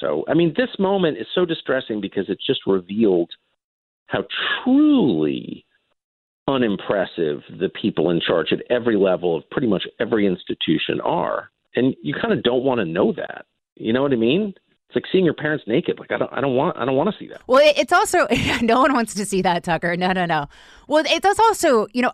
So 0.00 0.24
I 0.28 0.34
mean, 0.34 0.54
this 0.56 0.70
moment 0.78 1.18
is 1.18 1.26
so 1.34 1.44
distressing 1.44 2.00
because 2.00 2.26
it's 2.28 2.46
just 2.46 2.60
revealed 2.66 3.30
how 4.06 4.24
truly 4.62 5.64
unimpressive 6.46 7.40
the 7.58 7.70
people 7.80 8.10
in 8.10 8.20
charge 8.20 8.52
at 8.52 8.62
every 8.70 8.96
level 8.96 9.36
of 9.36 9.48
pretty 9.50 9.66
much 9.66 9.84
every 9.98 10.26
institution 10.26 11.00
are, 11.02 11.50
and 11.74 11.94
you 12.02 12.14
kind 12.14 12.32
of 12.32 12.42
don't 12.42 12.64
want 12.64 12.80
to 12.80 12.84
know 12.84 13.12
that. 13.12 13.46
You 13.76 13.92
know 13.92 14.02
what 14.02 14.12
I 14.12 14.16
mean? 14.16 14.54
It's 14.94 15.04
like 15.04 15.10
seeing 15.10 15.24
your 15.24 15.34
parents 15.34 15.64
naked. 15.66 15.98
Like 15.98 16.12
I 16.12 16.18
don't, 16.18 16.32
I 16.32 16.40
don't 16.40 16.54
want, 16.54 16.76
I 16.76 16.84
don't 16.84 16.94
want 16.94 17.12
to 17.12 17.18
see 17.18 17.26
that. 17.28 17.42
Well, 17.48 17.60
it's 17.76 17.92
also 17.92 18.26
no 18.62 18.80
one 18.80 18.92
wants 18.92 19.14
to 19.14 19.24
see 19.24 19.42
that, 19.42 19.64
Tucker. 19.64 19.96
No, 19.96 20.12
no, 20.12 20.24
no. 20.24 20.46
Well, 20.86 21.04
it 21.06 21.22
does 21.22 21.38
also, 21.38 21.88
you 21.92 22.02
know, 22.02 22.12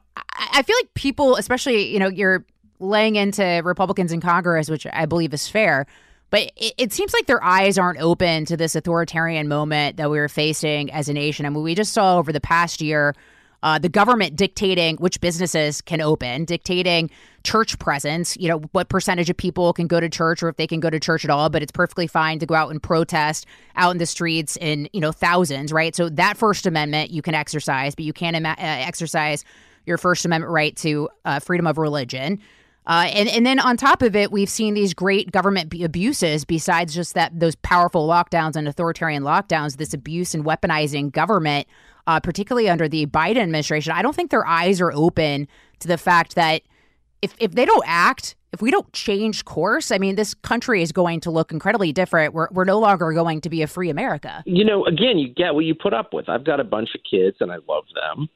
I 0.53 0.63
feel 0.63 0.77
like 0.81 0.95
people, 0.95 1.37
especially, 1.37 1.93
you 1.93 1.99
know, 1.99 2.09
you're 2.09 2.45
laying 2.79 3.17
into 3.17 3.61
Republicans 3.65 4.13
in 4.13 4.21
Congress, 4.21 4.71
which 4.71 4.87
I 4.93 5.05
believe 5.05 5.35
is 5.35 5.47
fair. 5.47 5.87
But 6.31 6.53
it, 6.57 6.75
it, 6.79 6.93
seems 6.93 7.13
like 7.13 7.27
their 7.27 7.43
eyes 7.43 7.77
aren't 7.77 8.01
open 8.01 8.47
to 8.47 8.57
this 8.57 8.75
authoritarian 8.75 9.49
moment 9.49 9.97
that 9.99 10.11
we 10.11 10.19
were 10.19 10.29
facing 10.29 10.91
as 10.93 11.09
a 11.09 11.13
nation. 11.13 11.45
I 11.45 11.51
mean, 11.51 11.63
we 11.63 11.75
just 11.75 11.93
saw 11.93 12.19
over 12.19 12.33
the 12.33 12.41
past 12.41 12.81
year 12.81 13.15
uh, 13.63 13.79
the 13.79 13.89
government 13.89 14.37
dictating 14.37 14.97
which 14.97 15.21
businesses 15.21 15.81
can 15.81 16.01
open, 16.01 16.45
dictating 16.45 17.11
church 17.45 17.79
presence, 17.79 18.37
you 18.37 18.49
know, 18.49 18.59
what 18.73 18.89
percentage 18.89 19.31
of 19.31 19.37
people 19.37 19.73
can 19.73 19.87
go 19.87 20.01
to 20.01 20.09
church 20.09 20.43
or 20.43 20.49
if 20.49 20.57
they 20.57 20.67
can 20.67 20.81
go 20.81 20.91
to 20.91 21.01
church 21.01 21.25
at 21.25 21.31
all, 21.31 21.49
but 21.49 21.63
it's 21.63 21.73
perfectly 21.73 22.07
fine 22.07 22.39
to 22.39 22.47
go 22.47 22.55
out 22.55 22.71
and 22.71 22.83
protest 22.83 23.47
out 23.77 23.91
in 23.91 23.99
the 23.99 24.07
streets 24.07 24.57
in, 24.59 24.89
you 24.93 25.01
know, 25.01 25.13
thousands, 25.13 25.73
right? 25.73 25.95
So 25.95 26.09
that 26.11 26.37
First 26.37 26.67
Amendment 26.67 27.11
you 27.11 27.23
can 27.23 27.35
exercise, 27.35 27.95
but 27.95 28.05
you 28.05 28.13
can't 28.13 28.37
uh, 28.45 28.55
exercise 28.59 29.45
your 29.87 29.99
First 29.99 30.25
Amendment 30.25 30.53
right 30.53 30.77
to 30.77 31.09
uh, 31.25 31.41
freedom 31.41 31.67
of 31.67 31.79
religion. 31.79 32.41
Uh, 32.87 33.09
and 33.13 33.29
and 33.29 33.45
then 33.45 33.61
on 33.61 33.77
top 33.77 34.03
of 34.03 34.17
it, 34.17 34.33
we've 34.33 34.49
seen 34.49 34.75
these 34.75 34.95
great 34.95 35.31
government 35.31 35.73
abuses. 35.83 36.45
Besides 36.45 36.95
just 36.95 37.15
that, 37.15 37.39
those 37.39 37.55
powerful 37.57 38.09
lockdowns 38.09 38.57
and 38.57 38.67
authoritarian 38.67 39.23
lockdowns, 39.23 39.77
this 39.77 39.93
abuse 39.93 40.35
and 40.35 40.45
weaponizing 40.45 41.13
government, 41.13 41.69
uh, 42.11 42.21
particularly 42.21 42.69
under 42.69 42.89
the 42.89 43.07
Biden 43.07 43.39
administration. 43.39 43.93
I 43.93 44.03
don't 44.03 44.15
think 44.15 44.31
their 44.31 44.47
eyes 44.47 44.81
are 44.81 44.93
open 44.93 45.49
to 45.81 45.89
the 45.89 45.99
fact 45.99 46.35
that 46.35 46.63
if 47.23 47.35
if 47.39 47.53
they 47.53 47.65
don't 47.65 47.85
act, 47.87 48.37
if 48.53 48.61
we 48.61 48.71
don't 48.71 48.93
change 48.93 49.45
course, 49.45 49.91
I 49.91 49.99
mean, 49.99 50.17
this 50.17 50.35
country 50.35 50.83
is 50.83 50.93
going 50.93 51.21
to 51.21 51.31
look 51.31 51.53
incredibly 51.53 51.93
different. 51.93 52.35
We're 52.35 52.49
we're 52.51 52.65
no 52.65 52.79
longer 52.79 53.13
going 53.13 53.41
to 53.43 53.51
be 53.51 53.63
a 53.63 53.67
free 53.67 53.91
America. 53.91 54.43
You 54.47 54.65
know, 54.65 54.85
again, 54.87 55.19
you 55.19 55.29
get 55.33 55.55
what 55.55 55.65
you 55.65 55.75
put 55.75 55.95
up 55.95 56.13
with. 56.13 56.29
I've 56.29 56.45
got 56.45 56.61
a 56.61 56.65
bunch 56.65 56.91
of 56.95 57.01
kids, 57.09 57.37
and 57.41 57.53
I 57.53 57.57
love 57.69 57.85
them 57.95 58.29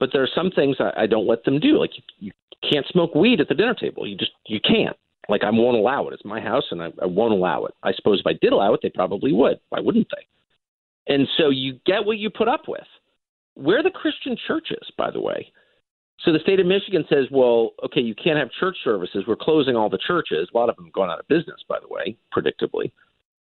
but 0.00 0.10
there 0.12 0.22
are 0.22 0.28
some 0.34 0.50
things 0.50 0.76
I, 0.80 1.04
I 1.04 1.06
don't 1.06 1.26
let 1.26 1.44
them 1.44 1.60
do. 1.60 1.78
Like 1.78 1.92
you, 1.96 2.02
you 2.18 2.70
can't 2.70 2.86
smoke 2.88 3.14
weed 3.14 3.40
at 3.40 3.48
the 3.48 3.54
dinner 3.54 3.74
table. 3.74 4.06
You 4.06 4.16
just 4.16 4.32
you 4.46 4.60
can't. 4.60 4.96
Like 5.28 5.42
I 5.44 5.50
won't 5.50 5.76
allow 5.76 6.08
it. 6.08 6.14
It's 6.14 6.24
my 6.24 6.40
house, 6.40 6.64
and 6.70 6.82
I, 6.82 6.90
I 7.00 7.06
won't 7.06 7.32
allow 7.32 7.64
it. 7.64 7.74
I 7.82 7.92
suppose 7.94 8.20
if 8.20 8.26
I 8.26 8.34
did 8.40 8.52
allow 8.52 8.74
it, 8.74 8.80
they 8.82 8.90
probably 8.90 9.32
would. 9.32 9.58
Why 9.70 9.80
wouldn't 9.80 10.08
they? 10.14 11.14
And 11.14 11.26
so 11.38 11.48
you 11.48 11.80
get 11.86 12.04
what 12.04 12.18
you 12.18 12.30
put 12.30 12.48
up 12.48 12.62
with. 12.68 12.86
Where 13.54 13.82
the 13.82 13.90
Christian 13.90 14.36
churches, 14.46 14.90
by 14.98 15.10
the 15.10 15.20
way? 15.20 15.52
So 16.20 16.32
the 16.32 16.38
state 16.38 16.60
of 16.60 16.66
Michigan 16.66 17.04
says, 17.08 17.26
well, 17.30 17.70
okay, 17.84 18.00
you 18.00 18.14
can't 18.14 18.38
have 18.38 18.48
church 18.58 18.76
services. 18.84 19.24
We're 19.26 19.36
closing 19.36 19.76
all 19.76 19.90
the 19.90 19.98
churches. 20.06 20.48
A 20.52 20.56
lot 20.56 20.68
of 20.68 20.76
them 20.76 20.90
going 20.94 21.10
out 21.10 21.20
of 21.20 21.28
business, 21.28 21.60
by 21.68 21.78
the 21.80 21.88
way, 21.88 22.16
predictably. 22.34 22.92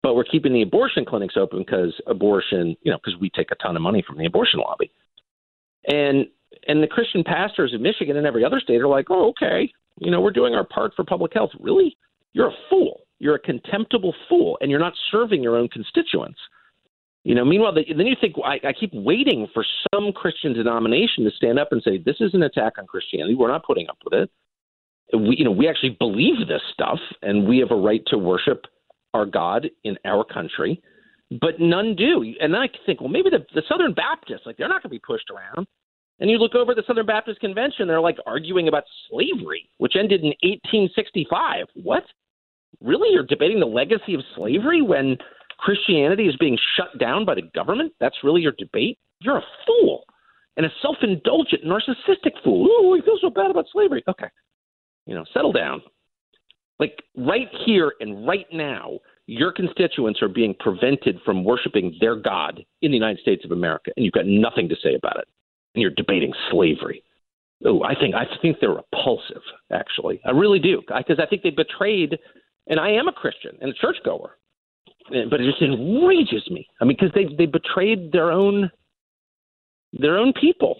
But 0.01 0.15
we're 0.15 0.25
keeping 0.25 0.53
the 0.53 0.63
abortion 0.63 1.05
clinics 1.05 1.37
open 1.37 1.59
because 1.59 1.93
abortion, 2.07 2.75
you 2.81 2.91
know, 2.91 2.97
because 3.03 3.19
we 3.19 3.29
take 3.29 3.51
a 3.51 3.55
ton 3.55 3.75
of 3.75 3.81
money 3.81 4.03
from 4.05 4.17
the 4.17 4.25
abortion 4.25 4.59
lobby. 4.59 4.91
And 5.87 6.27
and 6.67 6.83
the 6.83 6.87
Christian 6.87 7.23
pastors 7.23 7.71
in 7.73 7.81
Michigan 7.81 8.17
and 8.17 8.27
every 8.27 8.43
other 8.45 8.59
state 8.59 8.81
are 8.81 8.87
like, 8.87 9.07
oh, 9.09 9.29
okay, 9.29 9.71
you 9.99 10.11
know, 10.11 10.21
we're 10.21 10.31
doing 10.31 10.53
our 10.53 10.65
part 10.65 10.93
for 10.95 11.03
public 11.03 11.33
health. 11.33 11.51
Really? 11.59 11.97
You're 12.33 12.49
a 12.49 12.55
fool. 12.69 13.01
You're 13.19 13.35
a 13.35 13.39
contemptible 13.39 14.13
fool, 14.27 14.57
and 14.59 14.69
you're 14.69 14.79
not 14.79 14.93
serving 15.11 15.41
your 15.41 15.55
own 15.55 15.69
constituents. 15.69 16.39
You 17.23 17.35
know, 17.35 17.45
meanwhile, 17.45 17.73
the, 17.73 17.85
then 17.95 18.05
you 18.05 18.15
think 18.19 18.35
I, 18.43 18.59
I 18.67 18.73
keep 18.73 18.91
waiting 18.93 19.47
for 19.53 19.65
some 19.93 20.11
Christian 20.11 20.53
denomination 20.53 21.23
to 21.23 21.31
stand 21.31 21.57
up 21.57 21.69
and 21.71 21.81
say, 21.81 21.97
"This 21.97 22.17
is 22.19 22.33
an 22.33 22.43
attack 22.43 22.73
on 22.77 22.85
Christianity. 22.85 23.35
We're 23.35 23.47
not 23.47 23.65
putting 23.65 23.87
up 23.89 23.97
with 24.03 24.13
it. 24.13 24.29
We, 25.17 25.37
you 25.37 25.45
know, 25.45 25.51
we 25.51 25.69
actually 25.69 25.95
believe 25.99 26.47
this 26.47 26.61
stuff, 26.73 26.99
and 27.21 27.47
we 27.47 27.59
have 27.59 27.71
a 27.71 27.75
right 27.75 28.01
to 28.07 28.17
worship 28.17 28.65
our 29.13 29.25
God 29.25 29.69
in 29.83 29.97
our 30.05 30.25
country." 30.25 30.81
But 31.39 31.59
none 31.59 31.95
do, 31.95 32.23
and 32.39 32.53
then 32.53 32.61
I 32.61 32.67
think, 32.85 32.99
well, 33.01 33.09
maybe 33.09 33.29
the, 33.31 33.43
the 33.55 33.63
Southern 33.67 33.93
Baptists, 33.93 34.45
like 34.45 34.57
they're 34.57 34.67
not 34.67 34.83
going 34.83 34.89
to 34.91 34.99
be 34.99 34.99
pushed 34.99 35.31
around. 35.31 35.65
And 36.19 36.29
you 36.29 36.37
look 36.37 36.53
over 36.53 36.71
at 36.71 36.75
the 36.75 36.83
Southern 36.85 37.07
Baptist 37.07 37.39
Convention, 37.39 37.87
they're 37.87 37.99
like 37.99 38.17
arguing 38.27 38.67
about 38.67 38.83
slavery, 39.09 39.69
which 39.77 39.93
ended 39.97 40.21
in 40.21 40.33
1865. 40.43 41.65
What? 41.81 42.03
Really? 42.81 43.13
You're 43.13 43.25
debating 43.25 43.59
the 43.59 43.65
legacy 43.65 44.13
of 44.13 44.21
slavery 44.35 44.81
when 44.81 45.17
Christianity 45.57 46.27
is 46.27 46.35
being 46.37 46.57
shut 46.75 46.97
down 46.99 47.25
by 47.25 47.35
the 47.35 47.49
government? 47.53 47.93
That's 47.99 48.15
really 48.23 48.41
your 48.41 48.53
debate? 48.57 48.97
You're 49.19 49.37
a 49.37 49.45
fool 49.65 50.03
and 50.57 50.65
a 50.65 50.69
self 50.81 50.97
indulgent, 51.01 51.63
narcissistic 51.65 52.33
fool. 52.43 52.67
Oh, 52.69 52.89
we 52.91 53.01
feel 53.01 53.17
so 53.21 53.29
bad 53.29 53.51
about 53.51 53.65
slavery. 53.71 54.03
Okay. 54.07 54.27
You 55.05 55.15
know, 55.15 55.25
settle 55.33 55.51
down. 55.51 55.81
Like 56.79 57.03
right 57.15 57.47
here 57.65 57.93
and 57.99 58.27
right 58.27 58.47
now, 58.51 58.99
your 59.27 59.51
constituents 59.51 60.21
are 60.21 60.27
being 60.27 60.55
prevented 60.59 61.19
from 61.23 61.43
worshiping 61.43 61.95
their 62.01 62.15
God 62.15 62.63
in 62.81 62.91
the 62.91 62.97
United 62.97 63.21
States 63.21 63.45
of 63.45 63.51
America, 63.51 63.91
and 63.95 64.03
you've 64.03 64.13
got 64.13 64.25
nothing 64.25 64.67
to 64.69 64.75
say 64.83 64.95
about 64.95 65.17
it. 65.17 65.27
And 65.75 65.81
you're 65.81 65.91
debating 65.91 66.33
slavery. 66.51 67.03
Oh, 67.65 67.83
I 67.83 67.95
think 67.95 68.15
I 68.15 68.25
think 68.41 68.57
they're 68.59 68.71
repulsive. 68.71 69.41
Actually, 69.71 70.19
I 70.25 70.31
really 70.31 70.59
do, 70.59 70.81
because 70.87 71.19
I 71.19 71.25
think 71.25 71.43
they 71.43 71.51
betrayed. 71.51 72.17
And 72.67 72.79
I 72.79 72.91
am 72.91 73.09
a 73.09 73.13
Christian 73.13 73.57
and 73.61 73.71
a 73.71 73.73
churchgoer, 73.73 74.37
but 75.09 75.41
it 75.41 75.45
just 75.45 75.61
enrages 75.61 76.49
me. 76.49 76.67
I 76.81 76.85
mean, 76.85 76.97
because 76.99 77.13
they 77.13 77.33
they 77.37 77.45
betrayed 77.45 78.11
their 78.11 78.31
own 78.31 78.71
their 79.93 80.17
own 80.17 80.33
people. 80.39 80.77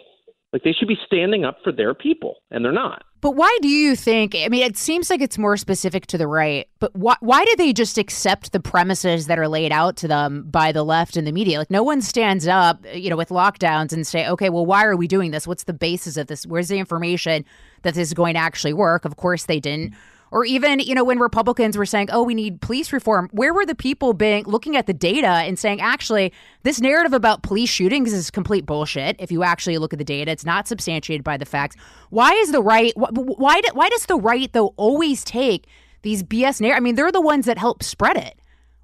Like 0.52 0.64
they 0.64 0.72
should 0.72 0.88
be 0.88 0.98
standing 1.06 1.46
up 1.46 1.58
for 1.64 1.72
their 1.72 1.96
people, 1.96 2.36
and 2.52 2.64
they're 2.64 2.72
not. 2.72 3.04
But 3.22 3.32
why 3.32 3.58
do 3.62 3.70
you 3.70 3.96
think? 3.96 4.36
I 4.36 4.50
mean, 4.50 4.64
it 4.64 4.78
seems 4.78 5.10
like 5.10 5.22
it's 5.22 5.38
more 5.38 5.58
specific 5.58 6.06
to 6.08 6.18
the 6.18 6.28
right. 6.28 6.68
But 6.80 6.94
why, 6.96 7.16
why 7.22 7.44
do 7.46 7.56
they 7.56 7.74
just 7.74 7.98
accept 7.98 8.52
the 8.52 8.60
premises 8.60 9.28
that 9.28 9.40
are 9.40 9.48
laid 9.48 9.72
out 9.72 9.96
to 9.98 10.10
them 10.10 10.44
by 10.52 10.74
the 10.74 10.84
left 10.84 11.16
and 11.16 11.26
the 11.26 11.32
media? 11.32 11.58
Like, 11.58 11.72
no 11.72 11.82
one 11.82 12.02
stands 12.02 12.48
up, 12.48 12.86
you 12.94 13.10
know, 13.10 13.16
with 13.16 13.30
lockdowns 13.30 13.94
and 13.94 14.06
say, 14.06 14.28
okay, 14.28 14.50
well, 14.50 14.66
why 14.66 14.84
are 14.84 14.98
we 14.98 15.08
doing 15.08 15.32
this? 15.32 15.48
What's 15.48 15.64
the 15.64 15.74
basis 15.74 16.18
of 16.18 16.28
this? 16.28 16.46
Where's 16.46 16.68
the 16.68 16.78
information 16.78 17.46
that 17.84 17.94
this 17.96 18.10
is 18.10 18.14
going 18.14 18.34
to 18.34 18.42
actually 18.42 18.74
work? 18.74 19.06
Of 19.06 19.16
course, 19.16 19.46
they 19.46 19.62
didn't. 19.62 19.96
Or 20.34 20.46
even, 20.46 20.80
you 20.80 20.96
know, 20.96 21.04
when 21.04 21.20
Republicans 21.20 21.78
were 21.78 21.86
saying, 21.86 22.10
"Oh, 22.12 22.24
we 22.24 22.34
need 22.34 22.60
police 22.60 22.92
reform," 22.92 23.30
where 23.34 23.54
were 23.54 23.68
the 23.68 23.76
people 23.76 24.14
being 24.14 24.44
looking 24.46 24.76
at 24.76 24.88
the 24.88 24.94
data 24.94 25.28
and 25.28 25.60
saying, 25.60 25.80
"Actually, 25.80 26.34
this 26.64 26.82
narrative 26.82 27.14
about 27.14 27.44
police 27.44 27.70
shootings 27.70 28.12
is 28.12 28.32
complete 28.32 28.66
bullshit." 28.66 29.16
If 29.20 29.32
you 29.32 29.44
actually 29.44 29.78
look 29.78 29.94
at 29.94 30.00
the 30.00 30.04
data, 30.04 30.32
it's 30.32 30.44
not 30.44 30.68
substantiated 30.68 31.24
by 31.24 31.38
the 31.38 31.46
facts. 31.46 31.76
Why 32.10 32.32
is 32.32 32.52
the 32.52 32.64
right? 32.64 32.92
Why? 32.96 33.62
Why 33.74 33.90
does 33.90 34.08
the 34.08 34.16
right 34.16 34.52
though 34.54 34.74
always 34.76 35.24
take 35.24 35.68
these 36.02 36.24
BS 36.24 36.60
narratives? 36.60 36.82
I 36.82 36.84
mean, 36.84 36.96
they're 36.96 37.12
the 37.12 37.22
ones 37.22 37.46
that 37.46 37.60
help 37.60 37.84
spread 37.84 38.18
it. 38.18 38.34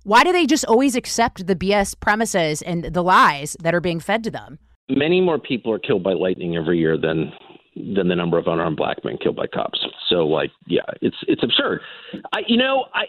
Why 0.04 0.24
do 0.24 0.32
they 0.32 0.46
just 0.46 0.66
always 0.66 0.96
accept 0.96 1.48
the 1.48 1.56
BS 1.56 1.96
premises 1.96 2.62
and 2.62 2.84
the 2.84 3.02
lies 3.04 3.58
that 3.64 3.74
are 3.74 3.82
being 3.82 4.00
fed 4.00 4.24
to 4.26 4.30
them? 4.30 4.60
Many 4.88 5.20
more 5.20 5.40
people 5.40 5.74
are 5.74 5.80
killed 5.80 6.04
by 6.04 6.14
lightning 6.14 6.56
every 6.56 6.78
year 6.78 6.96
than 6.96 7.32
than 7.76 8.08
the 8.08 8.16
number 8.16 8.38
of 8.38 8.48
unarmed 8.48 8.78
black 8.78 9.04
men 9.04 9.18
killed 9.18 9.36
by 9.36 9.48
cops. 9.48 9.80
So 10.08 10.28
like, 10.28 10.52
yeah, 10.68 10.82
it's 11.02 11.18
it's 11.28 11.44
absurd. 11.44 11.82
I 12.34 12.42
you 12.48 12.58
know, 12.58 12.86
I 12.94 13.06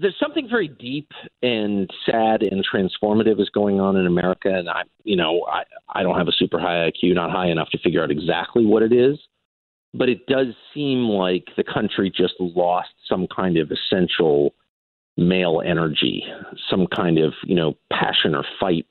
there's 0.00 0.16
something 0.20 0.48
very 0.48 0.68
deep 0.68 1.10
and 1.42 1.90
sad 2.06 2.42
and 2.42 2.64
transformative 2.64 3.40
is 3.40 3.50
going 3.50 3.80
on 3.80 3.96
in 3.96 4.06
America 4.06 4.48
and 4.54 4.68
I 4.68 4.82
you 5.04 5.16
know, 5.16 5.46
I 5.50 5.64
I 5.88 6.02
don't 6.02 6.16
have 6.16 6.28
a 6.28 6.32
super 6.32 6.58
high 6.58 6.90
IQ, 6.90 7.14
not 7.14 7.30
high 7.30 7.48
enough 7.48 7.70
to 7.70 7.78
figure 7.78 8.02
out 8.02 8.10
exactly 8.10 8.64
what 8.64 8.82
it 8.82 8.92
is, 8.92 9.18
but 9.94 10.08
it 10.08 10.26
does 10.26 10.48
seem 10.74 11.08
like 11.08 11.48
the 11.56 11.64
country 11.64 12.10
just 12.14 12.34
lost 12.38 12.90
some 13.08 13.26
kind 13.34 13.56
of 13.56 13.70
essential 13.70 14.54
male 15.16 15.60
energy, 15.64 16.24
some 16.70 16.86
kind 16.86 17.18
of, 17.18 17.34
you 17.44 17.56
know, 17.56 17.76
passion 17.92 18.34
or 18.34 18.44
fight 18.60 18.86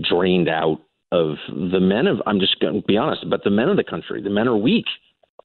drained 0.00 0.48
out 0.48 0.80
of 1.12 1.36
the 1.48 1.80
men 1.80 2.06
of 2.06 2.18
I'm 2.26 2.40
just 2.40 2.60
going 2.60 2.80
to 2.80 2.86
be 2.86 2.96
honest, 2.96 3.28
but 3.28 3.44
the 3.44 3.50
men 3.50 3.68
of 3.68 3.76
the 3.76 3.84
country, 3.84 4.22
the 4.22 4.30
men 4.30 4.48
are 4.48 4.56
weak. 4.56 4.86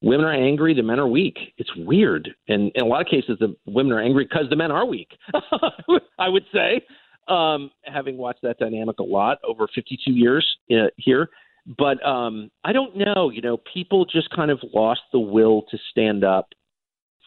Women 0.02 0.26
are 0.26 0.34
angry, 0.34 0.74
the 0.74 0.84
men 0.84 1.00
are 1.00 1.08
weak. 1.08 1.38
It's 1.58 1.70
weird. 1.78 2.30
And 2.50 2.72
in 2.76 2.84
a 2.84 2.86
lot 2.86 3.02
of 3.02 3.08
cases 3.08 3.38
the 3.40 3.56
women 3.66 3.94
are 3.94 4.02
angry 4.02 4.26
because 4.26 4.50
the 4.50 4.56
men 4.56 4.72
are 4.72 4.86
weak. 4.86 5.10
I 6.20 6.30
would 6.30 6.46
say. 6.54 6.82
Um, 7.30 7.72
having 7.86 8.18
watched 8.18 8.42
that 8.42 8.60
dynamic 8.60 9.00
a 9.00 9.04
lot 9.04 9.38
over 9.48 9.66
52 9.74 10.12
years 10.12 10.46
uh, 10.70 10.88
here, 10.98 11.30
but 11.78 12.06
um, 12.06 12.52
I 12.66 12.74
don't 12.74 12.98
know. 12.98 13.30
You 13.30 13.42
know, 13.42 13.62
people 13.74 14.04
just 14.04 14.30
kind 14.32 14.52
of 14.52 14.60
lost 14.74 15.00
the 15.14 15.20
will 15.20 15.62
to 15.72 15.78
stand 15.90 16.26
up 16.26 16.50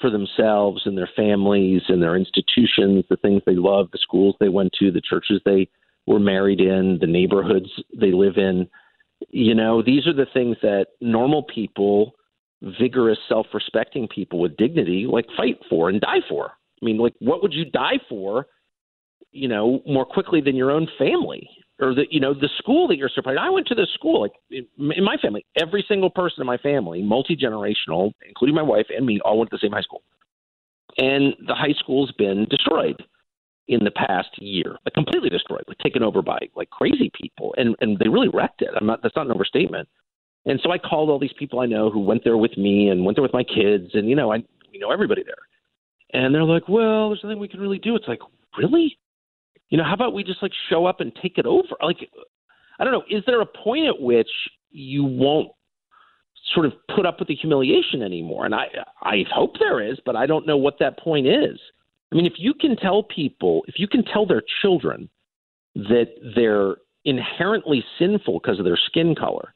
for 0.01 0.11
themselves 0.11 0.83
and 0.85 0.99
their 0.99 1.09
families 1.17 1.83
and 1.89 2.03
their 2.03 2.17
institutions, 2.17 3.05
the 3.09 3.17
things 3.17 3.43
they 3.47 3.55
love, 3.55 3.89
the 3.93 3.99
schools 3.99 4.37
they 4.39 4.51
went 4.51 4.73
to, 4.79 4.91
the 4.91 5.01
churches 5.01 5.41
they 5.45 5.69
were 6.07 6.21
married 6.21 6.61
in, 6.61 6.99
the 7.01 7.07
neighborhoods 7.07 7.69
they 7.99 8.13
live 8.13 8.37
in. 8.37 8.69
You 9.31 9.55
know, 9.55 9.83
these 9.83 10.07
are 10.07 10.13
the 10.13 10.27
things 10.33 10.57
that 10.63 10.89
normal 11.01 11.43
people, 11.43 12.15
vigorous, 12.63 13.19
self 13.29 13.47
respecting 13.53 14.09
people 14.09 14.41
with 14.41 14.57
dignity, 14.57 15.07
like 15.09 15.27
fight 15.37 15.59
for 15.69 15.89
and 15.89 16.01
die 16.01 16.21
for. 16.29 16.53
I 16.81 16.85
mean, 16.85 16.99
like, 16.99 17.15
what 17.21 17.43
would 17.43 17.55
you 17.55 17.65
die 17.65 17.99
for, 18.09 18.47
you 19.33 19.49
know, 19.49 19.81
more 19.87 20.05
quickly 20.05 20.41
than 20.41 20.55
your 20.55 20.71
own 20.71 20.87
family? 20.99 21.49
Or 21.79 21.95
the 21.95 22.07
you 22.11 22.21
know 22.21 22.33
the 22.33 22.49
school 22.57 22.89
that 22.89 22.97
you're 22.97 23.11
supporting. 23.15 23.39
I 23.39 23.51
went 23.51 23.67
to 23.67 23.75
the 23.75 23.87
school 23.93 24.23
like 24.23 24.33
in 24.49 25.05
my 25.05 25.19
family. 25.21 25.45
Every 25.61 25.85
single 25.87 26.09
person 26.09 26.41
in 26.41 26.47
my 26.47 26.57
family, 26.57 27.03
multi 27.03 27.37
generational, 27.37 28.13
including 28.27 28.55
my 28.55 28.63
wife 28.63 28.87
and 28.89 29.05
me, 29.05 29.21
all 29.23 29.39
went 29.39 29.51
to 29.51 29.57
the 29.57 29.61
same 29.61 29.73
high 29.73 29.83
school, 29.83 30.03
and 30.97 31.35
the 31.47 31.55
high 31.55 31.75
school's 31.79 32.13
been 32.13 32.47
destroyed 32.49 33.03
in 33.69 33.83
the 33.85 33.91
past 33.91 34.29
year, 34.39 34.77
like 34.85 34.95
completely 34.95 35.29
destroyed, 35.29 35.65
like 35.67 35.79
taken 35.79 36.03
over 36.03 36.23
by 36.23 36.39
like 36.55 36.71
crazy 36.71 37.11
people, 37.21 37.55
and 37.57 37.75
and 37.81 37.99
they 37.99 38.09
really 38.09 38.29
wrecked 38.33 38.63
it. 38.63 38.71
I'm 38.79 38.87
not 38.87 39.03
that's 39.03 39.17
not 39.17 39.27
an 39.27 39.33
overstatement. 39.33 39.89
And 40.45 40.61
so 40.63 40.71
I 40.71 40.79
called 40.79 41.11
all 41.11 41.19
these 41.19 41.33
people 41.37 41.59
I 41.59 41.67
know 41.67 41.91
who 41.91 41.99
went 41.99 42.23
there 42.23 42.37
with 42.37 42.57
me 42.57 42.89
and 42.89 43.05
went 43.05 43.17
there 43.17 43.23
with 43.23 43.33
my 43.33 43.43
kids, 43.43 43.91
and 43.95 44.09
you 44.09 44.17
know 44.17 44.33
I 44.33 44.37
you 44.71 44.79
know 44.79 44.91
everybody 44.91 45.25
there, 45.25 46.23
and 46.23 46.35
they're 46.35 46.45
like, 46.45 46.69
well, 46.69 47.09
there's 47.09 47.21
nothing 47.23 47.39
we 47.39 47.49
can 47.49 47.61
really 47.61 47.79
do. 47.79 47.97
It's 47.97 48.09
like 48.09 48.21
really, 48.57 48.97
you 49.69 49.79
know, 49.79 49.85
how 49.85 49.95
about 49.95 50.15
we 50.15 50.25
just 50.25 50.43
like 50.43 50.53
show 50.71 50.87
up 50.87 51.01
and 51.01 51.13
take 51.21 51.39
it 51.39 51.47
over? 51.47 51.69
Like, 51.83 52.09
I 52.79 52.85
don't 52.85 52.93
know, 52.93 53.05
is 53.11 53.25
there 53.27 53.41
a 53.41 53.47
point 53.47 53.87
at 53.87 54.01
which 54.01 54.31
you 54.71 55.05
won't 55.05 55.51
sort 56.55 56.67
of 56.67 56.73
put 56.95 57.07
up 57.07 57.19
with 57.19 57.29
the 57.29 57.35
humiliation 57.35 58.03
anymore? 58.03 58.45
And 58.45 58.55
I 58.55 58.67
I 59.03 59.25
hope 59.33 59.55
there 59.59 59.83
is, 59.83 59.99
but 60.07 60.15
I 60.15 60.27
don't 60.27 60.47
know 60.47 60.57
what 60.57 60.79
that 60.81 60.99
point 60.99 61.27
is. 61.27 61.59
I 62.13 62.17
mean, 62.17 62.27
if 62.27 62.35
you 62.39 62.55
can 62.55 62.77
tell 62.77 63.03
people, 63.03 63.65
if 63.67 63.79
you 63.79 63.89
can 63.89 64.05
tell 64.05 64.27
their 64.27 64.43
children 64.63 65.09
that 65.75 66.07
they're 66.35 66.77
inherently 67.05 67.85
sinful 67.99 68.41
because 68.41 68.59
of 68.59 68.65
their 68.65 68.79
skin 68.87 69.15
color, 69.15 69.55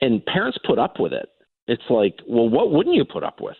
and 0.00 0.24
parents 0.24 0.58
put 0.64 0.78
up 0.78 1.00
with 1.00 1.12
it, 1.12 1.28
it's 1.66 1.82
like, 1.90 2.16
well, 2.26 2.48
what 2.48 2.70
wouldn't 2.70 2.96
you 2.96 3.04
put 3.04 3.24
up 3.24 3.40
with? 3.40 3.56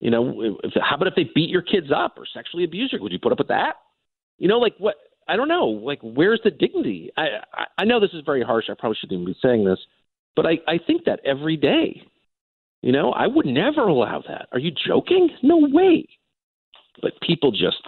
You 0.00 0.10
know, 0.10 0.58
if, 0.62 0.72
how 0.80 0.96
about 0.96 1.08
if 1.08 1.14
they 1.14 1.30
beat 1.34 1.50
your 1.50 1.62
kids 1.62 1.88
up 1.94 2.18
or 2.18 2.26
sexually 2.32 2.64
abuse 2.64 2.90
you? 2.92 3.00
Would 3.00 3.12
you 3.12 3.18
put 3.18 3.32
up 3.32 3.38
with 3.38 3.48
that? 3.48 3.76
You 4.38 4.48
know, 4.48 4.58
like 4.58 4.74
what? 4.78 4.96
I 5.28 5.36
don't 5.36 5.48
know. 5.48 5.66
Like, 5.66 5.98
where's 6.02 6.40
the 6.44 6.50
dignity? 6.50 7.10
I 7.16 7.26
I, 7.52 7.64
I 7.78 7.84
know 7.84 7.98
this 7.98 8.12
is 8.12 8.22
very 8.24 8.42
harsh. 8.42 8.66
I 8.70 8.74
probably 8.78 8.96
shouldn't 9.00 9.20
even 9.20 9.32
be 9.32 9.38
saying 9.42 9.64
this, 9.64 9.78
but 10.36 10.46
I 10.46 10.58
I 10.68 10.78
think 10.86 11.04
that 11.06 11.20
every 11.24 11.56
day. 11.56 12.02
You 12.82 12.92
know, 12.92 13.10
I 13.10 13.26
would 13.26 13.46
never 13.46 13.80
allow 13.80 14.22
that. 14.28 14.46
Are 14.52 14.60
you 14.60 14.70
joking? 14.70 15.30
No 15.42 15.56
way 15.58 16.06
but 17.02 17.12
people 17.20 17.50
just 17.50 17.82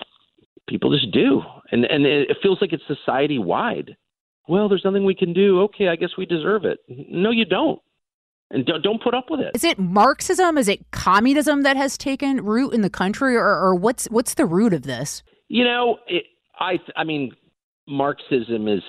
people 0.69 0.93
just 0.93 1.13
do, 1.13 1.43
and 1.71 1.85
and 1.85 2.07
it 2.07 2.37
feels 2.43 2.59
like 2.61 2.73
it's 2.73 2.83
society 2.87 3.39
wide. 3.39 3.97
Well, 4.49 4.69
there's 4.69 4.85
nothing 4.85 5.05
we 5.05 5.15
can 5.15 5.33
do. 5.33 5.63
Okay, 5.63 5.89
I 5.89 5.97
guess 5.97 6.11
we 6.17 6.25
deserve 6.25 6.65
it. 6.65 6.79
No, 6.89 7.31
you 7.31 7.45
don't. 7.45 7.81
And 8.51 8.65
don't, 8.65 8.83
don't 8.83 9.03
put 9.03 9.15
up 9.15 9.27
with 9.29 9.41
it. 9.41 9.51
Is 9.55 9.63
it 9.63 9.79
Marxism? 9.79 10.57
Is 10.57 10.69
it 10.69 10.91
communism 10.91 11.65
that 11.65 11.77
has 11.77 11.99
taken 11.99 12.43
root 12.43 12.73
in 12.73 12.81
the 12.81 12.89
country, 12.89 13.37
or, 13.37 13.45
or 13.45 13.75
what's 13.75 14.07
what's 14.07 14.35
the 14.35 14.47
root 14.47 14.73
of 14.73 14.83
this? 14.83 15.23
You 15.49 15.65
know, 15.65 15.99
it, 16.07 16.25
I 16.59 16.79
I 16.97 17.05
mean, 17.05 17.33
Marxism 17.87 18.69
is 18.69 18.83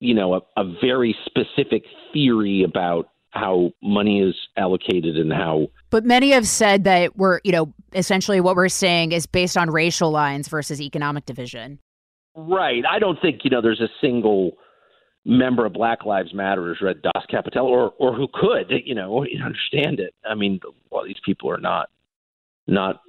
you 0.00 0.14
know 0.14 0.34
a, 0.34 0.40
a 0.56 0.64
very 0.80 1.16
specific 1.24 1.84
theory 2.12 2.64
about 2.64 3.10
how 3.34 3.72
money 3.82 4.20
is 4.20 4.34
allocated 4.56 5.16
and 5.16 5.32
how. 5.32 5.66
But 5.90 6.04
many 6.04 6.30
have 6.30 6.46
said 6.46 6.84
that 6.84 7.16
we're, 7.16 7.40
you 7.42 7.52
know, 7.52 7.74
essentially 7.92 8.40
what 8.40 8.54
we're 8.54 8.68
saying 8.68 9.12
is 9.12 9.26
based 9.26 9.56
on 9.56 9.70
racial 9.70 10.10
lines 10.10 10.48
versus 10.48 10.80
economic 10.80 11.26
division. 11.26 11.80
Right. 12.36 12.84
I 12.88 12.98
don't 12.98 13.20
think, 13.20 13.40
you 13.44 13.50
know, 13.50 13.60
there's 13.60 13.80
a 13.80 13.88
single 14.00 14.52
member 15.24 15.66
of 15.66 15.72
Black 15.72 16.04
Lives 16.04 16.32
Matter 16.32 16.62
who's 16.62 16.80
read 16.80 17.02
Das 17.02 17.24
Kapital 17.28 17.66
or, 17.66 17.92
or 17.98 18.14
who 18.14 18.28
could, 18.32 18.72
you 18.84 18.94
know, 18.94 19.24
understand 19.44 19.98
it. 19.98 20.14
I 20.24 20.34
mean, 20.34 20.60
well, 20.90 21.04
these 21.04 21.20
people 21.24 21.50
are 21.50 21.58
not, 21.58 21.90
not 22.66 23.00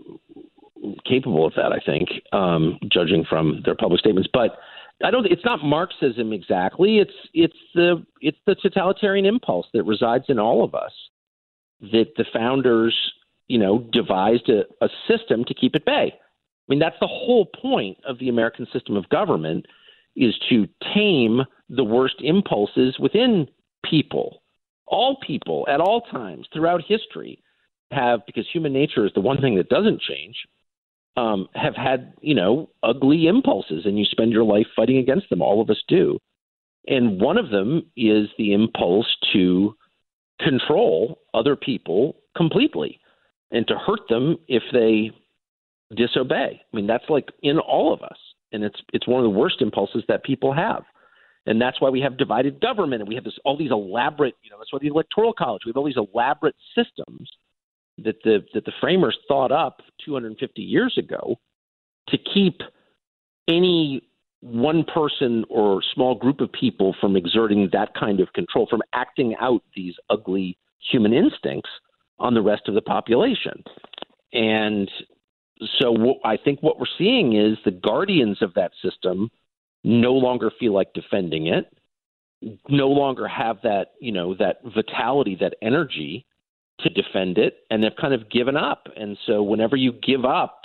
capable 1.07 1.45
of 1.45 1.53
that, 1.55 1.71
I 1.71 1.80
think, 1.86 2.09
um, 2.34 2.80
judging 2.91 3.26
from 3.28 3.61
their 3.63 3.76
public 3.76 3.99
statements. 3.99 4.30
But, 4.32 4.57
I 5.03 5.11
don't. 5.11 5.25
It's 5.25 5.43
not 5.43 5.63
Marxism 5.63 6.31
exactly. 6.31 6.99
It's 6.99 7.13
it's 7.33 7.57
the 7.73 8.05
it's 8.21 8.37
the 8.45 8.55
totalitarian 8.55 9.25
impulse 9.25 9.67
that 9.73 9.83
resides 9.83 10.25
in 10.29 10.39
all 10.39 10.63
of 10.63 10.73
us. 10.73 10.93
That 11.81 12.13
the 12.15 12.25
founders, 12.31 12.95
you 13.47 13.57
know, 13.57 13.79
devised 13.91 14.49
a, 14.49 14.63
a 14.83 14.89
system 15.07 15.43
to 15.45 15.53
keep 15.53 15.75
at 15.75 15.85
bay. 15.85 16.13
I 16.13 16.67
mean, 16.67 16.79
that's 16.79 16.95
the 16.99 17.07
whole 17.07 17.45
point 17.45 17.97
of 18.07 18.17
the 18.19 18.29
American 18.29 18.67
system 18.71 18.95
of 18.95 19.07
government 19.09 19.65
is 20.15 20.33
to 20.49 20.67
tame 20.93 21.41
the 21.69 21.83
worst 21.83 22.15
impulses 22.21 22.97
within 22.99 23.47
people. 23.83 24.41
All 24.87 25.17
people 25.25 25.67
at 25.69 25.81
all 25.81 26.01
times 26.01 26.47
throughout 26.53 26.81
history 26.87 27.43
have, 27.91 28.21
because 28.25 28.47
human 28.51 28.73
nature 28.73 29.05
is 29.05 29.11
the 29.13 29.21
one 29.21 29.41
thing 29.41 29.55
that 29.55 29.69
doesn't 29.69 30.01
change, 30.01 30.35
um, 31.18 31.47
have 31.55 31.76
had 31.76 32.13
you 32.22 32.36
know 32.36 32.70
ugly 32.84 33.28
impulses, 33.28 33.86
and 33.86 33.97
you 33.97 34.05
spend 34.05 34.32
your 34.32 34.43
life 34.43 34.68
fighting 34.76 34.97
against 34.97 35.30
them. 35.30 35.41
All 35.41 35.61
of 35.61 35.70
us 35.70 35.82
do, 35.88 36.20
And 36.88 37.22
one 37.22 37.38
of 37.38 37.49
them 37.49 37.84
is 37.95 38.28
the 38.38 38.53
impulse 38.53 39.07
to 39.34 39.76
control 40.39 41.20
other 41.34 41.55
people 41.55 42.18
completely 42.36 42.99
and 43.51 43.66
to 43.68 43.76
hurt 43.76 44.01
them 44.09 44.38
if 44.47 44.63
they 44.74 45.11
disobey. 45.95 46.61
I 46.61 46.76
mean, 46.76 46.88
that's 46.88 47.09
like 47.09 47.30
in 47.41 47.59
all 47.59 47.93
of 47.93 48.01
us. 48.01 48.18
And 48.51 48.63
it's 48.63 48.80
it's 48.93 49.07
one 49.07 49.20
of 49.20 49.32
the 49.32 49.38
worst 49.38 49.61
impulses 49.61 50.03
that 50.07 50.24
people 50.24 50.53
have. 50.53 50.84
And 51.47 51.61
that's 51.61 51.80
why 51.80 51.89
we 51.89 52.01
have 52.01 52.18
divided 52.18 52.59
government 52.59 53.01
and 53.01 53.07
we 53.07 53.16
have 53.16 53.24
this 53.24 53.38
all 53.45 53.57
these 53.57 53.72
elaborate, 53.72 54.36
you 54.43 54.49
know, 54.49 54.57
that's 54.57 54.74
why 54.74 54.80
the 54.82 54.88
electoral 54.88 55.34
college, 55.34 55.61
we 55.66 55.70
have 55.70 55.78
all 55.78 55.86
these 55.86 55.95
elaborate 55.97 56.55
systems 56.76 57.30
that 57.99 58.15
the 58.23 58.45
that 58.53 58.65
the 58.65 58.73
framers 58.81 59.17
thought 59.27 59.51
up 59.51 59.81
250 60.05 60.61
years 60.61 60.97
ago 60.97 61.37
to 62.09 62.17
keep 62.33 62.61
any 63.47 64.01
one 64.41 64.83
person 64.83 65.43
or 65.49 65.81
small 65.93 66.13
group 66.15 66.39
of 66.39 66.51
people 66.51 66.95
from 66.99 67.15
exerting 67.15 67.69
that 67.71 67.93
kind 67.95 68.19
of 68.19 68.31
control, 68.33 68.67
from 68.69 68.81
acting 68.93 69.35
out 69.39 69.63
these 69.75 69.95
ugly 70.09 70.57
human 70.91 71.13
instincts 71.13 71.69
on 72.19 72.33
the 72.33 72.41
rest 72.41 72.63
of 72.67 72.75
the 72.75 72.81
population. 72.81 73.63
And 74.33 74.89
so 75.79 76.15
I 76.23 76.37
think 76.37 76.61
what 76.61 76.79
we're 76.79 76.85
seeing 76.97 77.35
is 77.35 77.57
the 77.65 77.71
guardians 77.71 78.41
of 78.41 78.53
that 78.55 78.71
system 78.83 79.29
no 79.83 80.13
longer 80.13 80.51
feel 80.59 80.73
like 80.73 80.93
defending 80.93 81.47
it, 81.47 81.65
no 82.69 82.87
longer 82.87 83.27
have 83.27 83.57
that, 83.63 83.93
you 83.99 84.11
know, 84.11 84.35
that 84.35 84.57
vitality, 84.75 85.37
that 85.39 85.55
energy 85.61 86.25
to 86.80 86.89
defend 86.89 87.38
it, 87.38 87.57
and 87.69 87.84
they've 87.84 87.95
kind 87.99 88.13
of 88.13 88.30
given 88.30 88.57
up. 88.57 88.88
And 88.95 89.17
so 89.26 89.41
whenever 89.41 89.76
you 89.76 89.93
give 89.93 90.26
up, 90.26 90.61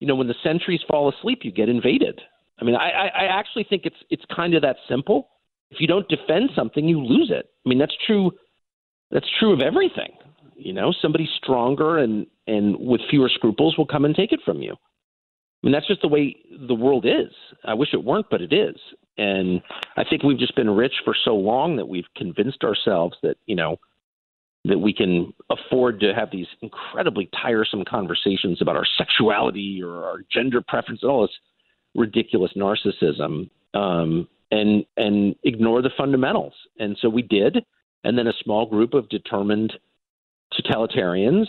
you 0.00 0.06
know, 0.06 0.16
when 0.16 0.26
the 0.26 0.34
sentries 0.42 0.80
fall 0.88 1.08
asleep, 1.08 1.40
you 1.42 1.52
get 1.52 1.68
invaded. 1.68 2.20
I 2.60 2.64
mean, 2.64 2.74
I, 2.74 3.08
I 3.08 3.24
actually 3.24 3.64
think 3.64 3.82
it's 3.84 3.96
it's 4.10 4.24
kind 4.34 4.54
of 4.54 4.62
that 4.62 4.76
simple. 4.88 5.28
If 5.70 5.80
you 5.80 5.86
don't 5.86 6.08
defend 6.08 6.50
something, 6.54 6.86
you 6.86 7.02
lose 7.02 7.30
it. 7.30 7.50
I 7.64 7.68
mean, 7.68 7.78
that's 7.78 7.96
true. 8.06 8.32
That's 9.10 9.26
true 9.38 9.52
of 9.52 9.60
everything. 9.60 10.12
You 10.56 10.72
know, 10.72 10.92
somebody 11.00 11.28
stronger 11.42 11.98
and 11.98 12.26
and 12.46 12.76
with 12.78 13.00
fewer 13.10 13.30
scruples 13.32 13.76
will 13.78 13.86
come 13.86 14.04
and 14.04 14.14
take 14.14 14.32
it 14.32 14.40
from 14.44 14.60
you. 14.60 14.72
I 14.72 15.66
mean, 15.66 15.72
that's 15.72 15.86
just 15.86 16.02
the 16.02 16.08
way 16.08 16.36
the 16.68 16.74
world 16.74 17.06
is. 17.06 17.32
I 17.64 17.74
wish 17.74 17.90
it 17.92 18.04
weren't, 18.04 18.26
but 18.30 18.42
it 18.42 18.52
is. 18.52 18.76
And 19.16 19.60
I 19.96 20.02
think 20.02 20.22
we've 20.22 20.38
just 20.38 20.56
been 20.56 20.70
rich 20.70 20.94
for 21.04 21.14
so 21.24 21.36
long 21.36 21.76
that 21.76 21.86
we've 21.86 22.06
convinced 22.16 22.64
ourselves 22.64 23.16
that 23.22 23.36
you 23.46 23.54
know 23.54 23.76
that 24.64 24.78
we 24.78 24.92
can 24.92 25.32
afford 25.50 25.98
to 26.00 26.14
have 26.14 26.30
these 26.30 26.46
incredibly 26.60 27.28
tiresome 27.42 27.84
conversations 27.84 28.62
about 28.62 28.76
our 28.76 28.86
sexuality 28.96 29.80
or 29.82 30.04
our 30.04 30.20
gender 30.32 30.62
preference 30.66 31.02
and 31.02 31.10
all 31.10 31.22
this 31.22 31.36
ridiculous 31.94 32.52
narcissism 32.56 33.50
um, 33.74 34.28
and 34.50 34.84
and 34.96 35.34
ignore 35.42 35.82
the 35.82 35.90
fundamentals. 35.96 36.54
And 36.78 36.96
so 37.00 37.08
we 37.08 37.22
did. 37.22 37.64
And 38.04 38.18
then 38.18 38.26
a 38.26 38.32
small 38.42 38.66
group 38.66 38.94
of 38.94 39.08
determined 39.08 39.72
totalitarians 40.52 41.46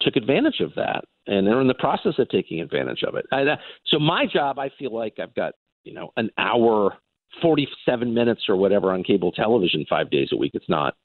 took 0.00 0.16
advantage 0.16 0.60
of 0.60 0.74
that, 0.74 1.04
and 1.26 1.46
they're 1.46 1.60
in 1.60 1.68
the 1.68 1.74
process 1.74 2.14
of 2.18 2.28
taking 2.30 2.60
advantage 2.60 3.02
of 3.06 3.14
it. 3.14 3.26
I, 3.30 3.42
uh, 3.42 3.56
so 3.86 3.98
my 3.98 4.26
job, 4.26 4.58
I 4.58 4.70
feel 4.78 4.94
like 4.94 5.18
I've 5.18 5.34
got 5.34 5.52
you 5.84 5.92
know 5.94 6.10
an 6.16 6.30
hour, 6.38 6.94
forty-seven 7.40 8.12
minutes 8.12 8.42
or 8.48 8.56
whatever 8.56 8.90
on 8.92 9.04
cable 9.04 9.32
television 9.32 9.84
five 9.88 10.10
days 10.10 10.28
a 10.32 10.36
week. 10.36 10.52
It's 10.54 10.68
not, 10.68 10.96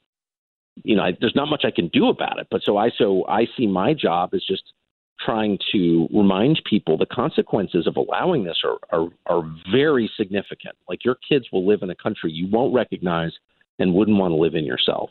you 0.84 0.96
know, 0.96 1.02
I, 1.02 1.12
there's 1.20 1.34
not 1.34 1.48
much 1.48 1.64
I 1.64 1.70
can 1.70 1.88
do 1.88 2.08
about 2.08 2.38
it. 2.38 2.48
But 2.50 2.62
so 2.64 2.76
I 2.76 2.90
so 2.96 3.24
I 3.26 3.46
see 3.56 3.66
my 3.66 3.94
job 3.94 4.30
as 4.34 4.42
just 4.46 4.62
trying 5.24 5.58
to 5.72 6.08
remind 6.14 6.62
people 6.68 6.96
the 6.96 7.06
consequences 7.06 7.86
of 7.88 7.96
allowing 7.96 8.44
this 8.44 8.58
are, 8.64 8.78
are, 8.92 9.08
are 9.26 9.42
very 9.72 10.10
significant. 10.16 10.76
Like 10.88 11.04
your 11.04 11.16
kids 11.28 11.46
will 11.52 11.66
live 11.66 11.82
in 11.82 11.90
a 11.90 11.94
country 11.94 12.30
you 12.30 12.48
won't 12.50 12.72
recognize 12.72 13.32
and 13.78 13.94
wouldn't 13.94 14.16
want 14.16 14.30
to 14.32 14.36
live 14.36 14.54
in 14.54 14.64
yourself. 14.64 15.10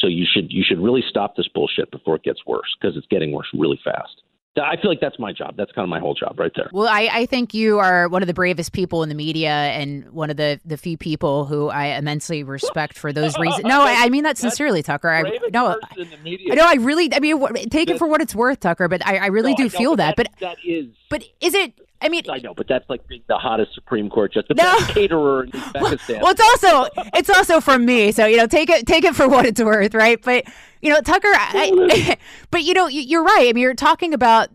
So 0.00 0.06
you 0.06 0.24
should 0.30 0.50
you 0.50 0.64
should 0.66 0.80
really 0.80 1.04
stop 1.08 1.36
this 1.36 1.48
bullshit 1.48 1.90
before 1.90 2.16
it 2.16 2.22
gets 2.22 2.40
worse 2.46 2.74
because 2.80 2.96
it's 2.96 3.06
getting 3.08 3.32
worse 3.32 3.48
really 3.54 3.78
fast. 3.84 4.22
I 4.60 4.76
feel 4.76 4.90
like 4.90 5.00
that's 5.00 5.18
my 5.18 5.32
job. 5.32 5.56
That's 5.56 5.72
kind 5.72 5.82
of 5.82 5.88
my 5.88 5.98
whole 5.98 6.12
job 6.14 6.38
right 6.38 6.52
there. 6.54 6.68
Well, 6.72 6.86
I, 6.86 7.08
I 7.10 7.26
think 7.26 7.54
you 7.54 7.78
are 7.78 8.06
one 8.08 8.22
of 8.22 8.26
the 8.26 8.34
bravest 8.34 8.72
people 8.72 9.02
in 9.02 9.08
the 9.08 9.14
media 9.14 9.50
and 9.50 10.10
one 10.12 10.28
of 10.28 10.36
the, 10.36 10.60
the 10.64 10.76
few 10.76 10.98
people 10.98 11.46
who 11.46 11.68
I 11.68 11.96
immensely 11.96 12.42
respect 12.42 12.98
for 12.98 13.12
those 13.12 13.38
reasons. 13.38 13.64
No, 13.72 13.82
I, 13.82 14.04
I 14.04 14.08
mean 14.08 14.24
that 14.24 14.36
sincerely, 14.36 14.82
Tucker. 14.82 15.08
I 15.08 15.22
no, 15.52 15.78
I 15.80 16.54
know. 16.54 16.66
I 16.66 16.74
really. 16.74 17.14
I 17.14 17.20
mean, 17.20 17.70
take 17.70 17.88
it 17.88 17.96
for 17.96 18.06
what 18.06 18.20
it's 18.20 18.34
worth, 18.34 18.60
Tucker. 18.60 18.88
But 18.88 19.06
I, 19.06 19.18
I 19.18 19.26
really 19.26 19.52
no, 19.52 19.56
do 19.56 19.68
feel 19.70 19.96
that. 19.96 20.16
But 20.16 20.28
that 20.40 20.58
is. 20.64 20.88
But 21.08 21.24
is 21.40 21.54
it? 21.54 21.78
I 22.02 22.08
mean, 22.08 22.22
I 22.28 22.38
know, 22.38 22.52
but 22.52 22.66
that's 22.68 22.88
like 22.90 23.06
being 23.06 23.22
the 23.28 23.38
hottest 23.38 23.74
Supreme 23.74 24.10
Court 24.10 24.32
justice, 24.32 24.56
the 24.56 24.62
no. 24.62 24.78
best 24.78 24.90
caterer 24.90 25.44
in 25.44 25.50
Uzbekistan. 25.52 26.20
Well, 26.20 26.32
it's 26.32 26.64
also 26.64 26.90
it's 27.14 27.30
also 27.30 27.60
from 27.60 27.84
me, 27.84 28.10
so 28.12 28.26
you 28.26 28.36
know, 28.36 28.46
take 28.46 28.68
it 28.68 28.86
take 28.86 29.04
it 29.04 29.14
for 29.14 29.28
what 29.28 29.46
it's 29.46 29.62
worth, 29.62 29.94
right? 29.94 30.20
But 30.22 30.44
you 30.80 30.92
know, 30.92 31.00
Tucker, 31.00 31.28
I, 31.32 32.16
but 32.50 32.64
you 32.64 32.74
know, 32.74 32.88
you're 32.88 33.22
right. 33.22 33.46
I 33.48 33.52
mean, 33.52 33.62
you're 33.62 33.74
talking 33.74 34.12
about 34.12 34.48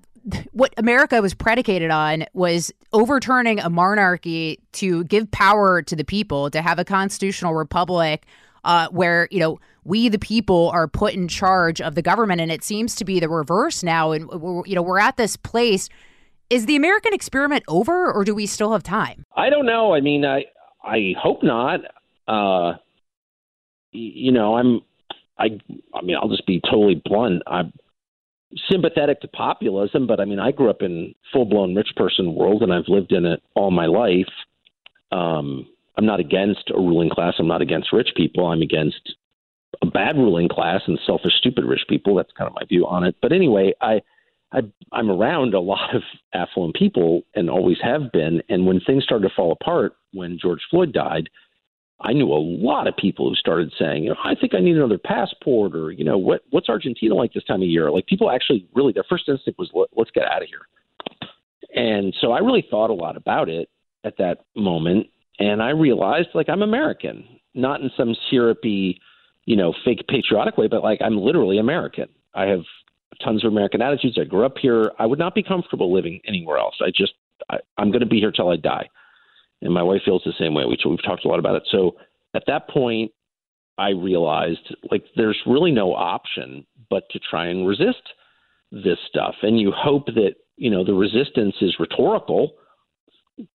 what 0.51 0.73
America 0.75 1.21
was 1.21 1.33
predicated 1.33 1.89
on 1.89 2.25
was 2.33 2.71
overturning 2.91 3.59
a 3.59 3.69
monarchy 3.69 4.59
to 4.73 5.05
give 5.05 5.31
power 5.31 5.81
to 5.81 5.95
the 5.95 6.03
people, 6.03 6.49
to 6.51 6.61
have 6.61 6.79
a 6.79 6.83
constitutional 6.83 7.53
republic 7.53 8.25
uh, 8.65 8.89
where 8.89 9.29
you 9.31 9.39
know 9.39 9.57
we 9.85 10.09
the 10.09 10.19
people 10.19 10.69
are 10.73 10.87
put 10.87 11.13
in 11.13 11.29
charge 11.29 11.79
of 11.79 11.95
the 11.95 12.01
government, 12.01 12.41
and 12.41 12.51
it 12.51 12.63
seems 12.63 12.93
to 12.95 13.05
be 13.05 13.19
the 13.19 13.29
reverse 13.29 13.83
now. 13.83 14.11
And 14.11 14.29
you 14.67 14.75
know 14.75 14.81
we're 14.81 14.99
at 14.99 15.15
this 15.15 15.37
place 15.37 15.87
is 16.49 16.65
the 16.65 16.75
American 16.75 17.13
experiment 17.13 17.63
over, 17.67 18.11
or 18.11 18.23
do 18.23 18.33
we 18.33 18.45
still 18.45 18.71
have 18.71 18.83
time? 18.83 19.23
I 19.35 19.49
don't 19.49 19.65
know. 19.65 19.93
I 19.93 20.01
mean, 20.01 20.25
I 20.25 20.45
I 20.83 21.13
hope 21.21 21.43
not. 21.43 21.81
Uh, 22.27 22.77
you 23.91 24.31
know, 24.31 24.55
I'm 24.55 24.81
I 25.37 25.59
I 25.93 26.01
mean, 26.03 26.17
I'll 26.21 26.29
just 26.29 26.45
be 26.45 26.61
totally 26.61 27.01
blunt. 27.05 27.43
I'm 27.47 27.73
sympathetic 28.69 29.21
to 29.21 29.27
populism, 29.27 30.07
but 30.07 30.19
I 30.19 30.25
mean, 30.25 30.39
I 30.39 30.51
grew 30.51 30.69
up 30.69 30.81
in 30.81 31.13
full 31.33 31.45
blown 31.45 31.75
rich 31.75 31.89
person 31.95 32.33
world, 32.35 32.63
and 32.63 32.73
I've 32.73 32.87
lived 32.87 33.11
in 33.11 33.25
it 33.25 33.41
all 33.55 33.71
my 33.71 33.85
life. 33.85 34.31
Um, 35.11 35.67
I'm 35.97 36.05
not 36.05 36.19
against 36.19 36.69
a 36.73 36.77
ruling 36.77 37.09
class. 37.09 37.33
I'm 37.39 37.47
not 37.47 37.61
against 37.61 37.91
rich 37.91 38.09
people. 38.15 38.45
I'm 38.47 38.61
against 38.61 39.15
a 39.81 39.85
bad 39.85 40.15
ruling 40.15 40.47
class 40.47 40.81
and 40.87 40.99
selfish, 41.05 41.33
stupid 41.37 41.65
rich 41.65 41.81
people. 41.89 42.15
That's 42.15 42.31
kind 42.37 42.47
of 42.47 42.55
my 42.55 42.65
view 42.67 42.85
on 42.87 43.03
it. 43.03 43.15
But 43.21 43.31
anyway, 43.31 43.73
I 43.81 44.01
I, 44.53 44.61
I'm 44.93 45.09
around 45.09 45.53
a 45.53 45.59
lot 45.59 45.95
of 45.95 46.01
affluent 46.33 46.75
people 46.75 47.23
and 47.35 47.49
always 47.49 47.77
have 47.83 48.11
been. 48.11 48.41
And 48.49 48.65
when 48.65 48.79
things 48.79 49.03
started 49.03 49.27
to 49.27 49.35
fall 49.35 49.51
apart, 49.51 49.93
when 50.13 50.39
George 50.41 50.61
Floyd 50.69 50.93
died, 50.93 51.29
I 51.99 52.13
knew 52.13 52.31
a 52.31 52.37
lot 52.37 52.87
of 52.87 52.95
people 52.95 53.27
who 53.27 53.35
started 53.35 53.73
saying, 53.77 54.03
you 54.03 54.09
know, 54.11 54.17
I 54.23 54.35
think 54.35 54.53
I 54.53 54.59
need 54.59 54.77
another 54.77 54.99
passport, 54.99 55.75
or 55.75 55.91
you 55.91 56.03
know, 56.03 56.17
what 56.17 56.43
what's 56.51 56.69
Argentina 56.69 57.15
like 57.15 57.33
this 57.33 57.43
time 57.45 57.61
of 57.61 57.67
year? 57.67 57.89
Like 57.89 58.05
people 58.05 58.29
actually 58.29 58.67
really 58.75 58.93
their 58.93 59.05
first 59.09 59.27
instinct 59.27 59.57
was 59.57 59.71
Let, 59.73 59.89
let's 59.95 60.11
get 60.11 60.25
out 60.25 60.43
of 60.43 60.47
here. 60.47 60.67
And 61.75 62.15
so 62.21 62.31
I 62.31 62.39
really 62.39 62.65
thought 62.69 62.91
a 62.91 62.93
lot 62.93 63.17
about 63.17 63.49
it 63.49 63.69
at 64.03 64.17
that 64.19 64.45
moment, 64.55 65.07
and 65.39 65.61
I 65.61 65.69
realized 65.69 66.29
like 66.35 66.49
I'm 66.49 66.61
American, 66.61 67.27
not 67.55 67.81
in 67.81 67.89
some 67.97 68.15
syrupy, 68.29 69.01
you 69.45 69.55
know, 69.55 69.73
fake 69.83 70.05
patriotic 70.07 70.55
way, 70.55 70.67
but 70.67 70.83
like 70.83 71.01
I'm 71.01 71.17
literally 71.17 71.57
American. 71.57 72.09
I 72.35 72.45
have 72.45 72.63
tons 73.23 73.43
of 73.43 73.51
American 73.51 73.81
attitudes. 73.81 74.17
I 74.19 74.25
grew 74.25 74.45
up 74.45 74.57
here. 74.61 74.91
I 74.99 75.05
would 75.05 75.19
not 75.19 75.35
be 75.35 75.43
comfortable 75.43 75.93
living 75.93 76.19
anywhere 76.27 76.57
else. 76.57 76.75
I 76.81 76.89
just, 76.95 77.13
I, 77.49 77.57
I'm 77.77 77.91
going 77.91 78.01
to 78.01 78.05
be 78.05 78.19
here 78.19 78.31
till 78.31 78.49
I 78.49 78.57
die. 78.57 78.87
And 79.61 79.73
my 79.73 79.83
wife 79.83 80.01
feels 80.05 80.21
the 80.23 80.33
same 80.37 80.53
way. 80.53 80.65
We, 80.65 80.77
we've 80.87 81.03
talked 81.03 81.25
a 81.25 81.27
lot 81.27 81.39
about 81.39 81.55
it. 81.55 81.63
So 81.71 81.95
at 82.35 82.43
that 82.47 82.69
point, 82.69 83.11
I 83.77 83.89
realized 83.89 84.75
like 84.91 85.03
there's 85.15 85.37
really 85.45 85.71
no 85.71 85.93
option 85.93 86.65
but 86.89 87.03
to 87.11 87.19
try 87.19 87.47
and 87.47 87.67
resist 87.67 88.01
this 88.71 88.97
stuff. 89.07 89.35
And 89.43 89.59
you 89.59 89.71
hope 89.75 90.07
that, 90.07 90.35
you 90.57 90.69
know, 90.69 90.83
the 90.83 90.93
resistance 90.93 91.55
is 91.61 91.75
rhetorical, 91.79 92.53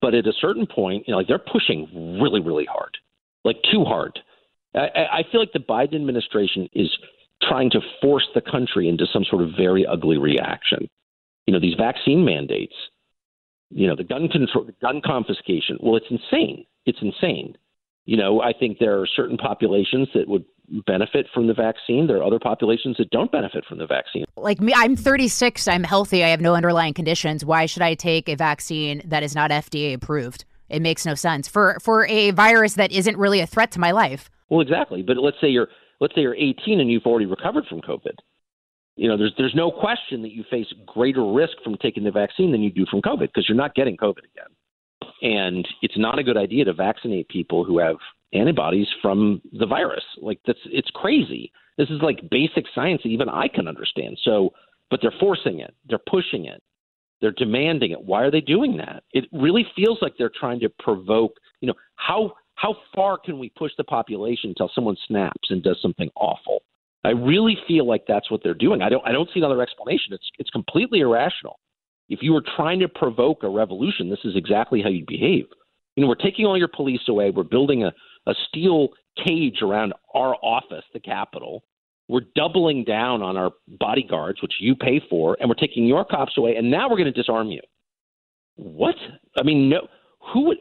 but 0.00 0.14
at 0.14 0.26
a 0.26 0.32
certain 0.40 0.66
point, 0.66 1.04
you 1.06 1.12
know, 1.12 1.18
like 1.18 1.28
they're 1.28 1.38
pushing 1.38 2.20
really, 2.20 2.40
really 2.40 2.66
hard, 2.66 2.96
like 3.44 3.56
too 3.70 3.84
hard. 3.84 4.18
I, 4.74 4.88
I 4.96 5.22
feel 5.30 5.40
like 5.40 5.52
the 5.52 5.58
Biden 5.58 5.96
administration 5.96 6.68
is 6.72 6.88
trying 7.48 7.70
to 7.70 7.80
force 8.00 8.26
the 8.34 8.40
country 8.40 8.88
into 8.88 9.06
some 9.12 9.24
sort 9.24 9.42
of 9.42 9.50
very 9.56 9.86
ugly 9.86 10.18
reaction. 10.18 10.88
You 11.46 11.54
know, 11.54 11.60
these 11.60 11.74
vaccine 11.76 12.24
mandates, 12.24 12.74
you 13.70 13.86
know, 13.86 13.96
the 13.96 14.04
gun 14.04 14.28
control, 14.28 14.64
the 14.64 14.74
gun 14.80 15.00
confiscation. 15.04 15.78
Well, 15.80 15.96
it's 15.96 16.06
insane. 16.10 16.66
It's 16.86 16.98
insane. 17.02 17.56
You 18.04 18.16
know, 18.16 18.40
I 18.40 18.52
think 18.52 18.78
there 18.78 19.00
are 19.00 19.06
certain 19.06 19.36
populations 19.36 20.08
that 20.14 20.28
would 20.28 20.44
benefit 20.86 21.26
from 21.32 21.46
the 21.46 21.54
vaccine. 21.54 22.06
There 22.06 22.18
are 22.18 22.24
other 22.24 22.38
populations 22.38 22.96
that 22.98 23.10
don't 23.10 23.30
benefit 23.30 23.64
from 23.68 23.78
the 23.78 23.86
vaccine. 23.86 24.24
Like 24.36 24.60
me, 24.60 24.72
I'm 24.74 24.96
36. 24.96 25.68
I'm 25.68 25.84
healthy. 25.84 26.24
I 26.24 26.28
have 26.28 26.40
no 26.40 26.54
underlying 26.54 26.94
conditions. 26.94 27.44
Why 27.44 27.66
should 27.66 27.82
I 27.82 27.94
take 27.94 28.28
a 28.28 28.34
vaccine 28.34 29.02
that 29.04 29.22
is 29.22 29.34
not 29.34 29.50
FDA 29.50 29.94
approved? 29.94 30.44
It 30.68 30.80
makes 30.80 31.04
no 31.04 31.14
sense 31.14 31.48
for 31.48 31.76
for 31.82 32.06
a 32.06 32.30
virus 32.30 32.74
that 32.74 32.92
isn't 32.92 33.16
really 33.18 33.40
a 33.40 33.46
threat 33.46 33.72
to 33.72 33.80
my 33.80 33.90
life. 33.90 34.30
Well, 34.48 34.60
exactly. 34.60 35.02
But 35.02 35.18
let's 35.18 35.36
say 35.40 35.48
you're 35.48 35.68
let's 36.02 36.16
say 36.16 36.22
you're 36.22 36.34
18 36.34 36.80
and 36.80 36.90
you've 36.90 37.06
already 37.06 37.26
recovered 37.26 37.64
from 37.66 37.80
COVID. 37.80 38.16
You 38.96 39.08
know, 39.08 39.16
there's 39.16 39.32
there's 39.38 39.54
no 39.54 39.70
question 39.70 40.20
that 40.22 40.32
you 40.32 40.44
face 40.50 40.66
greater 40.84 41.24
risk 41.24 41.54
from 41.64 41.76
taking 41.80 42.04
the 42.04 42.10
vaccine 42.10 42.50
than 42.50 42.60
you 42.60 42.70
do 42.70 42.84
from 42.90 43.00
COVID 43.00 43.28
because 43.28 43.48
you're 43.48 43.56
not 43.56 43.74
getting 43.74 43.96
COVID 43.96 44.18
again. 44.18 44.50
And 45.22 45.66
it's 45.80 45.96
not 45.96 46.18
a 46.18 46.24
good 46.24 46.36
idea 46.36 46.64
to 46.64 46.74
vaccinate 46.74 47.28
people 47.28 47.64
who 47.64 47.78
have 47.78 47.96
antibodies 48.34 48.88
from 49.00 49.40
the 49.52 49.64
virus. 49.64 50.02
Like 50.20 50.40
that's 50.44 50.58
it's 50.66 50.90
crazy. 50.90 51.52
This 51.78 51.88
is 51.88 52.02
like 52.02 52.28
basic 52.30 52.64
science 52.74 53.00
that 53.04 53.08
even 53.08 53.28
I 53.28 53.46
can 53.48 53.68
understand. 53.68 54.18
So, 54.24 54.50
but 54.90 55.00
they're 55.00 55.14
forcing 55.20 55.60
it. 55.60 55.72
They're 55.88 56.00
pushing 56.10 56.46
it. 56.46 56.60
They're 57.20 57.30
demanding 57.30 57.92
it. 57.92 58.04
Why 58.04 58.22
are 58.22 58.30
they 58.30 58.40
doing 58.40 58.76
that? 58.78 59.04
It 59.12 59.26
really 59.32 59.64
feels 59.76 59.98
like 60.02 60.14
they're 60.18 60.32
trying 60.38 60.58
to 60.60 60.68
provoke. 60.80 61.34
You 61.60 61.68
know 61.68 61.74
how 61.94 62.32
how 62.56 62.76
far 62.94 63.18
can 63.18 63.38
we 63.38 63.50
push 63.50 63.72
the 63.76 63.84
population 63.84 64.50
until 64.50 64.70
someone 64.74 64.96
snaps 65.06 65.50
and 65.50 65.62
does 65.62 65.78
something 65.80 66.10
awful? 66.16 66.62
I 67.04 67.10
really 67.10 67.56
feel 67.66 67.86
like 67.86 68.04
that's 68.06 68.30
what 68.30 68.42
they're 68.44 68.54
doing. 68.54 68.82
I 68.82 68.88
don't 68.88 69.06
I 69.06 69.12
don't 69.12 69.28
see 69.34 69.40
another 69.40 69.60
explanation. 69.60 70.12
It's 70.12 70.28
it's 70.38 70.50
completely 70.50 71.00
irrational. 71.00 71.58
If 72.08 72.20
you 72.22 72.32
were 72.32 72.44
trying 72.56 72.80
to 72.80 72.88
provoke 72.88 73.42
a 73.42 73.48
revolution, 73.48 74.10
this 74.10 74.20
is 74.24 74.36
exactly 74.36 74.82
how 74.82 74.88
you'd 74.88 75.06
behave. 75.06 75.46
You 75.96 76.02
know, 76.02 76.08
we're 76.08 76.14
taking 76.14 76.46
all 76.46 76.58
your 76.58 76.68
police 76.68 77.00
away. 77.08 77.30
We're 77.30 77.42
building 77.42 77.84
a, 77.84 77.92
a 78.26 78.34
steel 78.48 78.88
cage 79.24 79.58
around 79.62 79.94
our 80.14 80.36
office, 80.42 80.84
the 80.92 81.00
Capitol. 81.00 81.64
We're 82.08 82.22
doubling 82.34 82.84
down 82.84 83.22
on 83.22 83.36
our 83.36 83.52
bodyguards, 83.78 84.42
which 84.42 84.54
you 84.60 84.74
pay 84.74 85.00
for, 85.08 85.36
and 85.40 85.48
we're 85.48 85.54
taking 85.54 85.86
your 85.86 86.04
cops 86.04 86.36
away, 86.36 86.56
and 86.56 86.70
now 86.70 86.88
we're 86.88 86.96
going 86.96 87.12
to 87.12 87.12
disarm 87.12 87.48
you. 87.48 87.60
What? 88.56 88.96
I 89.36 89.42
mean, 89.42 89.68
no. 89.68 89.88
Who 90.32 90.46
would? 90.46 90.58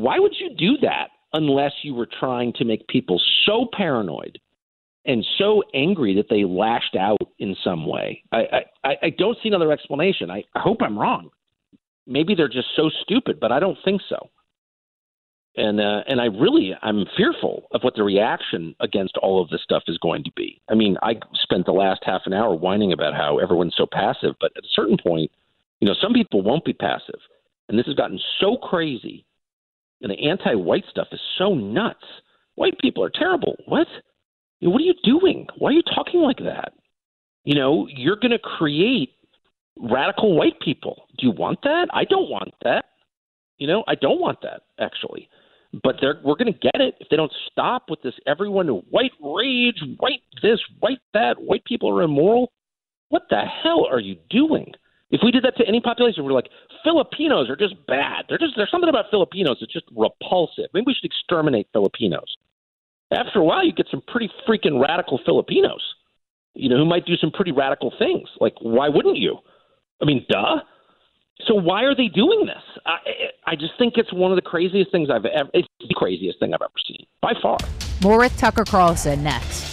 Why 0.00 0.18
would 0.18 0.34
you 0.38 0.54
do 0.56 0.78
that 0.82 1.08
unless 1.32 1.72
you 1.82 1.94
were 1.94 2.08
trying 2.18 2.52
to 2.54 2.64
make 2.64 2.86
people 2.88 3.20
so 3.46 3.66
paranoid 3.76 4.38
and 5.04 5.26
so 5.38 5.62
angry 5.74 6.14
that 6.14 6.26
they 6.30 6.44
lashed 6.44 6.96
out 6.96 7.18
in 7.38 7.56
some 7.62 7.86
way? 7.86 8.22
I 8.32 8.64
I, 8.84 8.94
I 9.02 9.10
don't 9.10 9.36
see 9.42 9.48
another 9.48 9.72
explanation. 9.72 10.30
I, 10.30 10.44
I 10.54 10.60
hope 10.60 10.82
I'm 10.82 10.98
wrong. 10.98 11.30
Maybe 12.06 12.34
they're 12.34 12.48
just 12.48 12.68
so 12.74 12.90
stupid, 13.02 13.38
but 13.40 13.52
I 13.52 13.60
don't 13.60 13.78
think 13.84 14.00
so 14.08 14.30
and 15.56 15.80
uh, 15.80 16.02
and 16.06 16.20
I 16.20 16.26
really 16.26 16.72
I'm 16.82 17.04
fearful 17.16 17.68
of 17.72 17.82
what 17.82 17.94
the 17.94 18.02
reaction 18.02 18.74
against 18.80 19.16
all 19.18 19.42
of 19.42 19.50
this 19.50 19.62
stuff 19.62 19.82
is 19.86 19.98
going 19.98 20.24
to 20.24 20.32
be. 20.34 20.60
I 20.70 20.74
mean, 20.74 20.96
I 21.02 21.14
spent 21.34 21.66
the 21.66 21.72
last 21.72 22.00
half 22.04 22.22
an 22.26 22.32
hour 22.32 22.54
whining 22.54 22.92
about 22.92 23.14
how 23.14 23.38
everyone's 23.38 23.74
so 23.76 23.86
passive, 23.90 24.34
but 24.40 24.52
at 24.56 24.64
a 24.64 24.74
certain 24.74 24.96
point, 24.96 25.30
you 25.80 25.88
know, 25.88 25.94
some 26.00 26.14
people 26.14 26.42
won't 26.42 26.64
be 26.64 26.72
passive, 26.72 27.20
and 27.68 27.78
this 27.78 27.86
has 27.86 27.94
gotten 27.94 28.18
so 28.40 28.56
crazy, 28.56 29.26
the 30.10 30.28
anti-white 30.28 30.84
stuff 30.90 31.08
is 31.12 31.20
so 31.38 31.54
nuts. 31.54 32.04
White 32.54 32.78
people 32.80 33.04
are 33.04 33.10
terrible. 33.10 33.56
What? 33.66 33.86
What 34.60 34.80
are 34.80 34.84
you 34.84 34.94
doing? 35.02 35.46
Why 35.58 35.70
are 35.70 35.72
you 35.72 35.82
talking 35.82 36.20
like 36.20 36.38
that? 36.38 36.72
You 37.44 37.54
know, 37.54 37.88
you're 37.88 38.16
going 38.16 38.30
to 38.30 38.38
create 38.38 39.10
radical 39.76 40.36
white 40.36 40.60
people. 40.60 41.06
Do 41.18 41.26
you 41.26 41.32
want 41.32 41.60
that? 41.62 41.88
I 41.92 42.04
don't 42.04 42.30
want 42.30 42.52
that. 42.62 42.84
You 43.58 43.66
know, 43.66 43.84
I 43.88 43.94
don't 43.96 44.20
want 44.20 44.40
that 44.42 44.62
actually 44.78 45.28
but 45.82 45.96
they're 46.00 46.20
we're 46.22 46.36
going 46.36 46.52
to 46.52 46.58
get 46.58 46.80
it 46.80 46.94
if 47.00 47.08
they 47.08 47.16
don't 47.16 47.32
stop 47.50 47.84
with 47.88 48.02
this 48.02 48.14
everyone 48.26 48.68
white 48.68 49.12
rage, 49.20 49.82
white 49.98 50.22
this, 50.42 50.60
white 50.80 51.00
that, 51.14 51.40
white 51.40 51.64
people 51.64 51.90
are 51.90 52.02
immoral. 52.02 52.52
What 53.08 53.22
the 53.30 53.40
hell 53.62 53.86
are 53.90 54.00
you 54.00 54.16
doing? 54.30 54.72
If 55.12 55.20
we 55.22 55.30
did 55.30 55.44
that 55.44 55.56
to 55.58 55.68
any 55.68 55.80
population, 55.80 56.24
we're 56.24 56.32
like 56.32 56.48
Filipinos 56.82 57.50
are 57.50 57.56
just 57.56 57.74
bad. 57.86 58.24
They're 58.28 58.38
just 58.38 58.54
there's 58.56 58.70
something 58.70 58.88
about 58.88 59.06
Filipinos 59.10 59.58
that's 59.60 59.72
just 59.72 59.84
repulsive. 59.94 60.72
Maybe 60.72 60.84
we 60.86 60.94
should 60.94 61.04
exterminate 61.04 61.68
Filipinos. 61.72 62.34
After 63.12 63.40
a 63.40 63.44
while, 63.44 63.64
you 63.64 63.72
get 63.74 63.86
some 63.90 64.02
pretty 64.08 64.30
freaking 64.48 64.82
radical 64.82 65.20
Filipinos, 65.24 65.82
you 66.54 66.70
know, 66.70 66.78
who 66.78 66.86
might 66.86 67.04
do 67.04 67.14
some 67.16 67.30
pretty 67.30 67.52
radical 67.52 67.92
things. 67.98 68.26
Like, 68.40 68.54
why 68.62 68.88
wouldn't 68.88 69.18
you? 69.18 69.36
I 70.00 70.06
mean, 70.06 70.24
duh. 70.30 70.60
So 71.46 71.54
why 71.54 71.82
are 71.82 71.94
they 71.94 72.08
doing 72.08 72.46
this? 72.46 72.62
I, 72.86 72.96
I 73.46 73.54
just 73.54 73.72
think 73.76 73.94
it's 73.96 74.12
one 74.12 74.32
of 74.32 74.36
the 74.36 74.42
craziest 74.42 74.90
things 74.92 75.10
I've 75.10 75.26
ever. 75.26 75.50
It's 75.52 75.68
the 75.80 75.94
craziest 75.94 76.38
thing 76.40 76.54
I've 76.54 76.62
ever 76.62 76.72
seen 76.86 77.04
by 77.20 77.34
far. 77.42 77.58
More 78.02 78.18
with 78.18 78.36
Tucker 78.38 78.64
Carlson 78.64 79.22
next. 79.22 79.71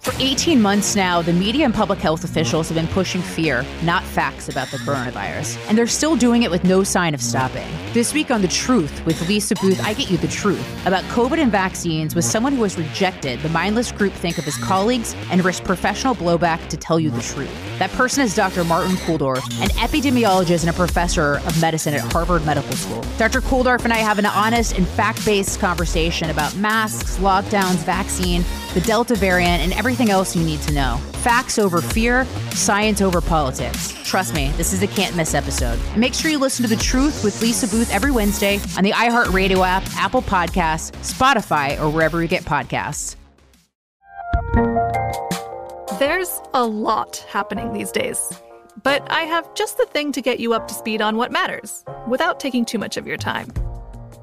For 0.00 0.14
18 0.20 0.62
months 0.62 0.94
now, 0.94 1.22
the 1.22 1.32
media 1.32 1.64
and 1.64 1.74
public 1.74 1.98
health 1.98 2.22
officials 2.22 2.68
have 2.68 2.76
been 2.76 2.86
pushing 2.88 3.20
fear, 3.20 3.64
not 3.82 4.04
facts, 4.04 4.48
about 4.48 4.70
the 4.70 4.76
coronavirus. 4.78 5.58
And 5.68 5.76
they're 5.76 5.88
still 5.88 6.14
doing 6.14 6.44
it 6.44 6.50
with 6.50 6.62
no 6.62 6.84
sign 6.84 7.14
of 7.14 7.20
stopping. 7.20 7.66
This 7.92 8.14
week 8.14 8.30
on 8.30 8.40
The 8.40 8.48
Truth 8.48 9.04
with 9.04 9.28
Lisa 9.28 9.56
Booth, 9.56 9.84
I 9.84 9.94
get 9.94 10.08
you 10.08 10.16
the 10.16 10.28
truth 10.28 10.86
about 10.86 11.02
COVID 11.04 11.38
and 11.38 11.50
vaccines 11.50 12.14
with 12.14 12.24
someone 12.24 12.52
who 12.52 12.62
has 12.62 12.78
rejected 12.78 13.40
the 13.40 13.48
mindless 13.48 13.90
groupthink 13.90 14.38
of 14.38 14.44
his 14.44 14.56
colleagues 14.58 15.14
and 15.30 15.44
risked 15.44 15.66
professional 15.66 16.14
blowback 16.14 16.68
to 16.68 16.76
tell 16.76 17.00
you 17.00 17.10
the 17.10 17.20
truth. 17.20 17.50
That 17.80 17.90
person 17.90 18.22
is 18.22 18.34
Dr. 18.36 18.64
Martin 18.64 18.96
Kulldorff, 18.96 19.44
an 19.60 19.68
epidemiologist 19.70 20.60
and 20.60 20.70
a 20.70 20.72
professor 20.72 21.38
of 21.38 21.60
medicine 21.60 21.94
at 21.94 22.00
Harvard 22.12 22.46
Medical 22.46 22.72
School. 22.72 23.04
Dr. 23.18 23.40
Kulldorff 23.40 23.84
and 23.84 23.92
I 23.92 23.98
have 23.98 24.18
an 24.18 24.26
honest 24.26 24.76
and 24.78 24.86
fact 24.86 25.24
based 25.26 25.58
conversation 25.58 26.30
about 26.30 26.54
masks, 26.56 27.16
lockdowns, 27.18 27.84
vaccine, 27.84 28.44
the 28.74 28.80
Delta 28.82 29.14
variant, 29.16 29.62
and 29.62 29.72
everything 29.72 29.97
else 30.06 30.36
you 30.36 30.44
need 30.44 30.60
to 30.62 30.72
know. 30.72 30.96
Facts 31.14 31.58
over 31.58 31.82
fear, 31.82 32.24
science 32.52 33.02
over 33.02 33.20
politics. 33.20 33.92
Trust 34.08 34.34
me, 34.34 34.50
this 34.56 34.72
is 34.72 34.82
a 34.82 34.86
can't 34.86 35.16
miss 35.16 35.34
episode. 35.34 35.78
And 35.90 36.00
make 36.00 36.14
sure 36.14 36.30
you 36.30 36.38
listen 36.38 36.62
to 36.66 36.74
The 36.74 36.80
Truth 36.80 37.24
with 37.24 37.42
Lisa 37.42 37.66
Booth 37.66 37.92
every 37.92 38.12
Wednesday 38.12 38.60
on 38.76 38.84
the 38.84 38.92
iHeartRadio 38.92 39.66
app, 39.66 39.84
Apple 39.96 40.22
Podcasts, 40.22 40.92
Spotify, 41.02 41.78
or 41.80 41.90
wherever 41.90 42.22
you 42.22 42.28
get 42.28 42.44
podcasts. 42.44 43.16
There's 45.98 46.40
a 46.54 46.64
lot 46.64 47.16
happening 47.28 47.72
these 47.72 47.90
days. 47.90 48.32
But 48.84 49.10
I 49.10 49.22
have 49.22 49.52
just 49.54 49.76
the 49.76 49.86
thing 49.86 50.12
to 50.12 50.22
get 50.22 50.38
you 50.38 50.54
up 50.54 50.68
to 50.68 50.74
speed 50.74 51.02
on 51.02 51.16
what 51.16 51.32
matters 51.32 51.84
without 52.06 52.38
taking 52.38 52.64
too 52.64 52.78
much 52.78 52.96
of 52.96 53.06
your 53.06 53.16
time. 53.16 53.52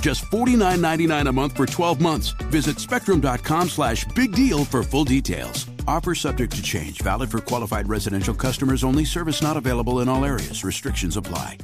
Just 0.00 0.24
$49.99 0.30 1.28
a 1.28 1.32
month 1.32 1.56
for 1.56 1.66
12 1.66 2.00
months. 2.00 2.30
Visit 2.50 2.78
spectrum.com 2.78 3.68
slash 3.68 4.04
big 4.14 4.32
deal 4.32 4.64
for 4.64 4.82
full 4.82 5.04
details. 5.04 5.66
Offer 5.86 6.14
subject 6.14 6.54
to 6.54 6.62
change, 6.62 7.00
valid 7.02 7.30
for 7.30 7.40
qualified 7.40 7.88
residential 7.88 8.34
customers 8.34 8.84
only. 8.84 9.04
Service 9.04 9.42
not 9.42 9.56
available 9.56 10.00
in 10.00 10.08
all 10.08 10.24
areas. 10.24 10.64
Restrictions 10.64 11.16
apply. 11.16 11.58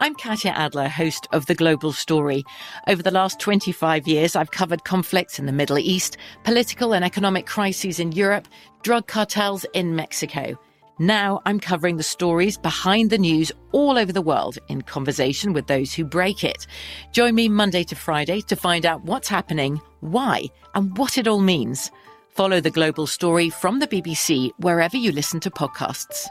I'm 0.00 0.14
Katya 0.14 0.52
Adler, 0.52 0.86
host 0.86 1.26
of 1.32 1.46
The 1.46 1.56
Global 1.56 1.92
Story. 1.92 2.44
Over 2.86 3.02
the 3.02 3.10
last 3.10 3.40
25 3.40 4.06
years, 4.06 4.36
I've 4.36 4.52
covered 4.52 4.84
conflicts 4.84 5.40
in 5.40 5.46
the 5.46 5.52
Middle 5.52 5.76
East, 5.76 6.16
political 6.44 6.94
and 6.94 7.04
economic 7.04 7.46
crises 7.46 7.98
in 7.98 8.12
Europe, 8.12 8.46
drug 8.82 9.08
cartels 9.08 9.66
in 9.74 9.96
Mexico. 9.96 10.56
Now 10.98 11.40
I'm 11.46 11.60
covering 11.60 11.96
the 11.96 12.02
stories 12.02 12.58
behind 12.58 13.10
the 13.10 13.18
news 13.18 13.52
all 13.72 13.96
over 13.96 14.12
the 14.12 14.22
world 14.22 14.58
in 14.68 14.82
conversation 14.82 15.52
with 15.52 15.68
those 15.68 15.94
who 15.94 16.04
break 16.04 16.42
it. 16.42 16.66
Join 17.12 17.36
me 17.36 17.48
Monday 17.48 17.84
to 17.84 17.94
Friday 17.94 18.40
to 18.42 18.56
find 18.56 18.84
out 18.84 19.04
what's 19.04 19.28
happening, 19.28 19.80
why, 20.00 20.44
and 20.74 20.96
what 20.98 21.16
it 21.16 21.28
all 21.28 21.40
means. 21.40 21.92
Follow 22.30 22.60
the 22.60 22.70
global 22.70 23.06
story 23.06 23.48
from 23.48 23.78
the 23.78 23.86
BBC 23.86 24.50
wherever 24.58 24.96
you 24.96 25.12
listen 25.12 25.38
to 25.40 25.50
podcasts. 25.50 26.26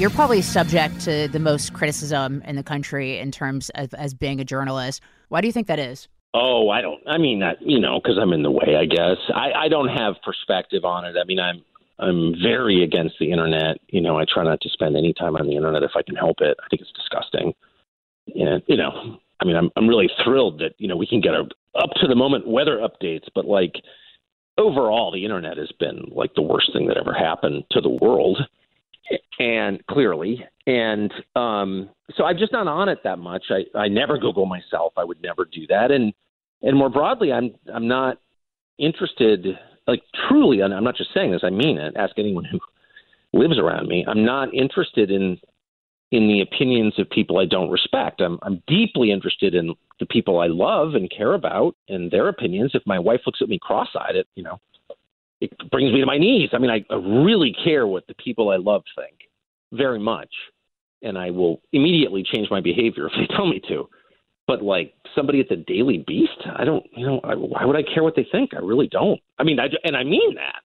you're 0.00 0.08
probably 0.08 0.40
subject 0.40 0.98
to 0.98 1.28
the 1.28 1.38
most 1.38 1.74
criticism 1.74 2.40
in 2.46 2.56
the 2.56 2.62
country 2.62 3.18
in 3.18 3.30
terms 3.30 3.70
of 3.74 3.92
as 3.92 4.14
being 4.14 4.40
a 4.40 4.44
journalist. 4.46 5.02
Why 5.28 5.42
do 5.42 5.46
you 5.46 5.52
think 5.52 5.66
that 5.66 5.78
is? 5.78 6.08
Oh, 6.32 6.68
I 6.68 6.80
don't. 6.80 7.02
I 7.08 7.18
mean, 7.18 7.40
that 7.40 7.60
you 7.60 7.80
know, 7.80 8.00
because 8.00 8.18
I'm 8.20 8.32
in 8.32 8.42
the 8.42 8.50
way. 8.50 8.76
I 8.78 8.84
guess 8.86 9.16
I, 9.34 9.64
I 9.64 9.68
don't 9.68 9.88
have 9.88 10.14
perspective 10.24 10.84
on 10.84 11.04
it. 11.04 11.16
I 11.20 11.24
mean, 11.24 11.40
I'm 11.40 11.64
I'm 11.98 12.34
very 12.40 12.84
against 12.84 13.16
the 13.18 13.32
internet. 13.32 13.78
You 13.88 14.00
know, 14.00 14.18
I 14.18 14.24
try 14.32 14.44
not 14.44 14.60
to 14.60 14.68
spend 14.70 14.96
any 14.96 15.12
time 15.12 15.36
on 15.36 15.46
the 15.46 15.56
internet 15.56 15.82
if 15.82 15.92
I 15.96 16.02
can 16.02 16.14
help 16.14 16.36
it. 16.40 16.56
I 16.62 16.68
think 16.68 16.82
it's 16.82 16.92
disgusting. 16.92 17.52
And 18.34 18.62
you 18.68 18.76
know, 18.76 19.18
I 19.40 19.44
mean, 19.44 19.56
I'm 19.56 19.70
I'm 19.76 19.88
really 19.88 20.08
thrilled 20.24 20.60
that 20.60 20.74
you 20.78 20.86
know 20.86 20.96
we 20.96 21.06
can 21.06 21.20
get 21.20 21.34
a 21.34 21.48
up 21.74 21.90
to 22.00 22.06
the 22.06 22.14
moment 22.14 22.46
weather 22.46 22.78
updates, 22.78 23.26
but 23.34 23.44
like 23.44 23.74
overall, 24.56 25.10
the 25.10 25.24
internet 25.24 25.56
has 25.56 25.72
been 25.80 26.10
like 26.12 26.34
the 26.34 26.42
worst 26.42 26.72
thing 26.72 26.86
that 26.86 26.96
ever 26.96 27.12
happened 27.12 27.64
to 27.72 27.80
the 27.80 27.88
world, 27.88 28.38
and 29.38 29.84
clearly, 29.86 30.44
and 30.70 31.12
um, 31.34 31.90
so 32.16 32.24
I'm 32.24 32.38
just 32.38 32.52
not 32.52 32.68
on 32.68 32.88
it 32.88 32.98
that 33.02 33.18
much. 33.18 33.44
I 33.50 33.64
I 33.76 33.88
never 33.88 34.16
Google 34.18 34.46
myself. 34.46 34.92
I 34.96 35.04
would 35.04 35.20
never 35.20 35.44
do 35.44 35.66
that, 35.68 35.90
and 35.90 36.12
and 36.62 36.76
more 36.76 36.88
broadly, 36.88 37.32
I'm 37.32 37.54
I'm 37.72 37.88
not 37.88 38.18
interested. 38.78 39.46
Like 39.88 40.02
truly, 40.28 40.62
I'm 40.62 40.84
not 40.84 40.96
just 40.96 41.12
saying 41.12 41.32
this. 41.32 41.42
I 41.42 41.50
mean 41.50 41.78
it. 41.78 41.96
Ask 41.96 42.14
anyone 42.18 42.44
who 42.44 42.60
lives 43.32 43.58
around 43.58 43.88
me. 43.88 44.04
I'm 44.06 44.24
not 44.24 44.54
interested 44.54 45.10
in 45.10 45.40
in 46.12 46.28
the 46.28 46.40
opinions 46.40 46.94
of 46.98 47.10
people 47.10 47.38
I 47.38 47.46
don't 47.46 47.70
respect. 47.70 48.20
I'm 48.20 48.38
I'm 48.42 48.62
deeply 48.68 49.10
interested 49.10 49.54
in 49.54 49.74
the 49.98 50.06
people 50.06 50.38
I 50.38 50.46
love 50.46 50.94
and 50.94 51.10
care 51.10 51.34
about 51.34 51.74
and 51.88 52.12
their 52.12 52.28
opinions. 52.28 52.72
If 52.74 52.82
my 52.86 52.98
wife 52.98 53.22
looks 53.26 53.42
at 53.42 53.48
me 53.48 53.58
cross-eyed, 53.60 54.14
it 54.14 54.28
you 54.36 54.44
know, 54.44 54.60
it 55.40 55.50
brings 55.70 55.92
me 55.92 55.98
to 55.98 56.06
my 56.06 56.18
knees. 56.18 56.50
I 56.52 56.58
mean, 56.58 56.70
I, 56.70 56.84
I 56.90 56.96
really 56.96 57.56
care 57.64 57.88
what 57.88 58.06
the 58.06 58.14
people 58.14 58.50
I 58.50 58.56
love 58.56 58.84
think 58.94 59.16
very 59.72 59.98
much, 59.98 60.32
and 61.02 61.18
I 61.18 61.30
will 61.30 61.60
immediately 61.72 62.22
change 62.22 62.48
my 62.50 62.60
behavior 62.60 63.06
if 63.06 63.12
they 63.16 63.34
tell 63.34 63.46
me 63.46 63.60
to. 63.68 63.88
But 64.46 64.62
like 64.62 64.94
somebody 65.14 65.40
at 65.40 65.48
the 65.48 65.56
Daily 65.56 66.04
Beast, 66.06 66.40
I 66.56 66.64
don't, 66.64 66.84
you 66.96 67.06
know, 67.06 67.20
I, 67.22 67.34
why 67.34 67.64
would 67.64 67.76
I 67.76 67.82
care 67.82 68.02
what 68.02 68.16
they 68.16 68.26
think? 68.32 68.50
I 68.54 68.58
really 68.58 68.88
don't. 68.88 69.20
I 69.38 69.44
mean, 69.44 69.60
I 69.60 69.66
and 69.84 69.96
I 69.96 70.04
mean 70.04 70.34
that 70.34 70.62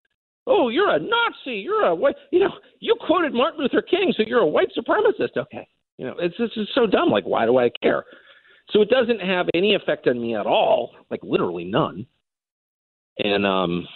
oh, 0.47 0.69
you're 0.69 0.89
a 0.89 0.99
Nazi, 0.99 1.57
you're 1.57 1.85
a 1.85 1.95
white, 1.95 2.15
you 2.31 2.39
know, 2.39 2.51
you 2.79 2.95
quoted 3.05 3.33
Martin 3.33 3.61
Luther 3.61 3.81
King, 3.81 4.13
so 4.15 4.23
you're 4.25 4.41
a 4.41 4.47
white 4.47 4.69
supremacist. 4.77 5.37
Okay, 5.37 5.67
you 5.97 6.05
know, 6.05 6.15
it's 6.19 6.35
it's 6.39 6.69
so 6.73 6.85
dumb. 6.85 7.09
Like, 7.09 7.25
why 7.25 7.45
do 7.45 7.57
I 7.57 7.69
care? 7.81 8.03
So 8.71 8.81
it 8.81 8.89
doesn't 8.89 9.21
have 9.21 9.47
any 9.53 9.75
effect 9.75 10.07
on 10.07 10.21
me 10.21 10.35
at 10.35 10.45
all, 10.45 10.91
like 11.11 11.19
literally 11.23 11.65
none. 11.65 12.05
And 13.19 13.45
um, 13.45 13.87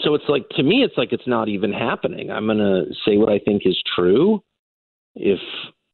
so 0.00 0.14
it's 0.14 0.28
like 0.28 0.48
to 0.50 0.62
me, 0.62 0.82
it's 0.84 0.96
like 0.96 1.12
it's 1.12 1.26
not 1.26 1.48
even 1.48 1.72
happening. 1.72 2.30
I'm 2.30 2.46
gonna 2.46 2.84
say 3.04 3.16
what 3.16 3.30
I 3.30 3.38
think 3.38 3.62
is 3.64 3.80
true. 3.94 4.42
If 5.14 5.40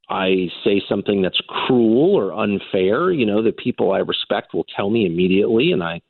I 0.09 0.49
say 0.63 0.81
something 0.89 1.23
that's 1.23 1.41
cruel 1.49 2.15
or 2.15 2.33
unfair, 2.33 3.11
you 3.11 3.27
know, 3.27 3.43
the 3.43 3.53
people 3.53 3.93
I 3.93 3.99
respect 3.99 4.55
will 4.55 4.67
tell 4.77 4.89
me 4.91 5.07
immediately, 5.07 5.73
and 5.73 5.83
I 5.83 6.01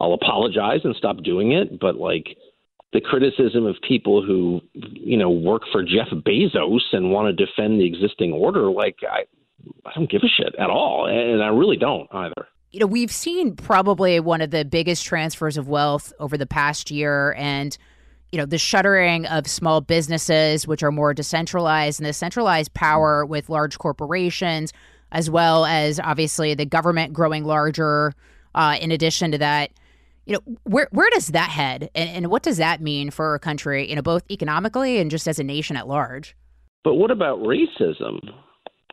I'll 0.00 0.14
apologize 0.14 0.80
and 0.84 0.94
stop 0.96 1.22
doing 1.22 1.52
it. 1.52 1.78
But 1.80 1.96
like 1.96 2.36
the 2.92 3.00
criticism 3.00 3.66
of 3.66 3.76
people 3.86 4.24
who 4.24 4.60
you 4.74 5.16
know 5.16 5.30
work 5.30 5.62
for 5.72 5.82
Jeff 5.82 6.08
Bezos 6.10 6.80
and 6.92 7.12
want 7.12 7.34
to 7.34 7.46
defend 7.46 7.80
the 7.80 7.86
existing 7.86 8.32
order 8.32 8.70
like 8.70 8.96
I 9.02 9.24
I 9.86 9.92
don't 9.94 10.10
give 10.10 10.22
a 10.22 10.28
shit 10.28 10.54
at 10.58 10.70
all 10.70 11.06
and 11.06 11.42
I 11.42 11.48
really 11.48 11.76
don't 11.76 12.08
either. 12.12 12.48
You 12.70 12.80
know, 12.80 12.86
we've 12.86 13.10
seen 13.10 13.56
probably 13.56 14.20
one 14.20 14.40
of 14.40 14.50
the 14.52 14.64
biggest 14.64 15.04
transfers 15.04 15.56
of 15.56 15.68
wealth 15.68 16.12
over 16.20 16.38
the 16.38 16.46
past 16.46 16.90
year 16.90 17.34
and 17.36 17.76
you 18.32 18.38
know, 18.38 18.46
the 18.46 18.58
shuttering 18.58 19.26
of 19.26 19.46
small 19.46 19.80
businesses 19.80 20.66
which 20.66 20.82
are 20.82 20.92
more 20.92 21.12
decentralized 21.12 22.00
and 22.00 22.06
the 22.06 22.12
centralized 22.12 22.72
power 22.74 23.26
with 23.26 23.48
large 23.48 23.78
corporations 23.78 24.72
as 25.12 25.28
well 25.28 25.64
as 25.64 25.98
obviously 26.00 26.54
the 26.54 26.64
government 26.64 27.12
growing 27.12 27.44
larger 27.44 28.12
uh, 28.54 28.76
in 28.80 28.90
addition 28.92 29.32
to 29.32 29.38
that. 29.38 29.70
You 30.26 30.34
know 30.34 30.56
where 30.64 30.88
where 30.92 31.10
does 31.10 31.28
that 31.28 31.50
head? 31.50 31.90
And, 31.94 32.10
and 32.10 32.26
what 32.30 32.42
does 32.42 32.58
that 32.58 32.80
mean 32.80 33.10
for 33.10 33.34
a 33.34 33.40
country 33.40 33.88
you 33.88 33.96
know 33.96 34.02
both 34.02 34.22
economically 34.30 34.98
and 34.98 35.10
just 35.10 35.26
as 35.26 35.38
a 35.38 35.44
nation 35.44 35.76
at 35.76 35.88
large? 35.88 36.36
But 36.84 36.94
what 36.94 37.10
about 37.10 37.40
racism? 37.40 38.20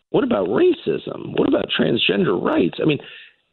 What 0.10 0.24
about 0.24 0.48
racism? 0.48 1.38
What 1.38 1.48
about 1.48 1.66
transgender 1.80 2.42
rights? 2.42 2.80
I 2.82 2.86
mean 2.86 3.00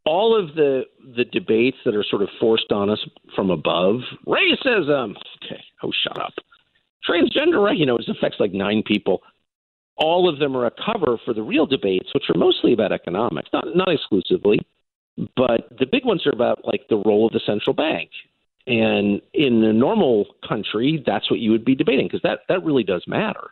all 0.06 0.38
of 0.38 0.54
the 0.54 0.82
the 1.16 1.24
debates 1.24 1.78
that 1.84 1.94
are 1.94 2.04
sort 2.08 2.22
of 2.22 2.28
forced 2.40 2.72
on 2.72 2.90
us 2.90 3.04
from 3.34 3.50
above 3.50 4.00
racism 4.26 5.14
okay 5.42 5.62
oh 5.82 5.92
shut 6.06 6.20
up 6.20 6.34
transgender 7.08 7.62
right 7.62 7.76
you 7.76 7.86
know 7.86 7.96
it 7.96 8.08
affects 8.08 8.38
like 8.40 8.52
nine 8.52 8.82
people 8.86 9.20
all 9.96 10.28
of 10.28 10.38
them 10.40 10.56
are 10.56 10.66
a 10.66 10.72
cover 10.84 11.18
for 11.24 11.32
the 11.32 11.42
real 11.42 11.66
debates 11.66 12.12
which 12.14 12.24
are 12.28 12.38
mostly 12.38 12.72
about 12.72 12.92
economics 12.92 13.48
not 13.52 13.64
not 13.74 13.88
exclusively 13.92 14.58
but 15.16 15.68
the 15.78 15.86
big 15.90 16.04
ones 16.04 16.26
are 16.26 16.32
about 16.32 16.64
like 16.64 16.86
the 16.88 16.96
role 16.96 17.26
of 17.26 17.32
the 17.32 17.40
central 17.44 17.74
bank. 17.74 18.10
And 18.66 19.20
in 19.32 19.62
a 19.62 19.72
normal 19.72 20.26
country, 20.46 21.02
that's 21.06 21.30
what 21.30 21.40
you 21.40 21.50
would 21.50 21.64
be 21.64 21.74
debating 21.74 22.06
because 22.06 22.22
that, 22.22 22.40
that 22.48 22.64
really 22.64 22.82
does 22.82 23.04
matter. 23.06 23.50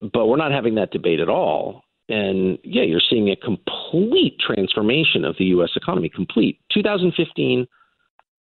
But 0.00 0.26
we're 0.26 0.36
not 0.36 0.52
having 0.52 0.76
that 0.76 0.90
debate 0.90 1.20
at 1.20 1.28
all. 1.28 1.84
And 2.12 2.58
yeah, 2.62 2.82
you're 2.82 3.00
seeing 3.08 3.30
a 3.30 3.36
complete 3.36 4.36
transformation 4.38 5.24
of 5.24 5.34
the 5.38 5.46
U.S. 5.46 5.70
economy. 5.76 6.10
Complete. 6.10 6.60
2015, 6.70 7.66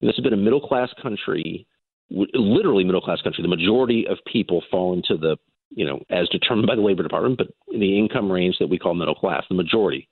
this 0.01 0.17
has 0.17 0.23
been 0.23 0.33
a 0.33 0.39
middle 0.39 0.67
class 0.67 0.89
country, 1.03 1.67
literally 2.09 2.83
middle 2.83 3.03
class 3.03 3.21
country. 3.21 3.43
The 3.43 3.49
majority 3.49 4.07
of 4.09 4.17
people 4.27 4.65
fall 4.71 4.95
into 4.95 5.19
the, 5.19 5.37
you 5.69 5.85
know, 5.85 6.01
as 6.09 6.31
determined 6.31 6.67
by 6.67 6.77
the 6.77 6.81
Labor 6.81 7.03
Department, 7.03 7.37
but 7.37 7.49
in 7.71 7.79
the 7.79 7.99
income 7.99 8.33
range 8.33 8.57
that 8.59 8.71
we 8.71 8.79
call 8.79 8.95
middle 8.95 9.15
class. 9.15 9.45
The 9.51 9.55
majority 9.55 10.09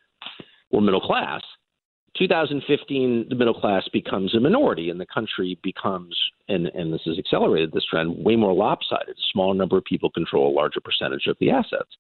were 0.70 0.82
middle 0.82 1.00
class. 1.00 1.40
2015, 2.18 3.26
the 3.30 3.34
middle 3.34 3.59
class 3.59 3.88
becomes 3.90 4.34
a 4.34 4.40
minority, 4.40 4.90
and 4.90 5.00
the 5.00 5.07
country 5.07 5.59
becomes, 5.62 6.14
and, 6.48 6.66
and 6.66 6.92
this 6.92 7.02
has 7.07 7.18
accelerated 7.18 7.72
this 7.72 7.86
trend, 7.90 8.22
way 8.22 8.36
more 8.36 8.52
lopsided. 8.52 9.16
A 9.16 9.28
smaller 9.32 9.54
number 9.54 9.78
of 9.78 9.84
people 9.84 10.11
control 10.11 10.52
a 10.52 10.54
larger 10.54 10.80
percentage 10.80 11.26
of 11.26 11.38
the 11.40 11.50
assets. 11.50 11.96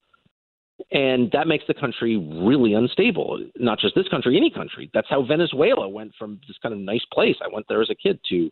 And 0.90 1.30
that 1.32 1.46
makes 1.46 1.64
the 1.66 1.74
country 1.74 2.16
really 2.16 2.74
unstable. 2.74 3.38
Not 3.56 3.78
just 3.78 3.94
this 3.94 4.08
country, 4.08 4.36
any 4.36 4.50
country. 4.50 4.90
That's 4.92 5.08
how 5.08 5.22
Venezuela 5.22 5.88
went 5.88 6.12
from 6.18 6.40
this 6.46 6.58
kind 6.62 6.74
of 6.74 6.80
nice 6.80 7.04
place. 7.12 7.36
I 7.42 7.52
went 7.52 7.66
there 7.68 7.82
as 7.82 7.90
a 7.90 7.94
kid 7.94 8.20
to, 8.28 8.50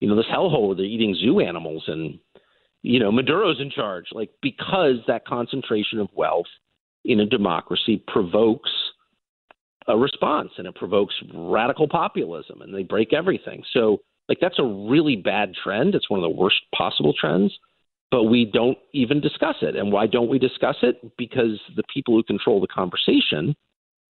you 0.00 0.08
know, 0.08 0.16
this 0.16 0.26
hellhole 0.32 0.68
where 0.68 0.76
they're 0.76 0.84
eating 0.84 1.14
zoo 1.14 1.40
animals 1.40 1.84
and, 1.88 2.18
you 2.82 3.00
know, 3.00 3.10
Maduro's 3.10 3.60
in 3.60 3.70
charge. 3.70 4.06
Like, 4.12 4.30
because 4.42 4.96
that 5.08 5.26
concentration 5.26 5.98
of 5.98 6.08
wealth 6.14 6.46
in 7.04 7.20
a 7.20 7.26
democracy 7.26 8.02
provokes 8.06 8.70
a 9.88 9.96
response 9.96 10.50
and 10.58 10.66
it 10.66 10.74
provokes 10.74 11.14
radical 11.34 11.88
populism 11.88 12.62
and 12.62 12.74
they 12.74 12.82
break 12.82 13.12
everything. 13.12 13.62
So, 13.72 13.98
like, 14.28 14.38
that's 14.40 14.58
a 14.58 14.64
really 14.64 15.16
bad 15.16 15.52
trend. 15.62 15.94
It's 15.94 16.10
one 16.10 16.18
of 16.18 16.24
the 16.24 16.36
worst 16.36 16.56
possible 16.74 17.14
trends, 17.18 17.56
but 18.10 18.24
we 18.24 18.44
don't 18.44 18.78
even 18.92 19.20
discuss 19.20 19.56
it. 19.62 19.76
And 19.76 19.92
why 19.92 20.06
don't 20.06 20.28
we 20.28 20.38
discuss 20.38 20.76
it? 20.82 20.96
Because 21.16 21.60
the 21.76 21.82
people 21.92 22.14
who 22.14 22.22
control 22.22 22.60
the 22.60 22.66
conversation, 22.66 23.54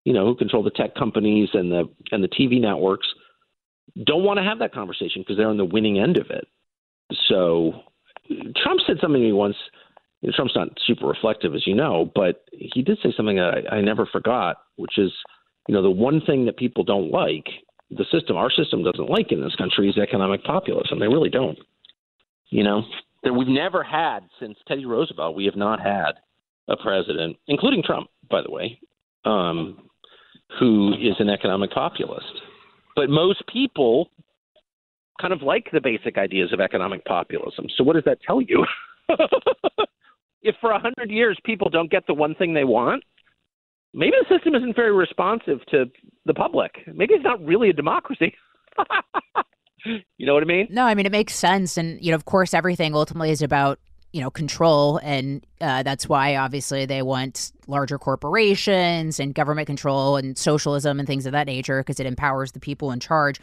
you 0.03 0.13
know, 0.13 0.25
who 0.25 0.35
control 0.35 0.63
the 0.63 0.71
tech 0.71 0.95
companies 0.95 1.49
and 1.53 1.71
the 1.71 1.85
and 2.11 2.23
the 2.23 2.27
TV 2.27 2.59
networks, 2.59 3.07
don't 4.05 4.23
want 4.23 4.37
to 4.37 4.43
have 4.43 4.59
that 4.59 4.73
conversation 4.73 5.21
because 5.21 5.37
they're 5.37 5.49
on 5.49 5.57
the 5.57 5.65
winning 5.65 5.99
end 5.99 6.17
of 6.17 6.29
it. 6.29 6.47
So, 7.29 7.73
Trump 8.57 8.81
said 8.85 8.97
something 9.01 9.21
to 9.21 9.27
me 9.27 9.31
once. 9.31 9.55
You 10.21 10.29
know, 10.29 10.35
Trump's 10.35 10.55
not 10.55 10.69
super 10.87 11.05
reflective, 11.05 11.53
as 11.53 11.67
you 11.67 11.75
know, 11.75 12.11
but 12.15 12.45
he 12.51 12.81
did 12.81 12.97
say 13.03 13.13
something 13.15 13.35
that 13.35 13.65
I, 13.71 13.77
I 13.77 13.81
never 13.81 14.07
forgot, 14.07 14.57
which 14.75 14.97
is 14.97 15.11
you 15.67 15.73
know, 15.73 15.81
the 15.81 15.89
one 15.89 16.21
thing 16.21 16.45
that 16.45 16.57
people 16.57 16.83
don't 16.83 17.11
like, 17.11 17.45
the 17.89 18.05
system, 18.11 18.35
our 18.35 18.51
system 18.51 18.83
doesn't 18.83 19.09
like 19.09 19.31
in 19.31 19.41
this 19.41 19.55
country 19.55 19.89
is 19.89 19.97
economic 19.97 20.43
populism. 20.43 20.99
They 20.99 21.07
really 21.07 21.29
don't. 21.29 21.57
You 22.49 22.63
know, 22.63 22.83
that 23.25 23.33
we've 23.33 23.47
never 23.47 23.83
had 23.83 24.19
since 24.39 24.57
Teddy 24.67 24.85
Roosevelt, 24.85 25.35
we 25.35 25.45
have 25.45 25.57
not 25.57 25.81
had 25.81 26.13
a 26.69 26.77
president, 26.77 27.35
including 27.47 27.83
Trump, 27.83 28.07
by 28.29 28.41
the 28.41 28.51
way, 28.51 28.79
um, 29.25 29.89
who 30.59 30.93
is 30.93 31.15
an 31.19 31.29
economic 31.29 31.71
populist. 31.71 32.31
But 32.95 33.09
most 33.09 33.43
people 33.51 34.09
kind 35.19 35.33
of 35.33 35.41
like 35.41 35.67
the 35.73 35.81
basic 35.81 36.17
ideas 36.17 36.53
of 36.53 36.59
economic 36.59 37.03
populism. 37.05 37.65
So 37.75 37.83
what 37.83 37.93
does 37.93 38.03
that 38.05 38.19
tell 38.25 38.41
you? 38.41 38.65
if 40.41 40.55
for 40.61 40.71
a 40.71 40.79
hundred 40.79 41.09
years 41.09 41.37
people 41.43 41.69
don't 41.69 41.91
get 41.91 42.05
the 42.07 42.13
one 42.13 42.35
thing 42.35 42.53
they 42.53 42.63
want, 42.63 43.03
maybe 43.93 44.13
the 44.21 44.35
system 44.35 44.55
isn't 44.55 44.75
very 44.75 44.93
responsive 44.93 45.59
to 45.71 45.85
the 46.25 46.33
public. 46.33 46.71
Maybe 46.93 47.13
it's 47.15 47.23
not 47.23 47.43
really 47.43 47.69
a 47.69 47.73
democracy. 47.73 48.33
you 50.17 50.25
know 50.25 50.33
what 50.33 50.43
I 50.43 50.45
mean? 50.45 50.67
No, 50.69 50.85
I 50.85 50.95
mean 50.95 51.05
it 51.05 51.11
makes 51.11 51.35
sense, 51.35 51.77
and 51.77 52.01
you 52.03 52.11
know, 52.11 52.15
of 52.15 52.25
course, 52.25 52.53
everything 52.53 52.95
ultimately 52.95 53.31
is 53.31 53.41
about 53.41 53.79
you 54.11 54.21
know 54.21 54.29
control, 54.29 54.97
and 55.03 55.45
uh, 55.61 55.83
that's 55.83 56.07
why 56.07 56.35
obviously 56.35 56.85
they 56.85 57.01
want 57.01 57.51
larger 57.67 57.97
corporations 57.97 59.19
and 59.19 59.35
government 59.35 59.67
control 59.67 60.15
and 60.15 60.37
socialism 60.37 60.99
and 60.99 61.07
things 61.07 61.25
of 61.25 61.33
that 61.33 61.47
nature 61.47 61.81
because 61.81 61.99
it 61.99 62.05
empowers 62.05 62.53
the 62.53 62.59
people 62.59 62.91
in 62.91 62.99
charge. 62.99 63.39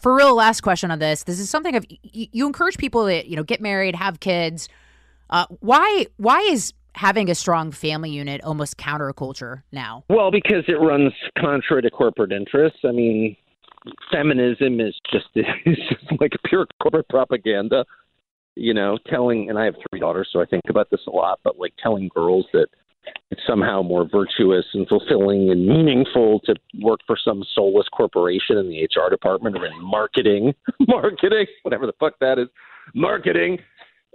For 0.00 0.14
real, 0.14 0.34
last 0.34 0.60
question 0.60 0.90
on 0.90 0.98
this: 0.98 1.24
This 1.24 1.40
is 1.40 1.48
something 1.48 1.74
of 1.74 1.86
you 2.02 2.46
encourage 2.46 2.76
people 2.76 3.06
to 3.06 3.28
you 3.28 3.36
know 3.36 3.44
get 3.44 3.60
married, 3.60 3.96
have 3.96 4.20
kids. 4.20 4.68
Uh, 5.30 5.46
why 5.60 6.06
why 6.16 6.40
is 6.40 6.72
having 6.94 7.30
a 7.30 7.34
strong 7.34 7.70
family 7.72 8.10
unit 8.10 8.42
almost 8.42 8.76
counterculture 8.76 9.62
now? 9.72 10.04
Well, 10.08 10.30
because 10.30 10.64
it 10.68 10.80
runs 10.80 11.12
contrary 11.38 11.82
to 11.82 11.90
corporate 11.90 12.32
interests. 12.32 12.80
I 12.84 12.92
mean, 12.92 13.36
feminism 14.12 14.80
is 14.80 14.94
just 15.12 15.26
is 15.34 15.78
just 15.88 16.20
like 16.20 16.32
pure 16.44 16.66
corporate 16.82 17.08
propaganda. 17.08 17.84
You 18.56 18.74
know, 18.74 18.98
telling 19.06 19.48
and 19.48 19.58
I 19.58 19.64
have 19.64 19.74
three 19.90 20.00
daughters, 20.00 20.28
so 20.32 20.40
I 20.40 20.44
think 20.44 20.64
about 20.68 20.90
this 20.90 21.00
a 21.06 21.10
lot. 21.10 21.40
But 21.44 21.58
like 21.58 21.72
telling 21.82 22.10
girls 22.14 22.46
that 22.52 22.66
it's 23.30 23.40
somehow 23.46 23.82
more 23.82 24.06
virtuous 24.10 24.66
and 24.74 24.86
fulfilling 24.88 25.50
and 25.50 25.66
meaningful 25.66 26.40
to 26.40 26.54
work 26.80 27.00
for 27.06 27.16
some 27.22 27.42
soulless 27.54 27.86
corporation 27.88 28.58
in 28.58 28.68
the 28.68 28.82
HR 28.84 29.08
department 29.08 29.56
or 29.56 29.66
in 29.66 29.82
marketing, 29.82 30.52
marketing, 30.80 31.46
whatever 31.62 31.86
the 31.86 31.94
fuck 31.98 32.14
that 32.20 32.38
is, 32.38 32.48
marketing, 32.94 33.58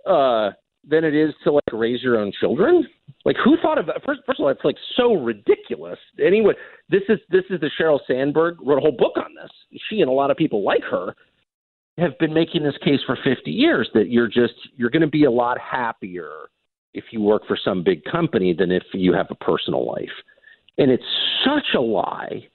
uh, 0.06 0.52
than 0.88 1.04
it 1.04 1.16
is 1.16 1.34
to 1.44 1.52
like 1.52 1.64
raise 1.72 2.02
your 2.02 2.18
own 2.18 2.32
children. 2.40 2.88
Like 3.24 3.38
who 3.44 3.58
thought 3.62 3.78
of 3.78 3.86
that? 3.88 4.04
First, 4.06 4.22
first 4.26 4.40
of 4.40 4.46
all, 4.46 4.52
it's 4.52 4.64
like 4.64 4.78
so 4.96 5.14
ridiculous. 5.14 6.00
Anyway, 6.24 6.54
this 6.90 7.02
is 7.10 7.20
this 7.30 7.44
is 7.50 7.60
the 7.60 7.70
Sheryl 7.80 8.00
Sandberg 8.08 8.58
wrote 8.62 8.78
a 8.78 8.82
whole 8.82 8.96
book 8.98 9.18
on 9.18 9.34
this. 9.36 9.82
She 9.90 10.02
and 10.02 10.10
a 10.10 10.14
lot 10.14 10.32
of 10.32 10.38
people 10.38 10.64
like 10.64 10.84
her 10.90 11.16
have 11.98 12.18
been 12.20 12.34
making 12.34 12.64
this 12.64 12.78
case 12.84 13.00
for 13.06 13.18
50 13.24 13.50
years 13.50 13.90
that 13.94 14.10
you're 14.10 14.28
just 14.28 14.54
you're 14.76 14.90
going 14.90 15.02
to 15.02 15.08
be 15.08 15.24
a 15.24 15.32
lot 15.32 15.58
happier 15.60 16.50
if 16.94 17.06
you 17.12 17.22
work 17.22 17.44
for 17.48 17.58
some 17.62 17.84
big 17.84 18.04
company 18.06 18.54
than 18.54 18.72
if 18.72 18.84
you 18.94 19.14
have 19.14 19.28
a 19.30 19.36
personal 19.36 19.86
life. 19.86 20.10
And 20.78 20.92
it's 20.92 21.04
such 21.46 21.76
a 21.76 21.82
lie 21.82 22.48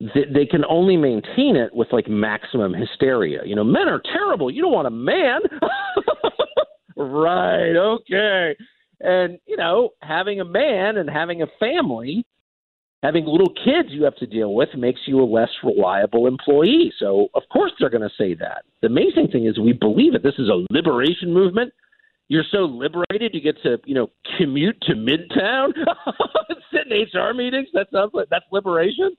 that 0.00 0.32
they 0.32 0.46
can 0.46 0.64
only 0.66 0.96
maintain 0.96 1.56
it 1.56 1.74
with 1.74 1.88
like 1.92 2.08
maximum 2.08 2.72
hysteria. 2.72 3.40
You 3.44 3.56
know, 3.56 3.64
men 3.64 3.88
are 3.88 4.00
terrible. 4.12 4.50
You 4.50 4.62
don't 4.62 4.72
want 4.72 4.86
a 4.86 4.90
man. 4.90 5.40
right. 6.98 7.76
Okay. 7.76 8.56
And, 9.00 9.38
you 9.46 9.56
know, 9.56 9.90
having 10.02 10.40
a 10.40 10.44
man 10.44 10.96
and 10.96 11.08
having 11.08 11.42
a 11.42 11.46
family, 11.60 12.26
having 13.02 13.26
little 13.26 13.52
kids 13.64 13.90
you 13.90 14.04
have 14.04 14.16
to 14.16 14.26
deal 14.26 14.54
with 14.54 14.70
makes 14.76 15.00
you 15.06 15.20
a 15.20 15.24
less 15.24 15.50
reliable 15.62 16.26
employee. 16.26 16.92
So, 16.98 17.28
of 17.34 17.42
course, 17.52 17.72
they're 17.78 17.90
going 17.90 18.08
to 18.08 18.14
say 18.18 18.34
that. 18.34 18.64
The 18.82 18.88
amazing 18.88 19.28
thing 19.30 19.46
is 19.46 19.58
we 19.58 19.72
believe 19.72 20.14
it. 20.14 20.22
This 20.22 20.38
is 20.38 20.48
a 20.48 20.64
liberation 20.70 21.32
movement. 21.32 21.72
You're 22.26 22.44
so 22.50 22.58
liberated, 22.58 23.32
you 23.32 23.40
get 23.40 23.62
to, 23.62 23.78
you 23.86 23.94
know, 23.94 24.10
commute 24.36 24.78
to 24.82 24.94
Midtown, 24.94 25.72
sit 26.70 26.86
in 26.90 27.20
HR 27.20 27.32
meetings. 27.32 27.68
That 27.72 27.86
sounds 27.90 28.10
like 28.12 28.28
that's 28.30 28.44
liberation. 28.52 29.16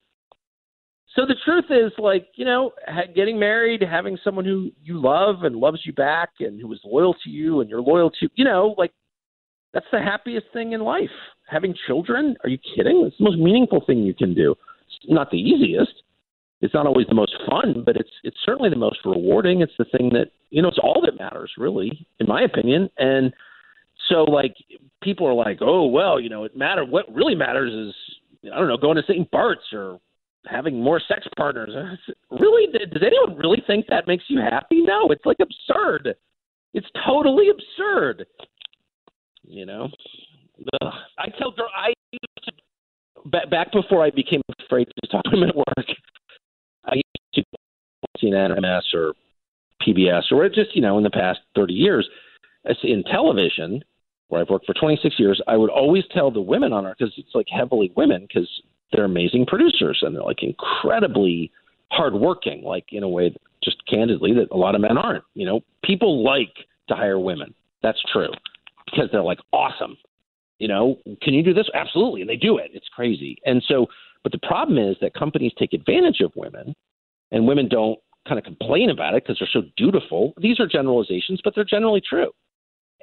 So 1.16 1.26
the 1.26 1.36
truth 1.44 1.66
is, 1.70 1.92
like, 1.98 2.28
you 2.36 2.46
know, 2.46 2.72
getting 3.16 3.40
married, 3.40 3.82
having 3.82 4.18
someone 4.24 4.46
who 4.46 4.72
you 4.84 5.02
love 5.02 5.44
and 5.44 5.56
loves 5.56 5.82
you 5.84 5.94
back 5.94 6.30
and 6.40 6.62
who 6.62 6.72
is 6.72 6.80
loyal 6.86 7.16
to 7.24 7.30
you 7.30 7.62
and 7.62 7.70
you're 7.70 7.82
loyal 7.82 8.12
to, 8.12 8.30
you 8.36 8.46
know, 8.46 8.76
like, 8.78 8.92
that's 9.74 9.88
the 9.92 10.00
happiest 10.00 10.48
thing 10.54 10.74
in 10.74 10.82
life. 10.82 11.10
Having 11.48 11.76
children? 11.88 12.36
Are 12.44 12.50
you 12.50 12.58
kidding? 12.76 13.04
It's 13.06 13.18
the 13.18 13.24
most 13.24 13.40
meaningful 13.40 13.84
thing 13.86 14.00
you 14.00 14.14
can 14.14 14.34
do. 14.34 14.56
It's 14.86 15.12
not 15.12 15.32
the 15.32 15.38
easiest. 15.38 15.94
It's 16.62 16.74
not 16.74 16.86
always 16.86 17.08
the 17.08 17.16
most 17.16 17.36
fun, 17.50 17.84
but 17.86 17.96
it's 17.96 18.10
it's 18.24 18.38
certainly 18.46 18.70
the 18.70 18.76
most 18.76 19.00
rewarding. 19.06 19.62
It's 19.62 19.74
the 19.78 19.86
thing 19.86 20.10
that 20.14 20.32
you 20.50 20.62
know. 20.62 20.68
It's 20.68 20.80
all 20.82 21.02
that 21.06 21.18
matters, 21.18 21.52
really, 21.58 22.06
in 22.20 22.28
my 22.28 22.42
opinion. 22.42 22.90
And 22.98 23.34
so, 24.10 24.24
like, 24.24 24.56
people 25.02 25.26
are 25.26 25.34
like, 25.34 25.60
"Oh, 25.62 25.88
well, 25.88 26.20
you 26.20 26.30
know, 26.30 26.44
it 26.44 26.58
matter. 26.58 26.84
What 26.84 27.14
really 27.14 27.36
matters 27.36 27.72
is, 27.72 27.96
I 28.52 28.58
don't 28.58 28.68
know, 28.68 28.76
going 28.76 28.98
to 28.98 29.04
St. 29.04 29.30
Bart's 29.32 29.72
or 29.72 30.00
having 30.50 30.82
more 30.82 31.02
sex 31.08 31.28
partners. 31.38 31.72
Really, 32.32 32.68
does 32.72 33.02
anyone 33.04 33.38
really 33.38 33.62
think 33.66 33.88
that 33.90 34.08
makes 34.08 34.24
you 34.28 34.40
happy? 34.40 34.82
No, 34.82 35.10
it's 35.10 35.26
like 35.26 35.38
absurd. 35.42 36.16
It's 36.74 36.88
totally 37.06 37.48
absurd. 37.50 38.28
You 39.44 39.66
know, 39.66 39.90
Ugh. 40.82 40.94
I 41.18 41.30
tell 41.38 41.52
girl 41.52 41.70
I 41.76 41.92
used 42.12 42.46
to 42.46 43.48
back 43.50 43.72
before 43.72 44.06
I 44.06 44.12
became 44.12 44.42
afraid 44.64 44.86
to 44.86 45.08
talk 45.10 45.24
to 45.24 45.32
them 45.32 45.44
at 45.44 45.56
work. 45.56 45.88
I 46.86 46.96
used 46.96 47.34
to 47.34 47.44
see 48.20 48.32
NMS 48.32 48.94
or 48.94 49.14
PBS 49.82 50.32
or 50.32 50.48
just 50.48 50.76
you 50.76 50.82
know 50.82 50.98
in 51.00 51.04
the 51.04 51.10
past 51.10 51.40
thirty 51.56 51.74
years 51.74 52.08
in 52.84 53.04
television 53.04 53.84
where 54.30 54.42
I've 54.42 54.50
worked 54.50 54.68
for 54.68 54.76
26 54.76 55.20
years, 55.20 55.42
I 55.48 55.58
would 55.58 55.72
always 55.72 56.04
tell 56.14 56.30
the 56.30 56.42
women 56.42 56.72
on 56.72 56.86
our 56.86 56.96
because 56.98 57.14
it's 57.18 57.34
like 57.34 57.48
heavily 57.50 57.92
women 57.96 58.28
because 58.28 58.48
they're 58.92 59.06
amazing 59.06 59.46
producers 59.46 60.00
and 60.02 60.16
they're 60.16 60.24
like 60.24 60.44
incredibly 60.44 61.52
hardworking, 61.92 62.64
like 62.64 62.86
in 62.92 63.04
a 63.04 63.10
way, 63.10 63.36
just 63.64 63.78
candidly, 63.88 64.34
that 64.34 64.48
a 64.52 64.58
lot 64.58 64.76
of 64.76 64.82
men 64.82 64.98
aren't. 64.98 65.24
You 65.34 65.46
know, 65.46 65.62
people 65.84 66.24
like 66.24 66.54
to 66.88 66.96
hire 66.96 67.20
women. 67.20 67.54
That's 67.82 68.02
true 68.12 68.32
because 68.86 69.10
they're 69.12 69.24
like 69.24 69.40
awesome. 69.54 69.98
You 70.60 70.68
know, 70.68 70.98
can 71.22 71.34
you 71.34 71.44
do 71.44 71.54
this? 71.54 71.70
Absolutely, 71.74 72.22
and 72.22 72.30
they 72.30 72.36
do 72.36 72.58
it. 72.58 72.72
It's 72.74 72.90
crazy. 72.94 73.38
And 73.46 73.64
so, 73.68 73.88
but 74.24 74.34
the 74.34 74.40
problem 74.40 74.78
is 74.78 74.98
that 75.02 75.14
companies 75.14 75.54
take 75.58 75.74
advantage 75.74 76.20
of 76.20 76.34
women, 76.36 76.76
and 77.32 77.48
women 77.48 77.70
don't 77.70 77.98
kind 78.28 78.38
of 78.38 78.44
complain 78.44 78.90
about 78.90 79.16
it 79.16 79.24
because 79.24 79.40
they're 79.40 79.62
so 79.62 79.68
dutiful. 79.78 80.34
These 80.38 80.60
are 80.60 80.68
generalizations, 80.68 81.40
but 81.44 81.56
they're 81.56 81.64
generally 81.64 82.02
true. 82.02 82.32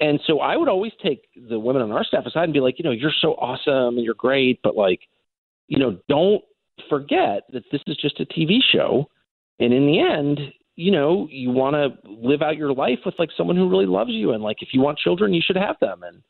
And 0.01 0.21
so 0.27 0.41
I 0.41 0.57
would 0.57 0.69
always 0.69 0.93
take 1.03 1.23
the 1.49 1.59
women 1.59 1.81
on 1.81 1.91
our 1.91 2.05
staff 2.05 2.27
aside 2.27 2.45
and 2.45 2.53
be 2.53 2.61
like, 2.61 2.79
you 2.79 2.85
know, 2.85 2.91
you're 2.91 3.13
so 3.23 3.33
awesome 3.35 3.97
and 3.97 4.05
you're 4.05 4.15
great, 4.15 4.61
but 4.63 4.77
like 4.77 5.01
you 5.69 5.79
know, 5.79 5.99
don't 6.09 6.43
forget 6.89 7.43
that 7.53 7.65
this 7.73 7.81
is 7.87 7.97
just 7.97 8.21
a 8.21 8.27
TV 8.27 8.59
show. 8.73 9.09
And 9.59 9.73
in 9.73 9.87
the 9.87 10.01
end, 10.01 10.41
you 10.77 10.91
know, 10.91 11.27
you 11.31 11.51
want 11.51 11.75
to 11.75 12.11
live 12.11 12.43
out 12.43 12.57
your 12.57 12.73
life 12.73 12.99
with 13.05 13.15
like 13.19 13.31
someone 13.37 13.57
who 13.57 13.69
really 13.69 13.87
loves 13.87 14.11
you. 14.11 14.33
And 14.33 14.43
like, 14.43 14.59
if 14.61 14.69
you 14.73 14.81
want 14.81 14.99
children, 14.99 15.33
you 15.33 15.43
should 15.45 15.57
have 15.57 15.77
them. 15.81 16.03
And 16.03 16.23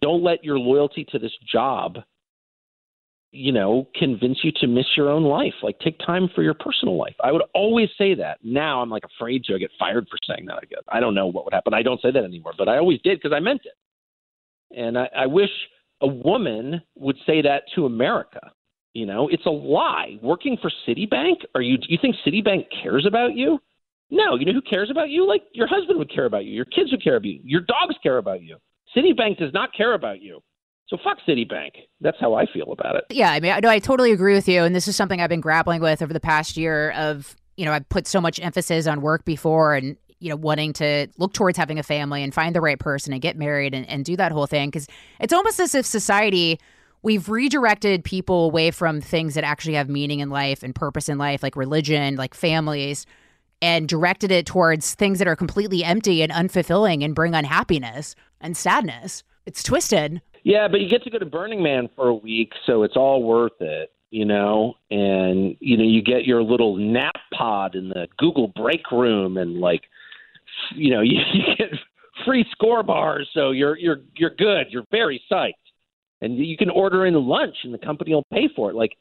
don't 0.00 0.22
let 0.22 0.44
your 0.44 0.58
loyalty 0.58 1.06
to 1.10 1.18
this 1.18 1.32
job, 1.50 1.98
you 3.32 3.50
know, 3.50 3.88
convince 3.98 4.38
you 4.44 4.52
to 4.60 4.66
miss 4.66 4.84
your 4.96 5.08
own 5.08 5.24
life. 5.24 5.54
Like, 5.62 5.78
take 5.80 5.98
time 6.00 6.28
for 6.34 6.42
your 6.42 6.54
personal 6.54 6.98
life. 6.98 7.14
I 7.22 7.32
would 7.32 7.42
always 7.54 7.88
say 7.96 8.14
that. 8.14 8.38
Now 8.42 8.82
I'm 8.82 8.90
like 8.90 9.04
afraid 9.04 9.44
to 9.44 9.58
get 9.58 9.70
fired 9.78 10.06
for 10.10 10.18
saying 10.28 10.46
that. 10.46 10.56
I 10.56 10.66
guess 10.68 10.82
I 10.88 11.00
don't 11.00 11.14
know 11.14 11.26
what 11.26 11.46
would 11.46 11.54
happen. 11.54 11.72
I 11.72 11.82
don't 11.82 12.00
say 12.02 12.10
that 12.10 12.24
anymore, 12.24 12.52
but 12.56 12.68
I 12.68 12.76
always 12.76 13.00
did 13.02 13.18
because 13.18 13.34
I 13.34 13.40
meant 13.40 13.62
it. 13.64 14.78
And 14.78 14.98
I, 14.98 15.08
I 15.16 15.26
wish 15.26 15.50
a 16.02 16.06
woman 16.06 16.82
would 16.96 17.16
say 17.26 17.40
that 17.42 17.62
to 17.74 17.86
America. 17.86 18.50
You 18.94 19.06
know, 19.06 19.28
it's 19.28 19.44
a 19.44 19.50
lie. 19.50 20.18
Working 20.22 20.56
for 20.62 20.70
Citibank? 20.88 21.44
Are 21.54 21.60
you? 21.60 21.76
Do 21.76 21.86
you 21.88 21.98
think 22.00 22.14
Citibank 22.24 22.66
cares 22.82 23.04
about 23.06 23.34
you? 23.34 23.58
No. 24.10 24.36
You 24.36 24.46
know 24.46 24.52
who 24.52 24.62
cares 24.62 24.88
about 24.90 25.10
you? 25.10 25.26
Like 25.26 25.42
your 25.52 25.66
husband 25.66 25.98
would 25.98 26.12
care 26.14 26.26
about 26.26 26.44
you. 26.44 26.52
Your 26.52 26.64
kids 26.64 26.92
would 26.92 27.02
care 27.02 27.16
about 27.16 27.26
you. 27.26 27.40
Your 27.42 27.60
dogs 27.60 27.96
care 28.02 28.18
about 28.18 28.42
you. 28.42 28.56
Citibank 28.96 29.38
does 29.38 29.52
not 29.52 29.74
care 29.76 29.94
about 29.94 30.22
you. 30.22 30.40
So 30.88 30.96
fuck 31.02 31.18
Citibank. 31.26 31.70
That's 32.00 32.18
how 32.20 32.34
I 32.34 32.46
feel 32.46 32.70
about 32.70 32.94
it. 32.94 33.04
Yeah, 33.10 33.32
I 33.32 33.40
mean, 33.40 33.52
I, 33.52 33.60
no, 33.60 33.68
I 33.68 33.80
totally 33.80 34.12
agree 34.12 34.34
with 34.34 34.48
you. 34.48 34.62
And 34.62 34.74
this 34.74 34.86
is 34.86 34.94
something 34.94 35.20
I've 35.20 35.30
been 35.30 35.40
grappling 35.40 35.80
with 35.80 36.00
over 36.00 36.12
the 36.12 36.20
past 36.20 36.56
year. 36.56 36.92
Of 36.92 37.34
you 37.56 37.64
know, 37.64 37.72
I've 37.72 37.88
put 37.88 38.06
so 38.06 38.20
much 38.20 38.38
emphasis 38.38 38.86
on 38.86 39.00
work 39.00 39.24
before, 39.24 39.74
and 39.74 39.96
you 40.20 40.28
know, 40.28 40.36
wanting 40.36 40.72
to 40.74 41.08
look 41.18 41.32
towards 41.32 41.58
having 41.58 41.80
a 41.80 41.82
family 41.82 42.22
and 42.22 42.32
find 42.32 42.54
the 42.54 42.60
right 42.60 42.78
person 42.78 43.12
and 43.12 43.20
get 43.20 43.36
married 43.36 43.74
and, 43.74 43.88
and 43.88 44.04
do 44.04 44.16
that 44.16 44.30
whole 44.30 44.46
thing. 44.46 44.68
Because 44.68 44.86
it's 45.18 45.32
almost 45.32 45.58
as 45.58 45.74
if 45.74 45.84
society 45.84 46.60
we've 47.04 47.28
redirected 47.28 48.02
people 48.02 48.46
away 48.46 48.72
from 48.72 49.00
things 49.00 49.34
that 49.34 49.44
actually 49.44 49.74
have 49.74 49.88
meaning 49.88 50.18
in 50.18 50.30
life 50.30 50.62
and 50.62 50.74
purpose 50.74 51.08
in 51.08 51.18
life, 51.18 51.42
like 51.42 51.54
religion, 51.54 52.16
like 52.16 52.34
families, 52.34 53.06
and 53.62 53.86
directed 53.86 54.32
it 54.32 54.46
towards 54.46 54.94
things 54.94 55.18
that 55.20 55.28
are 55.28 55.36
completely 55.36 55.84
empty 55.84 56.22
and 56.22 56.32
unfulfilling 56.32 57.04
and 57.04 57.14
bring 57.14 57.34
unhappiness 57.34 58.16
and 58.40 58.56
sadness. 58.56 59.22
It's 59.46 59.62
twisted. 59.62 60.20
Yeah, 60.42 60.66
but 60.66 60.80
you 60.80 60.88
get 60.88 61.04
to 61.04 61.10
go 61.10 61.18
to 61.18 61.26
Burning 61.26 61.62
Man 61.62 61.88
for 61.94 62.08
a 62.08 62.14
week, 62.14 62.52
so 62.66 62.82
it's 62.82 62.96
all 62.96 63.22
worth 63.22 63.60
it, 63.60 63.92
you 64.10 64.24
know. 64.24 64.74
And 64.90 65.56
you 65.60 65.76
know, 65.76 65.84
you 65.84 66.02
get 66.02 66.24
your 66.24 66.42
little 66.42 66.76
nap 66.76 67.16
pod 67.32 67.74
in 67.74 67.90
the 67.90 68.08
Google 68.18 68.48
break 68.48 68.90
room, 68.90 69.36
and 69.36 69.58
like, 69.58 69.82
you 70.74 70.90
know, 70.90 71.00
you, 71.02 71.18
you 71.32 71.56
get 71.56 71.68
free 72.26 72.46
score 72.50 72.82
bars, 72.82 73.28
so 73.32 73.50
you're 73.50 73.76
you're 73.78 74.00
you're 74.16 74.34
good. 74.34 74.66
You're 74.70 74.86
very 74.90 75.22
psyched 75.30 75.54
and 76.24 76.38
you 76.38 76.56
can 76.56 76.70
order 76.70 77.06
in 77.06 77.14
lunch 77.14 77.54
and 77.64 77.74
the 77.74 77.78
company 77.78 78.14
will 78.14 78.26
pay 78.32 78.48
for 78.54 78.70
it. 78.70 78.74
Like 78.74 78.92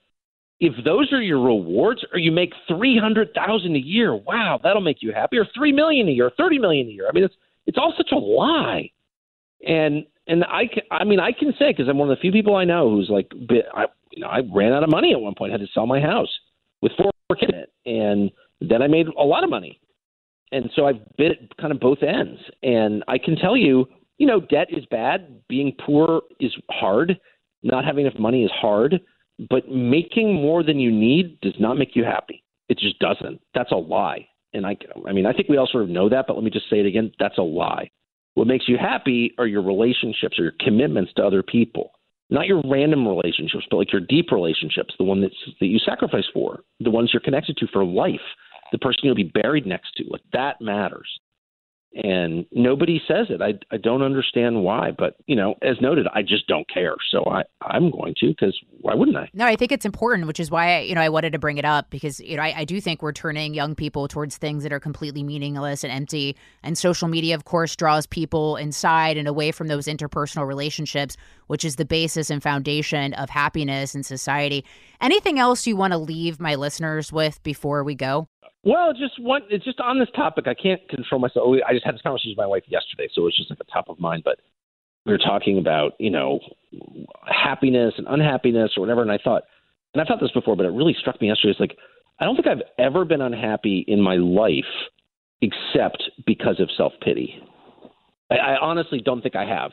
if 0.59 0.73
those 0.83 1.11
are 1.13 1.21
your 1.21 1.41
rewards 1.41 2.03
or 2.11 2.19
you 2.19 2.31
make 2.31 2.53
300,000 2.67 3.75
a 3.75 3.79
year, 3.79 4.15
wow, 4.15 4.59
that'll 4.61 4.81
make 4.81 5.01
you 5.01 5.13
happy 5.13 5.37
or 5.37 5.47
3 5.55 5.71
million 5.71 6.07
a 6.07 6.11
year, 6.11 6.27
or 6.27 6.31
30 6.37 6.59
million 6.59 6.87
a 6.87 6.91
year. 6.91 7.07
I 7.09 7.13
mean 7.13 7.23
it's 7.23 7.35
it's 7.65 7.77
all 7.77 7.93
such 7.95 8.11
a 8.11 8.17
lie. 8.17 8.91
And 9.65 10.05
and 10.27 10.43
I 10.43 10.67
can, 10.67 10.83
I 10.91 11.03
mean 11.03 11.19
I 11.19 11.31
can 11.31 11.53
say 11.57 11.73
cuz 11.73 11.87
I'm 11.87 11.97
one 11.97 12.09
of 12.09 12.17
the 12.17 12.21
few 12.21 12.31
people 12.31 12.55
I 12.55 12.65
know 12.65 12.89
who's 12.89 13.09
like 13.09 13.31
I 13.73 13.85
you 14.11 14.21
know 14.21 14.27
I 14.27 14.41
ran 14.53 14.73
out 14.73 14.83
of 14.83 14.89
money 14.89 15.13
at 15.13 15.21
one 15.21 15.35
point, 15.35 15.51
had 15.51 15.61
to 15.61 15.67
sell 15.73 15.87
my 15.87 16.01
house 16.01 16.29
with 16.81 16.91
four 16.97 17.11
kids 17.37 17.51
in 17.53 17.59
it 17.59 17.69
and 17.85 18.31
then 18.61 18.81
I 18.81 18.87
made 18.87 19.07
a 19.07 19.23
lot 19.23 19.43
of 19.43 19.49
money. 19.49 19.79
And 20.51 20.69
so 20.75 20.85
I've 20.85 21.01
been 21.17 21.31
at 21.31 21.57
kind 21.57 21.73
of 21.73 21.79
both 21.79 22.03
ends. 22.03 22.39
And 22.61 23.03
I 23.07 23.17
can 23.17 23.35
tell 23.35 23.57
you 23.57 23.87
you 24.17 24.27
know, 24.27 24.39
debt 24.39 24.67
is 24.69 24.85
bad. 24.85 25.41
Being 25.47 25.75
poor 25.85 26.21
is 26.39 26.53
hard. 26.69 27.19
Not 27.63 27.85
having 27.85 28.05
enough 28.05 28.19
money 28.19 28.43
is 28.43 28.51
hard. 28.51 28.99
But 29.49 29.69
making 29.69 30.33
more 30.33 30.63
than 30.63 30.79
you 30.79 30.91
need 30.91 31.39
does 31.41 31.55
not 31.59 31.77
make 31.77 31.95
you 31.95 32.03
happy. 32.03 32.43
It 32.69 32.77
just 32.77 32.99
doesn't. 32.99 33.41
That's 33.53 33.71
a 33.71 33.75
lie. 33.75 34.27
And 34.53 34.65
I, 34.65 34.77
I 35.07 35.13
mean, 35.13 35.25
I 35.25 35.33
think 35.33 35.49
we 35.49 35.57
all 35.57 35.67
sort 35.71 35.83
of 35.83 35.89
know 35.89 36.09
that, 36.09 36.25
but 36.27 36.35
let 36.35 36.43
me 36.43 36.51
just 36.51 36.69
say 36.69 36.79
it 36.79 36.85
again. 36.85 37.11
That's 37.19 37.37
a 37.39 37.43
lie. 37.43 37.89
What 38.35 38.47
makes 38.47 38.67
you 38.67 38.77
happy 38.77 39.33
are 39.37 39.47
your 39.47 39.63
relationships 39.63 40.37
or 40.37 40.43
your 40.43 40.53
commitments 40.59 41.11
to 41.15 41.23
other 41.25 41.43
people. 41.43 41.91
Not 42.29 42.47
your 42.47 42.61
random 42.65 43.07
relationships, 43.07 43.65
but 43.69 43.77
like 43.77 43.91
your 43.91 44.01
deep 44.01 44.31
relationships, 44.31 44.93
the 44.97 45.03
one 45.03 45.21
that's, 45.21 45.35
that 45.59 45.67
you 45.67 45.79
sacrifice 45.79 46.25
for, 46.33 46.61
the 46.79 46.89
ones 46.89 47.11
you're 47.11 47.21
connected 47.21 47.57
to 47.57 47.67
for 47.67 47.83
life, 47.83 48.21
the 48.71 48.77
person 48.77 49.01
you'll 49.03 49.15
be 49.15 49.23
buried 49.23 49.65
next 49.65 49.93
to. 49.97 50.05
Like 50.09 50.21
that 50.31 50.61
matters 50.61 51.09
and 51.95 52.45
nobody 52.51 53.01
says 53.07 53.27
it. 53.29 53.41
I 53.41 53.53
I 53.71 53.77
don't 53.77 54.01
understand 54.01 54.63
why, 54.63 54.91
but 54.91 55.15
you 55.27 55.35
know, 55.35 55.55
as 55.61 55.79
noted, 55.79 56.07
I 56.13 56.21
just 56.23 56.47
don't 56.47 56.67
care. 56.67 56.95
So 57.11 57.23
I 57.25 57.43
I'm 57.61 57.91
going 57.91 58.15
to 58.19 58.29
because 58.29 58.57
why 58.81 58.95
wouldn't 58.95 59.17
I? 59.17 59.29
No, 59.33 59.45
I 59.45 59.55
think 59.55 59.71
it's 59.71 59.85
important, 59.85 60.27
which 60.27 60.39
is 60.39 60.49
why 60.49 60.77
I, 60.77 60.79
you 60.81 60.95
know 60.95 61.01
I 61.01 61.09
wanted 61.09 61.33
to 61.33 61.39
bring 61.39 61.57
it 61.57 61.65
up 61.65 61.89
because 61.89 62.19
you 62.19 62.37
know 62.37 62.43
I, 62.43 62.53
I 62.57 62.65
do 62.65 62.81
think 62.81 63.01
we're 63.01 63.11
turning 63.11 63.53
young 63.53 63.75
people 63.75 64.07
towards 64.07 64.37
things 64.37 64.63
that 64.63 64.73
are 64.73 64.79
completely 64.79 65.23
meaningless 65.23 65.83
and 65.83 65.93
empty, 65.93 66.35
and 66.63 66.77
social 66.77 67.07
media, 67.07 67.35
of 67.35 67.45
course, 67.45 67.75
draws 67.75 68.07
people 68.07 68.55
inside 68.55 69.17
and 69.17 69.27
away 69.27 69.51
from 69.51 69.67
those 69.67 69.85
interpersonal 69.85 70.47
relationships, 70.47 71.15
which 71.47 71.63
is 71.63 71.75
the 71.75 71.85
basis 71.85 72.29
and 72.29 72.41
foundation 72.41 73.13
of 73.13 73.29
happiness 73.29 73.93
in 73.93 74.03
society. 74.03 74.65
Anything 74.99 75.37
else 75.37 75.67
you 75.67 75.75
want 75.75 75.91
to 75.91 75.97
leave 75.97 76.39
my 76.39 76.55
listeners 76.55 77.11
with 77.11 77.41
before 77.43 77.83
we 77.83 77.93
go? 77.93 78.27
Well, 78.63 78.93
just 78.93 79.21
one. 79.21 79.41
It's 79.49 79.65
just 79.65 79.79
on 79.81 79.99
this 79.99 80.09
topic. 80.15 80.47
I 80.47 80.53
can't 80.53 80.87
control 80.89 81.19
myself. 81.19 81.55
I 81.67 81.73
just 81.73 81.85
had 81.85 81.95
this 81.95 82.01
conversation 82.01 82.31
with 82.31 82.37
my 82.37 82.47
wife 82.47 82.63
yesterday, 82.67 83.09
so 83.13 83.21
it 83.21 83.25
was 83.25 83.35
just 83.35 83.49
like 83.49 83.59
a 83.59 83.71
top 83.71 83.89
of 83.89 83.99
mind. 83.99 84.23
But 84.23 84.39
we 85.05 85.11
were 85.11 85.17
talking 85.17 85.57
about 85.57 85.93
you 85.99 86.09
know 86.09 86.39
happiness 87.27 87.93
and 87.97 88.07
unhappiness 88.07 88.71
or 88.77 88.81
whatever, 88.81 89.01
and 89.01 89.11
I 89.11 89.17
thought, 89.21 89.43
and 89.93 90.01
I've 90.01 90.07
thought 90.07 90.21
this 90.21 90.31
before, 90.31 90.55
but 90.55 90.65
it 90.65 90.69
really 90.69 90.95
struck 90.97 91.19
me 91.19 91.27
yesterday. 91.27 91.51
It's 91.51 91.59
like 91.59 91.77
I 92.19 92.25
don't 92.25 92.35
think 92.35 92.47
I've 92.47 92.63
ever 92.79 93.03
been 93.03 93.21
unhappy 93.21 93.83
in 93.87 93.99
my 93.99 94.15
life 94.15 94.63
except 95.41 96.03
because 96.25 96.59
of 96.61 96.69
self 96.77 96.93
pity. 97.01 97.35
I, 98.31 98.35
I 98.35 98.57
honestly 98.61 99.01
don't 99.03 99.21
think 99.21 99.35
I 99.35 99.45
have. 99.45 99.71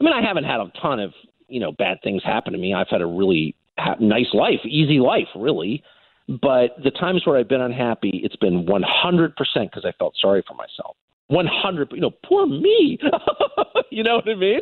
I 0.00 0.04
mean, 0.04 0.12
I 0.12 0.26
haven't 0.26 0.44
had 0.44 0.58
a 0.58 0.72
ton 0.80 0.98
of 0.98 1.12
you 1.46 1.60
know 1.60 1.70
bad 1.70 1.98
things 2.02 2.22
happen 2.24 2.52
to 2.54 2.58
me. 2.58 2.74
I've 2.74 2.88
had 2.88 3.02
a 3.02 3.06
really 3.06 3.54
ha- 3.78 3.96
nice 4.00 4.32
life, 4.32 4.60
easy 4.64 4.98
life, 4.98 5.28
really. 5.36 5.84
But 6.28 6.76
the 6.82 6.90
times 6.90 7.22
where 7.26 7.36
I've 7.36 7.48
been 7.48 7.60
unhappy, 7.60 8.20
it's 8.22 8.36
been 8.36 8.66
100% 8.66 9.34
because 9.34 9.84
I 9.84 9.92
felt 9.98 10.14
sorry 10.20 10.42
for 10.46 10.54
myself. 10.54 10.96
100, 11.28 11.92
you 11.92 12.00
know, 12.00 12.12
poor 12.24 12.46
me. 12.46 12.98
you 13.90 14.02
know 14.02 14.16
what 14.16 14.28
I 14.28 14.34
mean? 14.34 14.60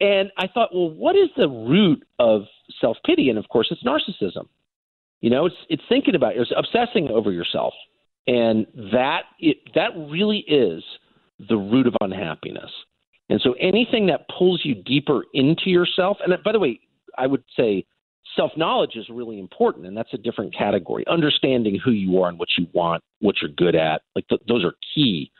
And 0.00 0.30
I 0.36 0.46
thought, 0.46 0.74
well, 0.74 0.90
what 0.90 1.16
is 1.16 1.28
the 1.36 1.48
root 1.48 2.04
of 2.18 2.42
self 2.80 2.96
pity? 3.04 3.30
And 3.30 3.38
of 3.38 3.48
course, 3.48 3.68
it's 3.70 3.82
narcissism. 3.82 4.46
You 5.20 5.30
know, 5.30 5.46
it's 5.46 5.56
it's 5.70 5.82
thinking 5.88 6.14
about 6.14 6.36
it's 6.36 6.52
obsessing 6.56 7.08
over 7.08 7.32
yourself, 7.32 7.72
and 8.26 8.66
that 8.92 9.22
it, 9.40 9.56
that 9.74 9.90
really 9.96 10.44
is 10.46 10.84
the 11.48 11.56
root 11.56 11.86
of 11.86 11.94
unhappiness. 12.00 12.70
And 13.30 13.40
so, 13.40 13.54
anything 13.54 14.06
that 14.06 14.26
pulls 14.36 14.60
you 14.64 14.74
deeper 14.74 15.24
into 15.32 15.70
yourself, 15.70 16.18
and 16.24 16.34
by 16.44 16.52
the 16.52 16.58
way, 16.58 16.80
I 17.16 17.26
would 17.26 17.42
say 17.56 17.86
self 18.36 18.52
knowledge 18.56 18.96
is 18.96 19.08
really 19.10 19.38
important, 19.38 19.86
and 19.86 19.96
that's 19.96 20.12
a 20.14 20.18
different 20.18 20.54
category. 20.54 21.04
Understanding 21.08 21.78
who 21.82 21.90
you 21.90 22.22
are 22.22 22.28
and 22.28 22.38
what 22.38 22.48
you 22.56 22.66
want, 22.72 23.02
what 23.20 23.36
you're 23.40 23.50
good 23.50 23.74
at, 23.74 24.02
like 24.14 24.28
th- 24.28 24.42
those 24.46 24.64
are 24.64 24.74
key 24.94 25.30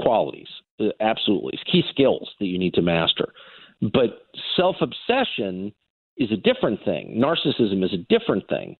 qualities, 0.00 0.48
uh, 0.80 0.86
absolutely 1.00 1.58
key 1.70 1.82
skills 1.90 2.28
that 2.40 2.46
you 2.46 2.58
need 2.58 2.74
to 2.74 2.82
master. 2.82 3.32
But 3.80 4.26
self 4.56 4.76
obsession 4.80 5.72
is 6.16 6.30
a 6.32 6.36
different 6.36 6.82
thing. 6.84 7.22
Narcissism 7.22 7.84
is 7.84 7.92
a 7.92 8.18
different 8.18 8.48
thing. 8.48 8.76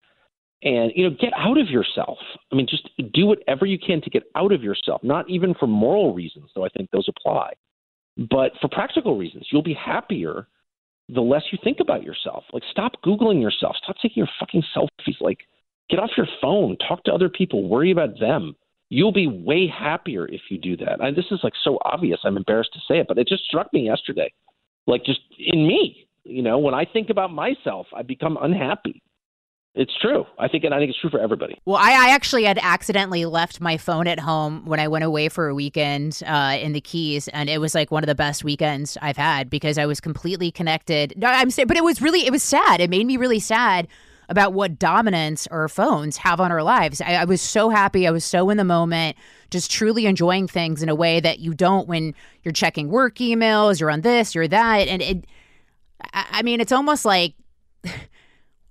And 0.62 0.90
you 0.94 1.08
know, 1.08 1.16
get 1.20 1.32
out 1.36 1.58
of 1.58 1.68
yourself. 1.68 2.18
I 2.50 2.56
mean, 2.56 2.66
just 2.68 2.88
do 3.12 3.26
whatever 3.26 3.66
you 3.66 3.78
can 3.78 4.00
to 4.00 4.10
get 4.10 4.22
out 4.34 4.52
of 4.52 4.62
yourself. 4.62 5.02
Not 5.04 5.28
even 5.28 5.54
for 5.54 5.66
moral 5.66 6.14
reasons, 6.14 6.50
though 6.54 6.64
I 6.64 6.68
think 6.70 6.90
those 6.90 7.08
apply, 7.08 7.52
but 8.30 8.52
for 8.60 8.68
practical 8.68 9.18
reasons. 9.18 9.48
You'll 9.52 9.62
be 9.62 9.74
happier 9.74 10.48
the 11.08 11.20
less 11.20 11.42
you 11.52 11.58
think 11.62 11.78
about 11.80 12.02
yourself. 12.02 12.44
Like, 12.52 12.64
stop 12.70 12.92
Googling 13.04 13.40
yourself. 13.40 13.76
Stop 13.82 13.96
taking 14.02 14.22
your 14.22 14.28
fucking 14.40 14.64
selfies. 14.76 15.20
Like, 15.20 15.40
get 15.88 16.00
off 16.00 16.10
your 16.16 16.26
phone. 16.40 16.76
Talk 16.88 17.04
to 17.04 17.12
other 17.12 17.28
people. 17.28 17.68
Worry 17.68 17.90
about 17.90 18.18
them. 18.18 18.56
You'll 18.88 19.12
be 19.12 19.26
way 19.26 19.66
happier 19.66 20.26
if 20.26 20.42
you 20.50 20.58
do 20.58 20.76
that. 20.78 21.00
And 21.00 21.16
this 21.16 21.26
is 21.30 21.40
like 21.42 21.54
so 21.62 21.78
obvious. 21.84 22.20
I'm 22.24 22.36
embarrassed 22.36 22.72
to 22.74 22.80
say 22.88 23.00
it, 23.00 23.06
but 23.08 23.18
it 23.18 23.28
just 23.28 23.44
struck 23.44 23.72
me 23.72 23.86
yesterday. 23.86 24.32
Like, 24.86 25.04
just 25.04 25.20
in 25.38 25.66
me, 25.66 26.08
you 26.24 26.42
know, 26.42 26.58
when 26.58 26.74
I 26.74 26.84
think 26.84 27.10
about 27.10 27.32
myself, 27.32 27.86
I 27.96 28.02
become 28.02 28.38
unhappy. 28.40 29.02
It's 29.76 29.92
true. 30.00 30.24
I 30.38 30.48
think, 30.48 30.64
and 30.64 30.72
I 30.72 30.78
think 30.78 30.88
it's 30.88 30.98
true 30.98 31.10
for 31.10 31.20
everybody. 31.20 31.60
Well, 31.66 31.76
I, 31.76 31.90
I, 31.90 32.08
actually 32.14 32.44
had 32.44 32.58
accidentally 32.62 33.26
left 33.26 33.60
my 33.60 33.76
phone 33.76 34.06
at 34.06 34.18
home 34.18 34.64
when 34.64 34.80
I 34.80 34.88
went 34.88 35.04
away 35.04 35.28
for 35.28 35.48
a 35.48 35.54
weekend 35.54 36.22
uh, 36.26 36.56
in 36.58 36.72
the 36.72 36.80
Keys, 36.80 37.28
and 37.28 37.50
it 37.50 37.60
was 37.60 37.74
like 37.74 37.90
one 37.90 38.02
of 38.02 38.06
the 38.06 38.14
best 38.14 38.42
weekends 38.42 38.96
I've 39.02 39.18
had 39.18 39.50
because 39.50 39.76
I 39.76 39.84
was 39.84 40.00
completely 40.00 40.50
connected. 40.50 41.12
No, 41.18 41.28
I'm 41.28 41.50
saying, 41.50 41.68
but 41.68 41.76
it 41.76 41.84
was 41.84 42.00
really, 42.00 42.26
it 42.26 42.30
was 42.30 42.42
sad. 42.42 42.80
It 42.80 42.88
made 42.88 43.06
me 43.06 43.18
really 43.18 43.38
sad 43.38 43.86
about 44.30 44.54
what 44.54 44.78
dominance 44.78 45.46
our 45.48 45.68
phones 45.68 46.16
have 46.16 46.40
on 46.40 46.50
our 46.50 46.62
lives. 46.62 47.02
I, 47.02 47.16
I 47.16 47.24
was 47.26 47.42
so 47.42 47.68
happy. 47.68 48.06
I 48.06 48.10
was 48.10 48.24
so 48.24 48.48
in 48.48 48.56
the 48.56 48.64
moment, 48.64 49.18
just 49.50 49.70
truly 49.70 50.06
enjoying 50.06 50.48
things 50.48 50.82
in 50.82 50.88
a 50.88 50.94
way 50.94 51.20
that 51.20 51.38
you 51.38 51.52
don't 51.52 51.86
when 51.86 52.14
you're 52.42 52.52
checking 52.52 52.88
work 52.88 53.16
emails, 53.16 53.78
you're 53.78 53.90
on 53.90 54.00
this, 54.00 54.34
you're 54.34 54.48
that, 54.48 54.88
and 54.88 55.02
it. 55.02 55.26
I, 56.14 56.26
I 56.30 56.42
mean, 56.42 56.62
it's 56.62 56.72
almost 56.72 57.04
like. 57.04 57.34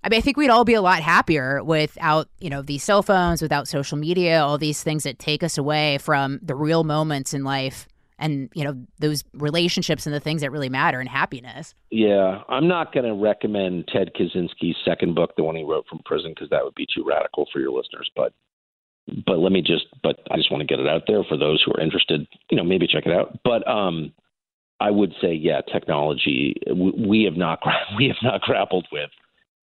I 0.06 0.10
mean, 0.10 0.20
I 0.20 0.22
think 0.22 0.38
we'd 0.38 0.52
all 0.52 0.66
be 0.66 0.76
a 0.76 0.84
lot 0.84 1.02
happier 1.02 1.64
without, 1.64 2.30
you 2.40 2.52
know, 2.52 2.62
these 2.62 2.84
cell 2.84 3.02
phones, 3.02 3.42
without 3.42 3.68
social 3.68 3.98
media, 3.98 4.40
all 4.40 4.60
these 4.60 4.84
things 4.84 5.02
that 5.02 5.18
take 5.18 5.42
us 5.42 5.58
away 5.58 5.98
from 5.98 6.40
the 6.44 6.54
real 6.54 6.84
moments 6.84 7.34
in 7.34 7.44
life 7.44 7.88
and, 8.20 8.50
you 8.54 8.64
know, 8.64 8.86
those 9.00 9.24
relationships 9.34 10.06
and 10.06 10.14
the 10.14 10.20
things 10.20 10.42
that 10.42 10.52
really 10.52 10.70
matter 10.70 11.00
and 11.00 11.10
happiness. 11.10 11.74
Yeah. 11.90 12.44
I'm 12.48 12.68
not 12.68 12.94
going 12.94 13.08
to 13.08 13.16
recommend 13.16 13.88
Ted 13.88 14.12
Kaczynski's 14.14 14.78
second 14.86 15.16
book, 15.16 15.36
the 15.38 15.44
one 15.44 15.56
he 15.56 15.64
wrote 15.64 15.88
from 15.90 16.02
prison, 16.06 16.34
because 16.36 16.52
that 16.52 16.64
would 16.64 16.76
be 16.76 16.86
too 16.86 17.04
radical 17.04 17.48
for 17.52 17.60
your 17.60 17.72
listeners. 17.72 18.10
But, 18.16 18.32
but 19.26 19.40
let 19.40 19.52
me 19.52 19.64
just, 19.64 19.88
but 20.04 20.20
I 20.30 20.38
just 20.38 20.52
want 20.52 20.62
to 20.62 20.68
get 20.68 20.80
it 20.80 20.88
out 20.88 21.06
there 21.08 21.24
for 21.24 21.36
those 21.36 21.64
who 21.66 21.74
are 21.74 21.82
interested, 21.84 22.28
you 22.52 22.58
know, 22.58 22.64
maybe 22.64 22.86
check 22.86 23.08
it 23.08 23.12
out. 23.12 23.40
But, 23.44 23.68
um, 23.68 24.14
I 24.80 24.92
would 24.92 25.14
say, 25.22 25.34
yeah, 25.34 25.62
technology 25.72 26.54
we 26.70 27.24
have 27.24 27.38
not 27.38 27.60
we 27.98 28.08
have 28.08 28.18
not 28.22 28.42
grappled 28.42 28.86
with 28.92 29.10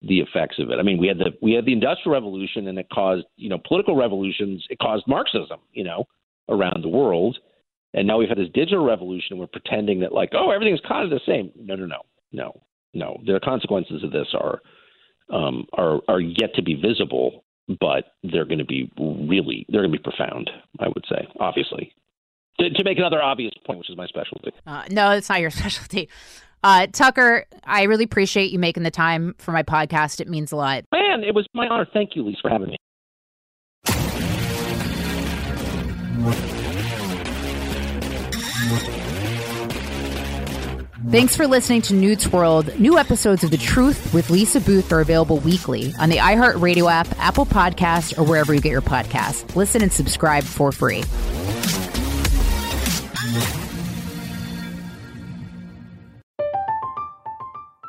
the 0.02 0.20
effects 0.20 0.58
of 0.60 0.70
it. 0.70 0.80
I 0.80 0.84
mean, 0.84 0.98
we 0.98 1.08
had 1.08 1.18
the 1.18 1.32
we 1.42 1.54
had 1.54 1.66
the 1.66 1.74
industrial 1.74 2.14
revolution, 2.14 2.68
and 2.68 2.78
it 2.80 2.88
caused 2.92 3.26
you 3.36 3.50
know 3.50 3.60
political 3.68 3.96
revolutions. 3.96 4.66
It 4.70 4.80
caused 4.80 5.08
Marxism, 5.08 5.60
you 5.74 5.84
know, 5.84 6.06
around 6.48 6.84
the 6.84 6.90
world. 6.90 7.38
And 7.94 8.08
now 8.08 8.20
we've 8.20 8.30
had 8.30 8.38
this 8.38 8.50
digital 8.54 8.86
revolution, 8.86 9.28
and 9.32 9.40
we're 9.40 9.48
pretending 9.48 10.02
that 10.02 10.14
like, 10.14 10.30
oh, 10.34 10.52
everything's 10.52 10.82
kind 10.88 11.04
of 11.04 11.10
the 11.10 11.26
same. 11.26 11.52
No, 11.56 11.76
no, 11.76 11.86
no, 11.86 12.02
no, 12.32 12.62
no. 12.94 13.18
The 13.26 13.40
consequences 13.44 14.04
of 14.04 14.12
this 14.12 14.28
are 14.34 14.62
um, 15.32 15.66
are 15.74 16.00
are 16.08 16.20
yet 16.20 16.54
to 16.56 16.62
be 16.62 16.76
visible, 16.76 17.44
but 17.80 18.14
they're 18.24 18.46
going 18.46 18.60
to 18.60 18.66
be 18.66 18.92
really 18.98 19.66
they're 19.70 19.82
going 19.82 19.92
to 19.92 19.98
be 19.98 20.04
profound. 20.04 20.50
I 20.80 20.88
would 20.88 21.06
say, 21.10 21.28
obviously. 21.40 21.94
To, 22.60 22.70
to 22.70 22.84
make 22.84 22.98
another 22.98 23.22
obvious 23.22 23.54
point, 23.66 23.80
which 23.80 23.90
is 23.90 23.96
my 23.96 24.06
specialty. 24.08 24.52
Uh, 24.68 24.84
no, 24.90 25.12
it's 25.12 25.30
not 25.30 25.40
your 25.40 25.50
specialty. 25.50 26.10
Uh, 26.64 26.88
Tucker, 26.88 27.46
I 27.64 27.84
really 27.84 28.04
appreciate 28.04 28.52
you 28.52 28.60
making 28.60 28.84
the 28.84 28.92
time 28.92 29.36
for 29.38 29.52
my 29.52 29.64
podcast. 29.64 30.20
It 30.20 30.28
means 30.28 30.52
a 30.52 30.56
lot. 30.56 30.84
Man, 30.92 31.24
it 31.24 31.34
was 31.34 31.48
my 31.54 31.68
honor. 31.68 31.88
Thank 31.94 32.16
you, 32.16 32.24
Lise, 32.24 32.40
for 32.42 32.50
having 32.50 32.70
me. 32.70 32.78
Thanks 41.10 41.36
for 41.36 41.48
listening 41.48 41.82
to 41.84 41.94
Newt's 41.94 42.32
World. 42.32 42.78
New 42.78 43.00
episodes 43.00 43.44
of 43.44 43.52
The 43.52 43.58
Truth 43.58 44.14
with 44.14 44.30
Lisa 44.30 44.60
Booth 44.60 44.92
are 44.92 45.00
available 45.00 45.40
weekly 45.40 45.94
on 45.98 46.10
the 46.10 46.18
iHeartRadio 46.18 46.92
app, 46.92 47.08
Apple 47.18 47.46
Podcasts, 47.46 48.16
or 48.20 48.24
wherever 48.24 48.54
you 48.54 48.60
get 48.60 48.72
your 48.72 48.82
podcasts. 48.82 49.56
Listen 49.56 49.82
and 49.82 49.92
subscribe 49.92 50.44
for 50.44 50.72
free. 50.72 51.04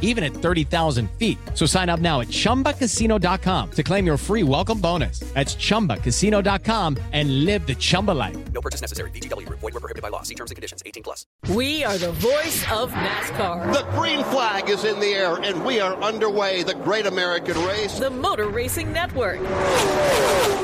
even 0.00 0.24
at 0.24 0.32
30,000 0.32 1.08
feet. 1.12 1.38
So 1.54 1.64
sign 1.66 1.88
up 1.88 2.00
now 2.00 2.20
at 2.20 2.28
chumbacasino.com 2.28 3.70
to 3.70 3.82
claim 3.84 4.06
your 4.06 4.16
free 4.16 4.42
welcome 4.42 4.80
bonus. 4.80 5.20
That's 5.34 5.54
chumbacasino.com 5.54 6.96
and 7.12 7.44
live 7.44 7.66
the 7.66 7.76
Chumba 7.76 8.12
life. 8.12 8.36
No 8.52 8.60
purchase 8.60 8.80
necessary. 8.80 9.10
VGW, 9.10 9.48
void, 9.48 9.62
were 9.62 9.70
prohibited 9.72 10.02
by 10.02 10.08
law. 10.08 10.22
See 10.22 10.34
terms 10.34 10.50
and 10.50 10.56
conditions 10.56 10.82
18 10.84 11.02
plus. 11.02 11.26
We 11.54 11.84
are 11.84 11.98
the 11.98 12.12
voice 12.12 12.64
of 12.70 12.90
NASCAR. 12.90 13.72
The 13.72 13.84
green 13.96 14.24
flag 14.24 14.68
is 14.68 14.84
in 14.84 14.98
the 15.00 15.12
air, 15.14 15.36
and 15.36 15.64
we 15.64 15.80
are 15.80 15.94
underway. 16.02 16.62
The 16.62 16.74
great 16.74 17.06
American 17.06 17.56
race. 17.64 17.98
The 17.98 18.10
Motor 18.10 18.48
Racing 18.48 18.92
Network. 18.92 19.40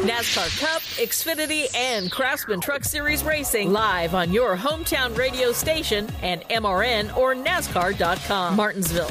NASCAR 0.03 0.59
Cup, 0.59 0.83
Xfinity, 0.99 1.75
and 1.77 2.11
Craftsman 2.11 2.61
Truck 2.61 2.85
Series 2.85 3.23
Racing 3.23 3.73
live 3.73 4.15
on 4.15 4.33
your 4.33 4.57
hometown 4.57 5.17
radio 5.17 5.53
station 5.53 6.09
and 6.23 6.43
MRN 6.49 7.17
or 7.17 7.35
NASCAR.com. 7.35 8.57
Martinsville, 8.57 9.11